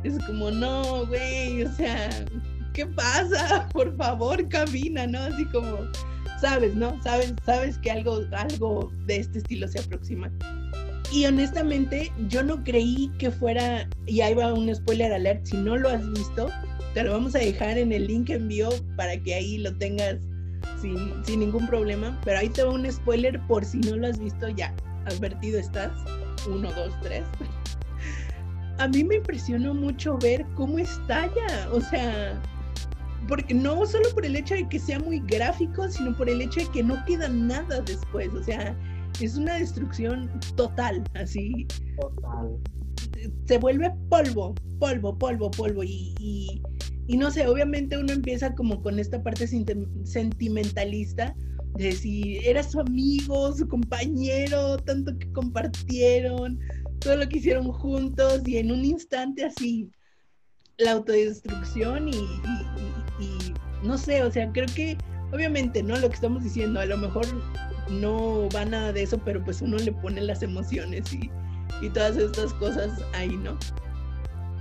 es 0.04 0.24
como, 0.26 0.52
no, 0.52 1.06
güey, 1.08 1.64
o 1.64 1.72
sea, 1.74 2.10
¿qué 2.74 2.86
pasa? 2.86 3.68
Por 3.74 3.96
favor, 3.98 4.48
camina, 4.50 5.08
¿no? 5.08 5.20
Así 5.20 5.46
como, 5.46 5.78
sabes, 6.40 6.76
¿no? 6.76 7.02
Sabes, 7.02 7.34
sabes 7.46 7.78
que 7.80 7.92
algo, 7.92 8.22
algo 8.32 8.92
de 9.06 9.18
este 9.18 9.40
estilo 9.40 9.68
se 9.68 9.80
aproxima. 9.80 10.32
Y 11.16 11.26
honestamente, 11.26 12.12
yo 12.28 12.44
no 12.44 12.62
creí 12.66 13.10
que 13.20 13.32
fuera, 13.32 13.88
y 14.06 14.20
ahí 14.20 14.34
va 14.34 14.54
un 14.54 14.76
spoiler 14.76 15.14
alert, 15.14 15.46
si 15.46 15.56
no 15.56 15.78
lo 15.78 15.88
has 15.88 16.12
visto, 16.12 16.50
te 16.94 17.06
lo 17.06 17.14
vamos 17.14 17.34
a 17.36 17.40
dejar 17.40 17.78
en 17.78 17.94
el 17.94 18.08
link 18.08 18.30
envío 18.30 18.68
para 18.98 19.18
que 19.24 19.34
ahí 19.34 19.60
lo 19.60 19.74
tengas 19.78 20.18
sin, 20.82 20.98
sin 21.24 21.40
ningún 21.40 21.68
problema. 21.68 22.20
Pero 22.26 22.40
ahí 22.40 22.50
te 22.50 22.64
va 22.64 22.74
un 22.74 22.92
spoiler 22.92 23.40
por 23.48 23.64
si 23.64 23.78
no 23.78 23.96
lo 23.96 24.08
has 24.08 24.20
visto 24.20 24.50
ya. 24.50 24.76
Advertido 25.06 25.58
estás. 25.58 25.94
Uno, 26.50 26.70
dos, 26.74 26.94
tres 27.02 27.24
a 28.78 28.88
mí 28.90 29.06
me 29.06 29.16
impresionó 29.16 29.74
mucho 29.74 30.18
ver 30.18 30.46
cómo 30.56 30.80
estalla, 30.80 31.70
o 31.72 31.80
sea, 31.80 32.42
porque 33.30 33.54
no 33.54 33.86
solo 33.86 34.10
por 34.14 34.26
el 34.26 34.36
hecho 34.36 34.56
de 34.56 34.68
que 34.68 34.80
sea 34.80 35.00
muy 35.00 35.22
gráfico, 35.22 35.90
sino 35.90 36.14
por 36.18 36.30
el 36.30 36.42
hecho 36.42 36.60
de 36.60 36.68
que 36.68 36.84
no 36.84 37.04
queda 37.06 37.30
nada 37.30 37.80
después, 37.80 38.34
o 38.34 38.44
sea, 38.44 38.76
es 39.22 39.38
una 39.38 39.56
destrucción 39.56 40.30
total, 40.56 41.04
así. 41.14 41.68
Total. 42.00 42.58
Se 43.46 43.58
vuelve 43.58 43.92
polvo, 44.10 44.56
polvo, 44.80 45.18
polvo, 45.18 45.52
polvo, 45.52 45.84
y, 45.84 46.62
y, 47.08 47.18
no 47.18 47.32
sé, 47.32 47.48
obviamente 47.48 47.98
uno 47.98 48.14
empieza 48.14 48.54
como 48.54 48.82
con 48.82 49.00
esta 49.00 49.22
parte 49.22 49.48
sentimentalista, 49.48 51.36
de 51.78 51.92
si 51.92 52.38
era 52.46 52.64
su 52.64 52.80
amigo, 52.80 53.54
su 53.54 53.68
compañero, 53.68 54.78
tanto 54.78 55.18
que 55.18 55.32
compartieron, 55.32 56.60
todo 57.00 57.18
lo 57.18 57.28
que 57.28 57.38
hicieron 57.38 57.72
juntos 57.72 58.42
y 58.46 58.58
en 58.58 58.72
un 58.72 58.86
instante 58.86 59.46
así 59.46 59.90
la 60.78 60.92
autodestrucción 60.92 62.10
y, 62.10 62.26
no 63.84 63.98
sé, 63.98 64.24
o 64.24 64.32
sea, 64.32 64.52
creo 64.52 64.68
que 64.76 64.98
obviamente, 65.32 65.84
¿no? 65.84 65.98
Lo 65.98 66.10
que 66.10 66.16
estamos 66.16 66.44
diciendo, 66.44 66.80
a 66.80 66.86
lo 66.86 66.98
mejor 66.98 67.26
no 67.90 68.50
va 68.50 68.66
nada 68.66 68.92
de 68.92 69.04
eso, 69.04 69.18
pero 69.24 69.44
pues 69.44 69.62
uno 69.62 69.78
le 69.78 69.92
pone 69.92 70.22
las 70.22 70.44
emociones 70.44 71.14
y, 71.14 71.30
todas 71.94 72.16
estas 72.18 72.54
cosas 72.54 72.92
ahí, 73.14 73.36
¿no? 73.38 73.58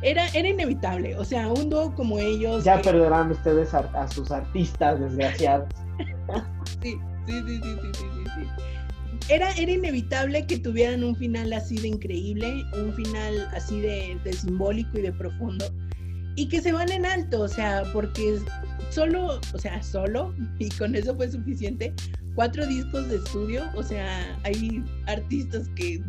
Era, 0.03 0.29
era 0.31 0.49
inevitable, 0.49 1.17
o 1.17 1.25
sea, 1.25 1.49
un 1.49 1.71
dúo 1.71 1.95
como 1.95 2.19
ellos. 2.19 2.65
Ya 2.65 2.83
perderán 2.83 3.31
ustedes 3.31 3.73
a, 3.73 4.09
sus 4.09 4.31
artistas 4.31 5.01
desgraciados. 5.01 5.69
sí, 6.83 6.99
sí, 7.27 7.43
sí, 7.47 7.61
sí, 7.63 7.77
sí, 7.81 7.91
sí, 7.93 8.25
sí 8.35 8.65
era, 9.29 9.51
era 9.53 9.73
inevitable 9.73 10.47
que 10.47 10.59
tuvieran 10.59 11.03
un 11.03 11.17
final 11.17 11.53
así 11.53 11.77
de 11.77 11.89
increíble, 11.89 12.65
un 12.75 12.93
final 12.93 13.49
así 13.55 13.81
de, 13.81 14.19
simbólico 14.33 14.99
y 14.99 15.03
de 15.03 15.13
profundo, 15.13 15.65
y 16.37 16.49
que 16.49 16.61
se 16.61 16.73
van 16.73 16.91
en 16.91 17.07
alto, 17.07 17.43
o 17.43 17.49
sea, 17.49 17.85
porque 17.93 18.39
solo, 18.91 19.41
o 19.55 19.59
sea, 19.59 19.83
solo, 19.83 20.35
y 20.59 20.69
con 20.71 20.95
eso 20.95 21.15
fue 21.17 21.31
suficiente, 21.31 21.95
cuatro 22.35 22.67
discos 22.67 23.09
de 23.09 23.17
estudio, 23.17 23.65
o 23.75 23.83
sea, 23.83 24.39
hay 24.45 24.85
artistas 25.07 25.69
que 25.77 26.03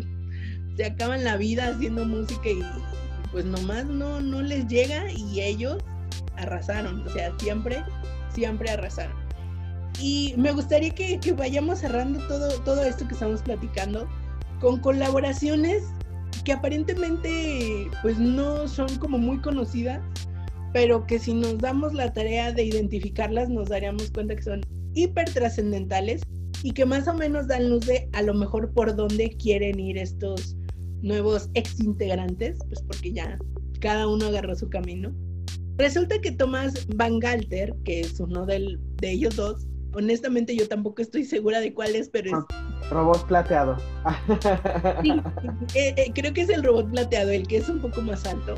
se 0.75 0.85
acaban 0.85 1.23
la 1.23 1.37
vida 1.37 1.69
haciendo 1.69 2.05
música 2.05 2.49
y 2.49 2.61
pues 3.31 3.45
nomás 3.45 3.85
no, 3.85 4.21
no 4.21 4.41
les 4.41 4.67
llega 4.67 5.11
y 5.11 5.41
ellos 5.41 5.77
arrasaron, 6.37 7.05
o 7.05 7.09
sea, 7.09 7.33
siempre, 7.39 7.83
siempre 8.33 8.69
arrasaron. 8.69 9.15
Y 9.99 10.35
me 10.37 10.51
gustaría 10.51 10.89
que, 10.89 11.19
vayamos 11.33 11.79
cerrando 11.79 12.19
todo, 12.27 12.49
todo 12.61 12.83
esto 12.83 13.07
que 13.07 13.13
estamos 13.13 13.41
platicando 13.41 14.07
con 14.59 14.79
colaboraciones 14.79 15.83
que 16.43 16.53
aparentemente 16.53 17.89
pues 18.01 18.19
no 18.19 18.67
son 18.67 18.93
como 18.97 19.17
muy 19.17 19.39
conocidas, 19.39 20.01
pero 20.73 21.05
que 21.07 21.17
si 21.17 21.33
nos 21.33 21.57
damos 21.57 21.93
la 21.93 22.13
tarea 22.13 22.51
de 22.51 22.63
identificarlas 22.63 23.49
nos 23.49 23.69
daríamos 23.69 24.11
cuenta 24.11 24.35
que 24.35 24.43
son 24.43 24.61
hiper 24.95 25.29
trascendentales 25.31 26.21
y 26.63 26.71
que 26.71 26.85
más 26.85 27.07
o 27.07 27.13
menos 27.13 27.47
dan 27.47 27.69
luz 27.69 27.85
de 27.85 28.09
a 28.13 28.23
lo 28.23 28.33
mejor 28.33 28.73
por 28.73 28.95
dónde 28.95 29.35
quieren 29.37 29.79
ir 29.79 29.97
estos 29.97 30.55
nuevos 31.01 31.49
ex 31.53 31.79
integrantes, 31.79 32.57
pues 32.67 32.81
porque 32.81 33.13
ya 33.13 33.37
cada 33.79 34.07
uno 34.07 34.25
agarró 34.27 34.55
su 34.55 34.69
camino. 34.69 35.13
Resulta 35.77 36.19
que 36.19 36.31
Tomás 36.31 36.87
Van 36.95 37.19
Galter, 37.19 37.75
que 37.83 37.99
es 37.99 38.19
uno 38.19 38.45
de 38.45 38.79
ellos 39.03 39.35
dos, 39.35 39.67
honestamente 39.95 40.55
yo 40.55 40.67
tampoco 40.67 41.01
estoy 41.01 41.23
segura 41.23 41.59
de 41.59 41.73
cuál 41.73 41.95
es, 41.95 42.09
pero 42.09 42.29
es... 42.29 42.45
Ah, 42.49 42.89
robot 42.91 43.25
plateado. 43.27 43.77
sí, 45.01 45.11
eh, 45.73 45.93
eh, 45.97 46.11
creo 46.13 46.33
que 46.33 46.41
es 46.41 46.49
el 46.49 46.63
robot 46.63 46.89
plateado, 46.91 47.31
el 47.31 47.47
que 47.47 47.57
es 47.57 47.69
un 47.69 47.79
poco 47.79 48.01
más 48.01 48.25
alto. 48.25 48.55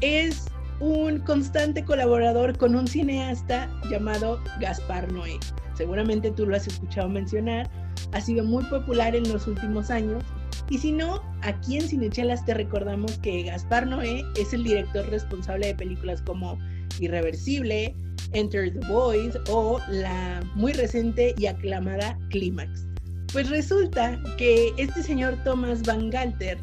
Es 0.00 0.46
un 0.80 1.20
constante 1.20 1.84
colaborador 1.84 2.58
con 2.58 2.74
un 2.74 2.86
cineasta 2.86 3.70
llamado 3.90 4.40
Gaspar 4.60 5.12
Noé. 5.12 5.38
Seguramente 5.74 6.30
tú 6.30 6.46
lo 6.46 6.56
has 6.56 6.66
escuchado 6.66 7.08
mencionar. 7.08 7.70
Ha 8.12 8.20
sido 8.20 8.44
muy 8.44 8.64
popular 8.64 9.14
en 9.14 9.30
los 9.32 9.46
últimos 9.46 9.90
años. 9.90 10.22
Y 10.70 10.78
si 10.78 10.92
no, 10.92 11.20
aquí 11.42 11.76
en 11.76 11.88
Cinechelas 11.88 12.44
te 12.44 12.54
recordamos 12.54 13.18
que 13.18 13.42
Gaspar 13.42 13.86
Noé 13.86 14.24
es 14.40 14.54
el 14.54 14.64
director 14.64 15.08
responsable 15.10 15.68
de 15.68 15.74
películas 15.74 16.22
como 16.22 16.58
Irreversible, 17.00 17.94
Enter 18.32 18.72
the 18.72 18.86
Boys 18.88 19.36
o 19.48 19.80
la 19.88 20.42
muy 20.54 20.72
reciente 20.72 21.34
y 21.38 21.46
aclamada 21.46 22.18
Clímax. 22.30 22.86
Pues 23.32 23.50
resulta 23.50 24.18
que 24.38 24.72
este 24.78 25.02
señor 25.02 25.36
Thomas 25.44 25.82
Van 25.82 26.08
Galter 26.08 26.58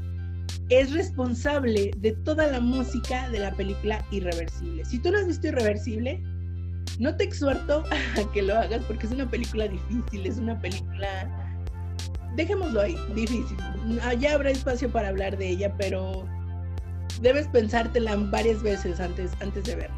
es 0.70 0.94
responsable 0.94 1.92
de 1.98 2.14
toda 2.24 2.48
la 2.48 2.62
música 2.62 3.30
de 3.30 3.40
la 3.40 3.52
película 3.52 4.06
Irreversible. 4.12 4.86
Si 4.86 5.00
tú 5.00 5.12
no 5.12 5.18
has 5.18 5.28
visto 5.28 5.48
Irreversible, 5.48 6.24
no 7.00 7.16
te 7.16 7.24
exhorto 7.24 7.84
a 7.92 8.32
que 8.32 8.42
lo 8.42 8.58
hagas 8.58 8.84
porque 8.84 9.06
es 9.06 9.12
una 9.12 9.30
película 9.30 9.68
difícil, 9.68 10.26
es 10.26 10.38
una 10.38 10.60
película, 10.60 11.30
dejémoslo 12.36 12.82
ahí, 12.82 12.98
difícil. 13.16 13.58
Allá 14.04 14.36
habrá 14.36 14.52
espacio 14.52 14.90
para 14.90 15.10
hablar 15.10 15.38
de 15.38 15.50
ella, 15.50 15.74
pero 15.78 16.26
debes 17.22 17.48
pensártela 17.48 18.16
varias 18.16 18.62
veces 18.64 19.00
antes, 19.00 19.32
antes 19.42 19.64
de 19.66 19.76
verla. 19.76 19.96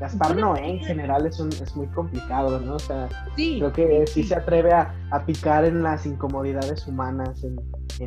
Gaspar 0.00 0.36
Noé 0.36 0.68
en 0.68 0.80
general 0.80 1.26
es, 1.26 1.38
un, 1.38 1.48
es 1.48 1.76
muy 1.76 1.86
complicado, 1.88 2.58
¿no? 2.58 2.74
O 2.74 2.78
sea, 2.78 3.08
creo 3.36 3.72
que 3.72 4.04
sí, 4.08 4.24
se 4.24 4.34
atreve 4.34 4.72
a, 4.72 4.92
picar 5.26 5.64
en 5.64 5.82
las 5.82 6.04
incomodidades 6.06 6.88
humanas. 6.88 7.44
En, 7.44 7.56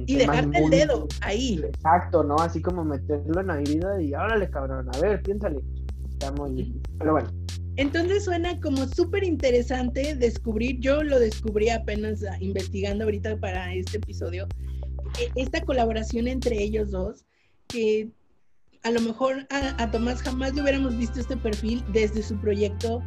y 0.06 0.16
dejarte 0.16 0.58
el 0.58 0.70
dedo 0.70 1.08
ahí. 1.22 1.62
Exacto, 1.64 2.24
¿no? 2.24 2.36
Así 2.36 2.62
como 2.62 2.84
meterlo 2.84 3.40
en 3.40 3.48
la 3.48 3.56
vida 3.58 4.02
y 4.02 4.14
órale, 4.14 4.50
cabrón, 4.50 4.90
a 4.94 5.00
ver, 5.00 5.22
piénsale. 5.22 5.62
Está 6.10 6.34
muy. 6.34 6.76
Pero 6.98 7.14
bueno. 7.14 7.30
Entonces 7.78 8.24
suena 8.24 8.60
como 8.62 8.88
súper 8.88 9.24
interesante 9.24 10.16
descubrir, 10.16 10.80
yo 10.80 11.04
lo 11.04 11.20
descubrí 11.20 11.70
apenas 11.70 12.24
ah, 12.24 12.38
investigando 12.40 13.04
ahorita 13.04 13.38
para 13.38 13.74
este 13.74 13.98
episodio, 13.98 14.48
e, 15.20 15.30
esta 15.36 15.62
colaboración 15.62 16.28
entre 16.28 16.62
ellos 16.62 16.92
dos, 16.92 17.26
que 17.68 18.10
a 18.84 18.92
lo 18.92 19.02
mejor 19.02 19.48
a, 19.50 19.92
Tomás 19.92 20.22
jamás 20.22 20.54
le 20.54 20.62
hubiéramos 20.62 20.96
visto 20.98 21.20
este 21.20 21.36
perfil 21.36 21.84
desde 21.92 22.22
su 22.22 22.40
proyecto 22.40 23.02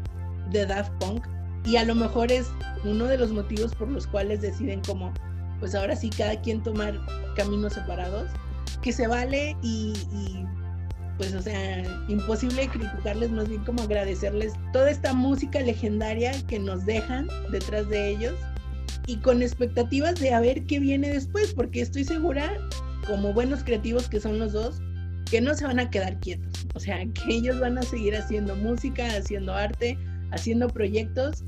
de 0.50 0.66
Daft 0.66 0.92
Punk 0.98 1.24
y 1.64 1.76
a 1.76 1.84
lo 1.84 1.94
mejor 1.94 2.32
es 2.32 2.48
uno 2.84 3.04
de 3.04 3.16
los 3.16 3.30
motivos 3.30 3.74
por 3.74 3.88
los 3.88 4.06
cuales 4.06 4.40
deciden 4.40 4.80
como 4.80 5.14
pues 5.60 5.74
ahora 5.74 5.94
sí 5.94 6.10
cada 6.10 6.40
quien 6.40 6.62
tomar 6.62 6.98
caminos 7.36 7.74
separados 7.74 8.28
que 8.82 8.92
se 8.92 9.06
vale 9.06 9.56
y, 9.62 9.92
y 10.12 10.44
pues 11.18 11.34
o 11.34 11.42
sea 11.42 11.82
imposible 12.08 12.68
criticarles 12.68 13.30
más 13.30 13.48
bien 13.48 13.62
como 13.64 13.82
agradecerles 13.82 14.54
toda 14.72 14.90
esta 14.90 15.12
música 15.12 15.60
legendaria 15.60 16.32
que 16.46 16.58
nos 16.58 16.86
dejan 16.86 17.28
detrás 17.50 17.88
de 17.88 18.10
ellos 18.10 18.34
y 19.06 19.16
con 19.16 19.42
expectativas 19.42 20.14
de 20.20 20.32
a 20.32 20.40
ver 20.40 20.64
qué 20.64 20.78
viene 20.78 21.10
después 21.10 21.52
porque 21.52 21.82
estoy 21.82 22.04
segura 22.04 22.56
como 23.06 23.32
buenos 23.32 23.64
creativos 23.64 24.08
que 24.08 24.20
son 24.20 24.38
los 24.38 24.52
dos 24.52 24.80
que 25.30 25.40
no 25.40 25.54
se 25.54 25.66
van 25.66 25.78
a 25.78 25.90
quedar 25.90 26.18
quietos, 26.20 26.66
o 26.74 26.80
sea, 26.80 27.04
que 27.04 27.34
ellos 27.34 27.60
van 27.60 27.76
a 27.76 27.82
seguir 27.82 28.16
haciendo 28.16 28.56
música, 28.56 29.06
haciendo 29.14 29.52
arte, 29.52 29.98
haciendo 30.30 30.68
proyectos 30.68 31.44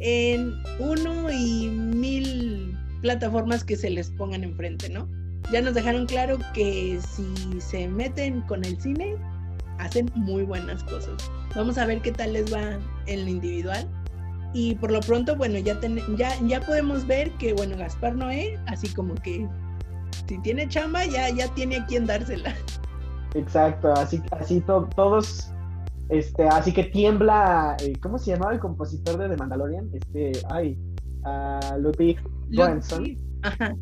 en 0.00 0.52
uno 0.78 1.30
y 1.30 1.68
mil 1.68 2.76
plataformas 3.00 3.64
que 3.64 3.76
se 3.76 3.90
les 3.90 4.10
pongan 4.10 4.44
enfrente, 4.44 4.88
¿no? 4.90 5.08
Ya 5.50 5.60
nos 5.60 5.74
dejaron 5.74 6.06
claro 6.06 6.38
que 6.54 6.98
si 7.00 7.60
se 7.60 7.88
meten 7.88 8.42
con 8.42 8.64
el 8.64 8.80
cine, 8.80 9.16
hacen 9.78 10.10
muy 10.14 10.44
buenas 10.44 10.82
cosas. 10.84 11.30
Vamos 11.54 11.76
a 11.78 11.86
ver 11.86 12.00
qué 12.00 12.12
tal 12.12 12.32
les 12.34 12.52
va 12.52 12.78
en 13.06 13.24
lo 13.24 13.30
individual. 13.30 13.88
Y 14.54 14.74
por 14.76 14.92
lo 14.92 15.00
pronto, 15.00 15.34
bueno, 15.36 15.58
ya, 15.58 15.78
ya, 16.16 16.30
ya 16.46 16.60
podemos 16.60 17.06
ver 17.06 17.30
que, 17.32 17.54
bueno, 17.54 17.76
Gaspar 17.76 18.14
Noé, 18.14 18.58
así 18.66 18.88
como 18.94 19.14
que 19.14 19.48
si 20.28 20.38
tiene 20.38 20.68
chamba, 20.68 21.04
ya, 21.06 21.30
ya 21.30 21.48
tiene 21.54 21.76
a 21.76 21.86
quien 21.86 22.06
dársela. 22.06 22.54
Exacto, 23.34 23.92
así, 23.94 24.22
así 24.32 24.60
todos, 24.60 25.52
este, 26.10 26.46
así 26.48 26.72
que 26.72 26.84
tiembla, 26.84 27.76
eh, 27.80 27.94
¿cómo 28.02 28.18
se 28.18 28.32
llamaba 28.32 28.52
el 28.52 28.60
compositor 28.60 29.16
de 29.16 29.30
The 29.30 29.36
Mandalorian? 29.38 29.88
Este, 29.94 30.32
ay, 30.50 30.78
uh, 31.24 31.78
Ludwig 31.78 32.18
Göransson. 32.50 33.16
Ajá. 33.42 33.74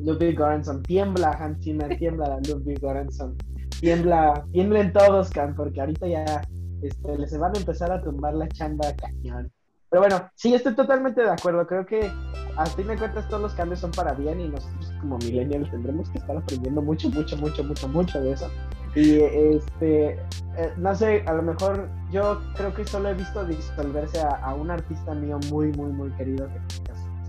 Ludwig 0.00 0.36
Göransson, 0.36 0.82
tiembla 0.82 1.30
Hans 1.38 1.62
Zimmer, 1.62 1.96
tiembla 1.98 2.38
Ludwig 2.48 2.80
Göransson, 2.80 3.36
tiembla, 3.80 4.44
tiemblen 4.52 4.92
todos, 4.92 5.30
Can, 5.30 5.54
porque 5.54 5.80
ahorita 5.80 6.06
ya 6.06 6.42
este, 6.82 7.18
les 7.18 7.38
van 7.38 7.54
a 7.54 7.58
empezar 7.58 7.92
a 7.92 8.02
tumbar 8.02 8.34
la 8.34 8.48
chamba 8.48 8.94
cañón. 8.96 9.50
Pero 9.90 10.02
bueno, 10.02 10.28
sí, 10.34 10.52
estoy 10.54 10.74
totalmente 10.74 11.22
de 11.22 11.30
acuerdo. 11.30 11.64
Creo 11.66 11.86
que 11.86 12.10
a 12.56 12.66
fin 12.66 12.88
de 12.88 12.96
cuentas 12.96 13.28
todos 13.28 13.42
los 13.42 13.54
cambios 13.54 13.78
son 13.78 13.92
para 13.92 14.12
bien 14.12 14.40
y 14.40 14.48
nosotros 14.48 14.92
como 15.00 15.18
millennials 15.18 15.70
tendremos 15.70 16.10
que 16.10 16.18
estar 16.18 16.36
aprendiendo 16.36 16.82
mucho, 16.82 17.08
mucho, 17.10 17.36
mucho, 17.36 17.62
mucho, 17.62 17.88
mucho 17.88 18.20
de 18.20 18.32
eso. 18.32 18.50
Y 18.96 19.20
este, 19.20 20.18
eh, 20.56 20.72
no 20.78 20.94
sé, 20.94 21.22
a 21.26 21.34
lo 21.34 21.42
mejor 21.42 21.88
yo 22.10 22.40
creo 22.56 22.74
que 22.74 22.84
solo 22.84 23.08
he 23.08 23.14
visto 23.14 23.44
disolverse 23.44 24.20
a, 24.20 24.54
un 24.54 24.70
artista 24.70 25.14
mío 25.14 25.38
muy, 25.50 25.72
muy, 25.72 25.92
muy 25.92 26.10
querido 26.12 26.48
que, 26.48 26.58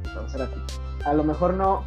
a, 0.10 1.10
a 1.10 1.14
lo 1.14 1.24
mejor 1.24 1.54
no, 1.54 1.84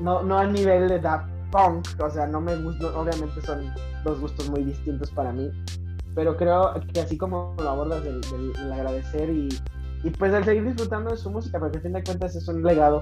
no, 0.00 0.22
no 0.22 0.38
al 0.38 0.52
nivel 0.52 0.88
de 0.88 0.98
Daft 0.98 1.28
Punk, 1.50 1.86
o 2.00 2.10
sea, 2.10 2.26
no 2.26 2.40
me 2.40 2.56
gusta, 2.56 2.86
obviamente 2.98 3.40
son 3.42 3.72
dos 4.04 4.20
gustos 4.20 4.50
muy 4.50 4.64
distintos 4.64 5.10
para 5.10 5.32
mí, 5.32 5.50
pero 6.14 6.36
creo 6.36 6.74
que 6.92 7.00
así 7.00 7.16
como 7.16 7.54
lo 7.58 7.68
abordas 7.68 8.02
del 8.04 8.72
agradecer 8.72 9.30
y 9.30 9.48
y 10.04 10.10
pues 10.10 10.32
al 10.32 10.44
seguir 10.44 10.64
disfrutando 10.64 11.10
de 11.10 11.16
su 11.16 11.30
música, 11.30 11.58
porque 11.58 11.78
a 11.78 11.80
fin 11.80 11.92
de 11.92 12.04
cuentas 12.04 12.36
es 12.36 12.46
un 12.48 12.62
legado 12.62 13.00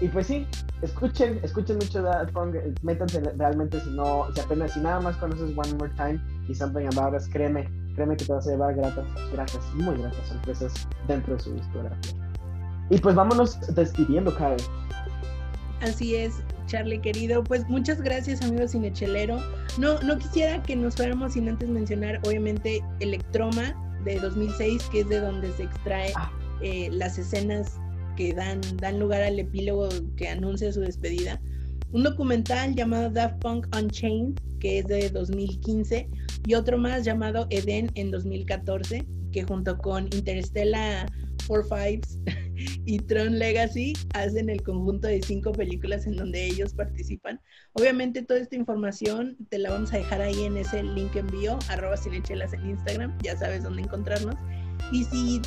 Y 0.00 0.08
pues 0.08 0.28
sí, 0.28 0.46
escuchen, 0.82 1.40
escuchen 1.42 1.76
mucho 1.76 2.02
Daft 2.02 2.32
Punk, 2.32 2.54
métanse 2.82 3.20
realmente 3.36 3.80
si 3.80 3.90
no, 3.90 4.26
si 4.34 4.40
apenas, 4.40 4.72
si 4.72 4.80
nada 4.80 5.00
más 5.00 5.16
conoces 5.16 5.50
One 5.56 5.74
More 5.78 5.92
Time 5.96 6.20
y 6.48 6.54
Something 6.54 6.86
About 6.96 7.14
Us, 7.14 7.28
créeme, 7.28 7.68
créeme 7.96 8.16
que 8.16 8.24
te 8.24 8.32
vas 8.32 8.46
a 8.46 8.52
llevar 8.52 8.74
gratas, 8.74 9.04
gratas, 9.32 9.74
muy 9.74 9.96
gratas 9.96 10.28
sorpresas 10.28 10.88
dentro 11.08 11.34
de 11.34 11.40
su 11.40 11.54
discografía. 11.54 12.30
Y 12.88 12.98
pues 12.98 13.14
vámonos 13.14 13.58
despidiendo, 13.74 14.34
Karen. 14.34 14.58
Así 15.80 16.14
es, 16.14 16.34
Charlie 16.66 17.00
querido. 17.00 17.42
Pues 17.42 17.68
muchas 17.68 18.00
gracias, 18.00 18.42
amigo 18.42 18.68
Cinechelero. 18.68 19.40
No, 19.78 20.00
no 20.02 20.18
quisiera 20.18 20.62
que 20.62 20.76
nos 20.76 20.96
fuéramos 20.96 21.32
sin 21.32 21.48
antes 21.48 21.68
mencionar, 21.68 22.20
obviamente, 22.24 22.82
Electroma, 23.00 23.74
de 24.04 24.18
2006, 24.18 24.82
que 24.90 25.00
es 25.00 25.08
de 25.08 25.20
donde 25.20 25.52
se 25.52 25.64
extrae 25.64 26.12
ah. 26.16 26.30
eh, 26.62 26.88
las 26.92 27.18
escenas 27.18 27.78
que 28.16 28.32
dan, 28.32 28.60
dan 28.76 28.98
lugar 28.98 29.22
al 29.22 29.38
epílogo 29.38 29.88
que 30.16 30.28
anuncia 30.28 30.72
su 30.72 30.80
despedida. 30.80 31.40
Un 31.92 32.04
documental 32.04 32.74
llamado 32.74 33.10
Daft 33.10 33.40
Punk 33.40 33.66
Unchained, 33.76 34.38
que 34.60 34.78
es 34.78 34.86
de 34.86 35.10
2015, 35.10 36.08
y 36.46 36.54
otro 36.54 36.78
más 36.78 37.04
llamado 37.04 37.46
Eden 37.50 37.90
en 37.94 38.10
2014, 38.10 39.04
que 39.32 39.42
junto 39.42 39.76
con 39.78 40.04
Interstellar 40.12 41.10
Four 41.46 41.66
Fives 41.66 42.18
y 42.84 42.98
Tron 42.98 43.38
Legacy 43.38 43.92
hacen 44.14 44.50
el 44.50 44.62
conjunto 44.62 45.08
de 45.08 45.22
cinco 45.22 45.52
películas 45.52 46.06
en 46.06 46.16
donde 46.16 46.46
ellos 46.46 46.74
participan. 46.74 47.40
Obviamente 47.72 48.22
toda 48.22 48.40
esta 48.40 48.56
información 48.56 49.36
te 49.48 49.58
la 49.58 49.70
vamos 49.70 49.92
a 49.92 49.98
dejar 49.98 50.20
ahí 50.20 50.44
en 50.44 50.56
ese 50.56 50.82
link 50.82 51.14
envío, 51.16 51.58
arroba 51.68 51.96
cinechelas 51.96 52.52
en 52.52 52.70
Instagram, 52.70 53.16
ya 53.22 53.36
sabes 53.36 53.62
dónde 53.62 53.82
encontrarnos. 53.82 54.34
Y 54.92 55.04
si 55.04 55.40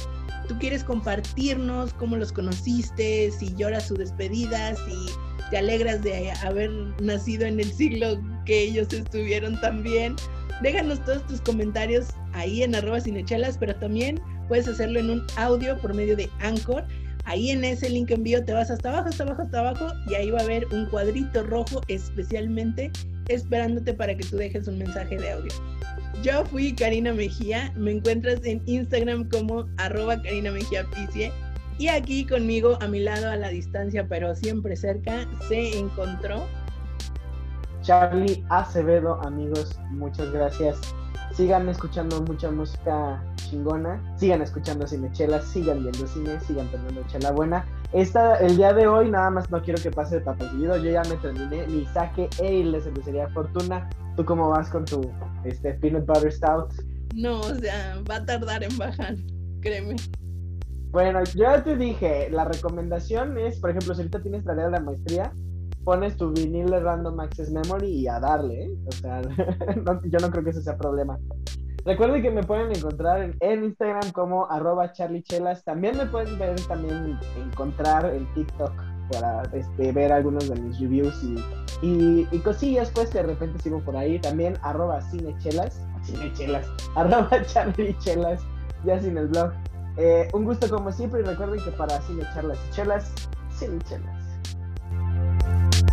tú 0.47 0.57
quieres 0.59 0.83
compartirnos 0.83 1.93
cómo 1.93 2.15
los 2.17 2.31
conociste, 2.31 3.31
si 3.31 3.53
lloras 3.55 3.87
su 3.87 3.95
despedida, 3.95 4.75
si 4.75 5.05
te 5.49 5.57
alegras 5.57 6.03
de 6.03 6.31
haber 6.43 6.71
nacido 7.01 7.45
en 7.45 7.59
el 7.59 7.71
siglo 7.71 8.21
que 8.45 8.63
ellos 8.63 8.91
estuvieron 8.93 9.59
también, 9.59 10.15
déjanos 10.61 11.03
todos 11.03 11.25
tus 11.27 11.41
comentarios 11.41 12.07
ahí 12.33 12.63
en 12.63 12.75
arroba 12.75 13.01
cinechelas, 13.01 13.57
pero 13.57 13.75
también 13.75 14.21
puedes 14.47 14.67
hacerlo 14.67 14.99
en 14.99 15.09
un 15.09 15.23
audio 15.37 15.77
por 15.79 15.93
medio 15.93 16.15
de 16.15 16.29
Anchor. 16.39 16.85
Ahí 17.25 17.51
en 17.51 17.63
ese 17.63 17.89
link 17.89 18.11
envío 18.11 18.43
te 18.43 18.53
vas 18.53 18.69
hasta 18.69 18.89
abajo, 18.89 19.09
hasta 19.09 19.23
abajo, 19.23 19.41
hasta 19.43 19.59
abajo 19.59 19.87
y 20.07 20.15
ahí 20.15 20.29
va 20.31 20.39
a 20.39 20.43
haber 20.43 20.65
un 20.67 20.85
cuadrito 20.87 21.43
rojo 21.43 21.81
especialmente 21.87 22.91
esperándote 23.27 23.93
para 23.93 24.15
que 24.15 24.25
tú 24.25 24.37
dejes 24.37 24.67
un 24.67 24.79
mensaje 24.79 25.17
de 25.17 25.31
audio. 25.31 25.51
Yo 26.21 26.45
fui 26.45 26.73
Karina 26.75 27.13
Mejía, 27.13 27.71
me 27.75 27.91
encuentras 27.91 28.43
en 28.43 28.61
Instagram 28.65 29.29
como 29.29 29.65
arroba 29.77 30.21
Karina 30.21 30.51
Mejía 30.51 30.85
y 31.77 31.87
aquí 31.87 32.25
conmigo 32.25 32.77
a 32.81 32.87
mi 32.87 32.99
lado 32.99 33.29
a 33.29 33.35
la 33.35 33.49
distancia 33.49 34.05
pero 34.07 34.35
siempre 34.35 34.75
cerca 34.75 35.27
se 35.47 35.77
encontró 35.77 36.45
Charlie 37.81 38.43
Acevedo, 38.49 39.19
amigos, 39.23 39.79
muchas 39.89 40.31
gracias 40.31 40.79
sigan 41.33 41.67
escuchando 41.67 42.21
mucha 42.21 42.51
música 42.51 43.23
chingona, 43.49 44.01
sigan 44.17 44.41
escuchando 44.41 44.87
cinechelas, 44.87 45.45
sigan 45.45 45.81
viendo 45.81 46.07
cine, 46.07 46.39
sigan 46.41 46.67
teniendo 46.69 47.03
chela 47.07 47.31
buena. 47.31 47.65
Esta, 47.93 48.37
el 48.37 48.57
día 48.57 48.73
de 48.73 48.87
hoy 48.87 49.09
nada 49.09 49.29
más 49.29 49.49
no 49.51 49.61
quiero 49.61 49.81
que 49.81 49.91
pase 49.91 50.19
de 50.19 50.37
seguido, 50.37 50.77
yo 50.77 50.91
ya 50.91 51.03
me 51.03 51.15
terminé 51.17 51.67
mi 51.67 51.85
saque 51.87 52.29
e 52.41 52.63
la 52.63 52.81
cervecería 52.81 53.29
Fortuna. 53.29 53.89
¿Tú 54.15 54.25
cómo 54.25 54.49
vas 54.49 54.69
con 54.69 54.85
tu 54.85 55.01
este, 55.43 55.73
peanut 55.75 56.05
butter 56.05 56.31
stout? 56.31 56.73
No, 57.15 57.39
o 57.41 57.55
sea, 57.55 58.01
va 58.09 58.15
a 58.17 58.25
tardar 58.25 58.63
en 58.63 58.77
bajar, 58.77 59.15
créeme. 59.61 59.95
Bueno, 60.91 61.23
yo 61.23 61.43
ya 61.43 61.63
te 61.63 61.75
dije, 61.75 62.29
la 62.29 62.45
recomendación 62.45 63.37
es, 63.37 63.59
por 63.59 63.71
ejemplo, 63.71 63.95
si 63.95 64.01
ahorita 64.01 64.21
tienes 64.21 64.43
tarea 64.43 64.65
de 64.65 64.71
la 64.71 64.79
maestría, 64.79 65.33
pones 65.83 66.15
tu 66.17 66.31
vinil 66.31 66.69
de 66.69 66.79
Random 66.79 67.19
Access 67.19 67.51
Memory 67.51 67.87
y 67.87 68.07
a 68.07 68.19
darle, 68.19 68.65
¿eh? 68.65 68.77
O 68.87 68.91
sea, 68.91 69.21
yo 70.03 70.19
no 70.19 70.31
creo 70.31 70.43
que 70.43 70.51
ese 70.51 70.61
sea 70.61 70.77
problema. 70.77 71.19
Recuerden 71.85 72.21
que 72.21 72.31
me 72.31 72.43
pueden 72.43 72.71
encontrar 72.75 73.33
en, 73.39 73.63
Instagram 73.63 74.11
como 74.11 74.49
arroba 74.49 74.91
charliechelas. 74.93 75.63
También 75.63 75.97
me 75.97 76.05
pueden 76.05 76.37
ver, 76.39 76.59
también 76.67 77.19
encontrar 77.37 78.05
en 78.05 78.25
TikTok 78.33 78.71
para 79.11 79.43
este, 79.53 79.91
ver 79.91 80.11
algunos 80.11 80.49
de 80.49 80.55
mis 80.59 80.79
reviews 80.79 81.23
y, 81.81 82.27
y, 82.31 82.39
cosillas 82.39 82.89
pues 82.91 83.09
que 83.09 83.19
de 83.19 83.27
repente 83.27 83.61
sigo 83.61 83.79
por 83.81 83.97
ahí. 83.97 84.19
También 84.19 84.57
arroba 84.61 85.01
cinechelas, 85.01 85.81
cinechelas, 86.03 86.65
arroba 86.95 87.45
charliechelas, 87.45 88.41
ya 88.85 88.99
sin 88.99 89.17
el 89.17 89.27
blog. 89.27 89.51
Eh, 89.97 90.27
un 90.33 90.45
gusto 90.45 90.69
como 90.69 90.91
siempre 90.91 91.21
y 91.21 91.23
recuerden 91.23 91.63
que 91.63 91.71
para 91.71 92.01
cinecharlas 92.01 92.57
y 92.69 92.71
chelas, 92.75 93.11
cinechelas. 93.57 94.23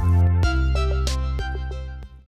Thank 0.00 0.24
you. 0.24 0.29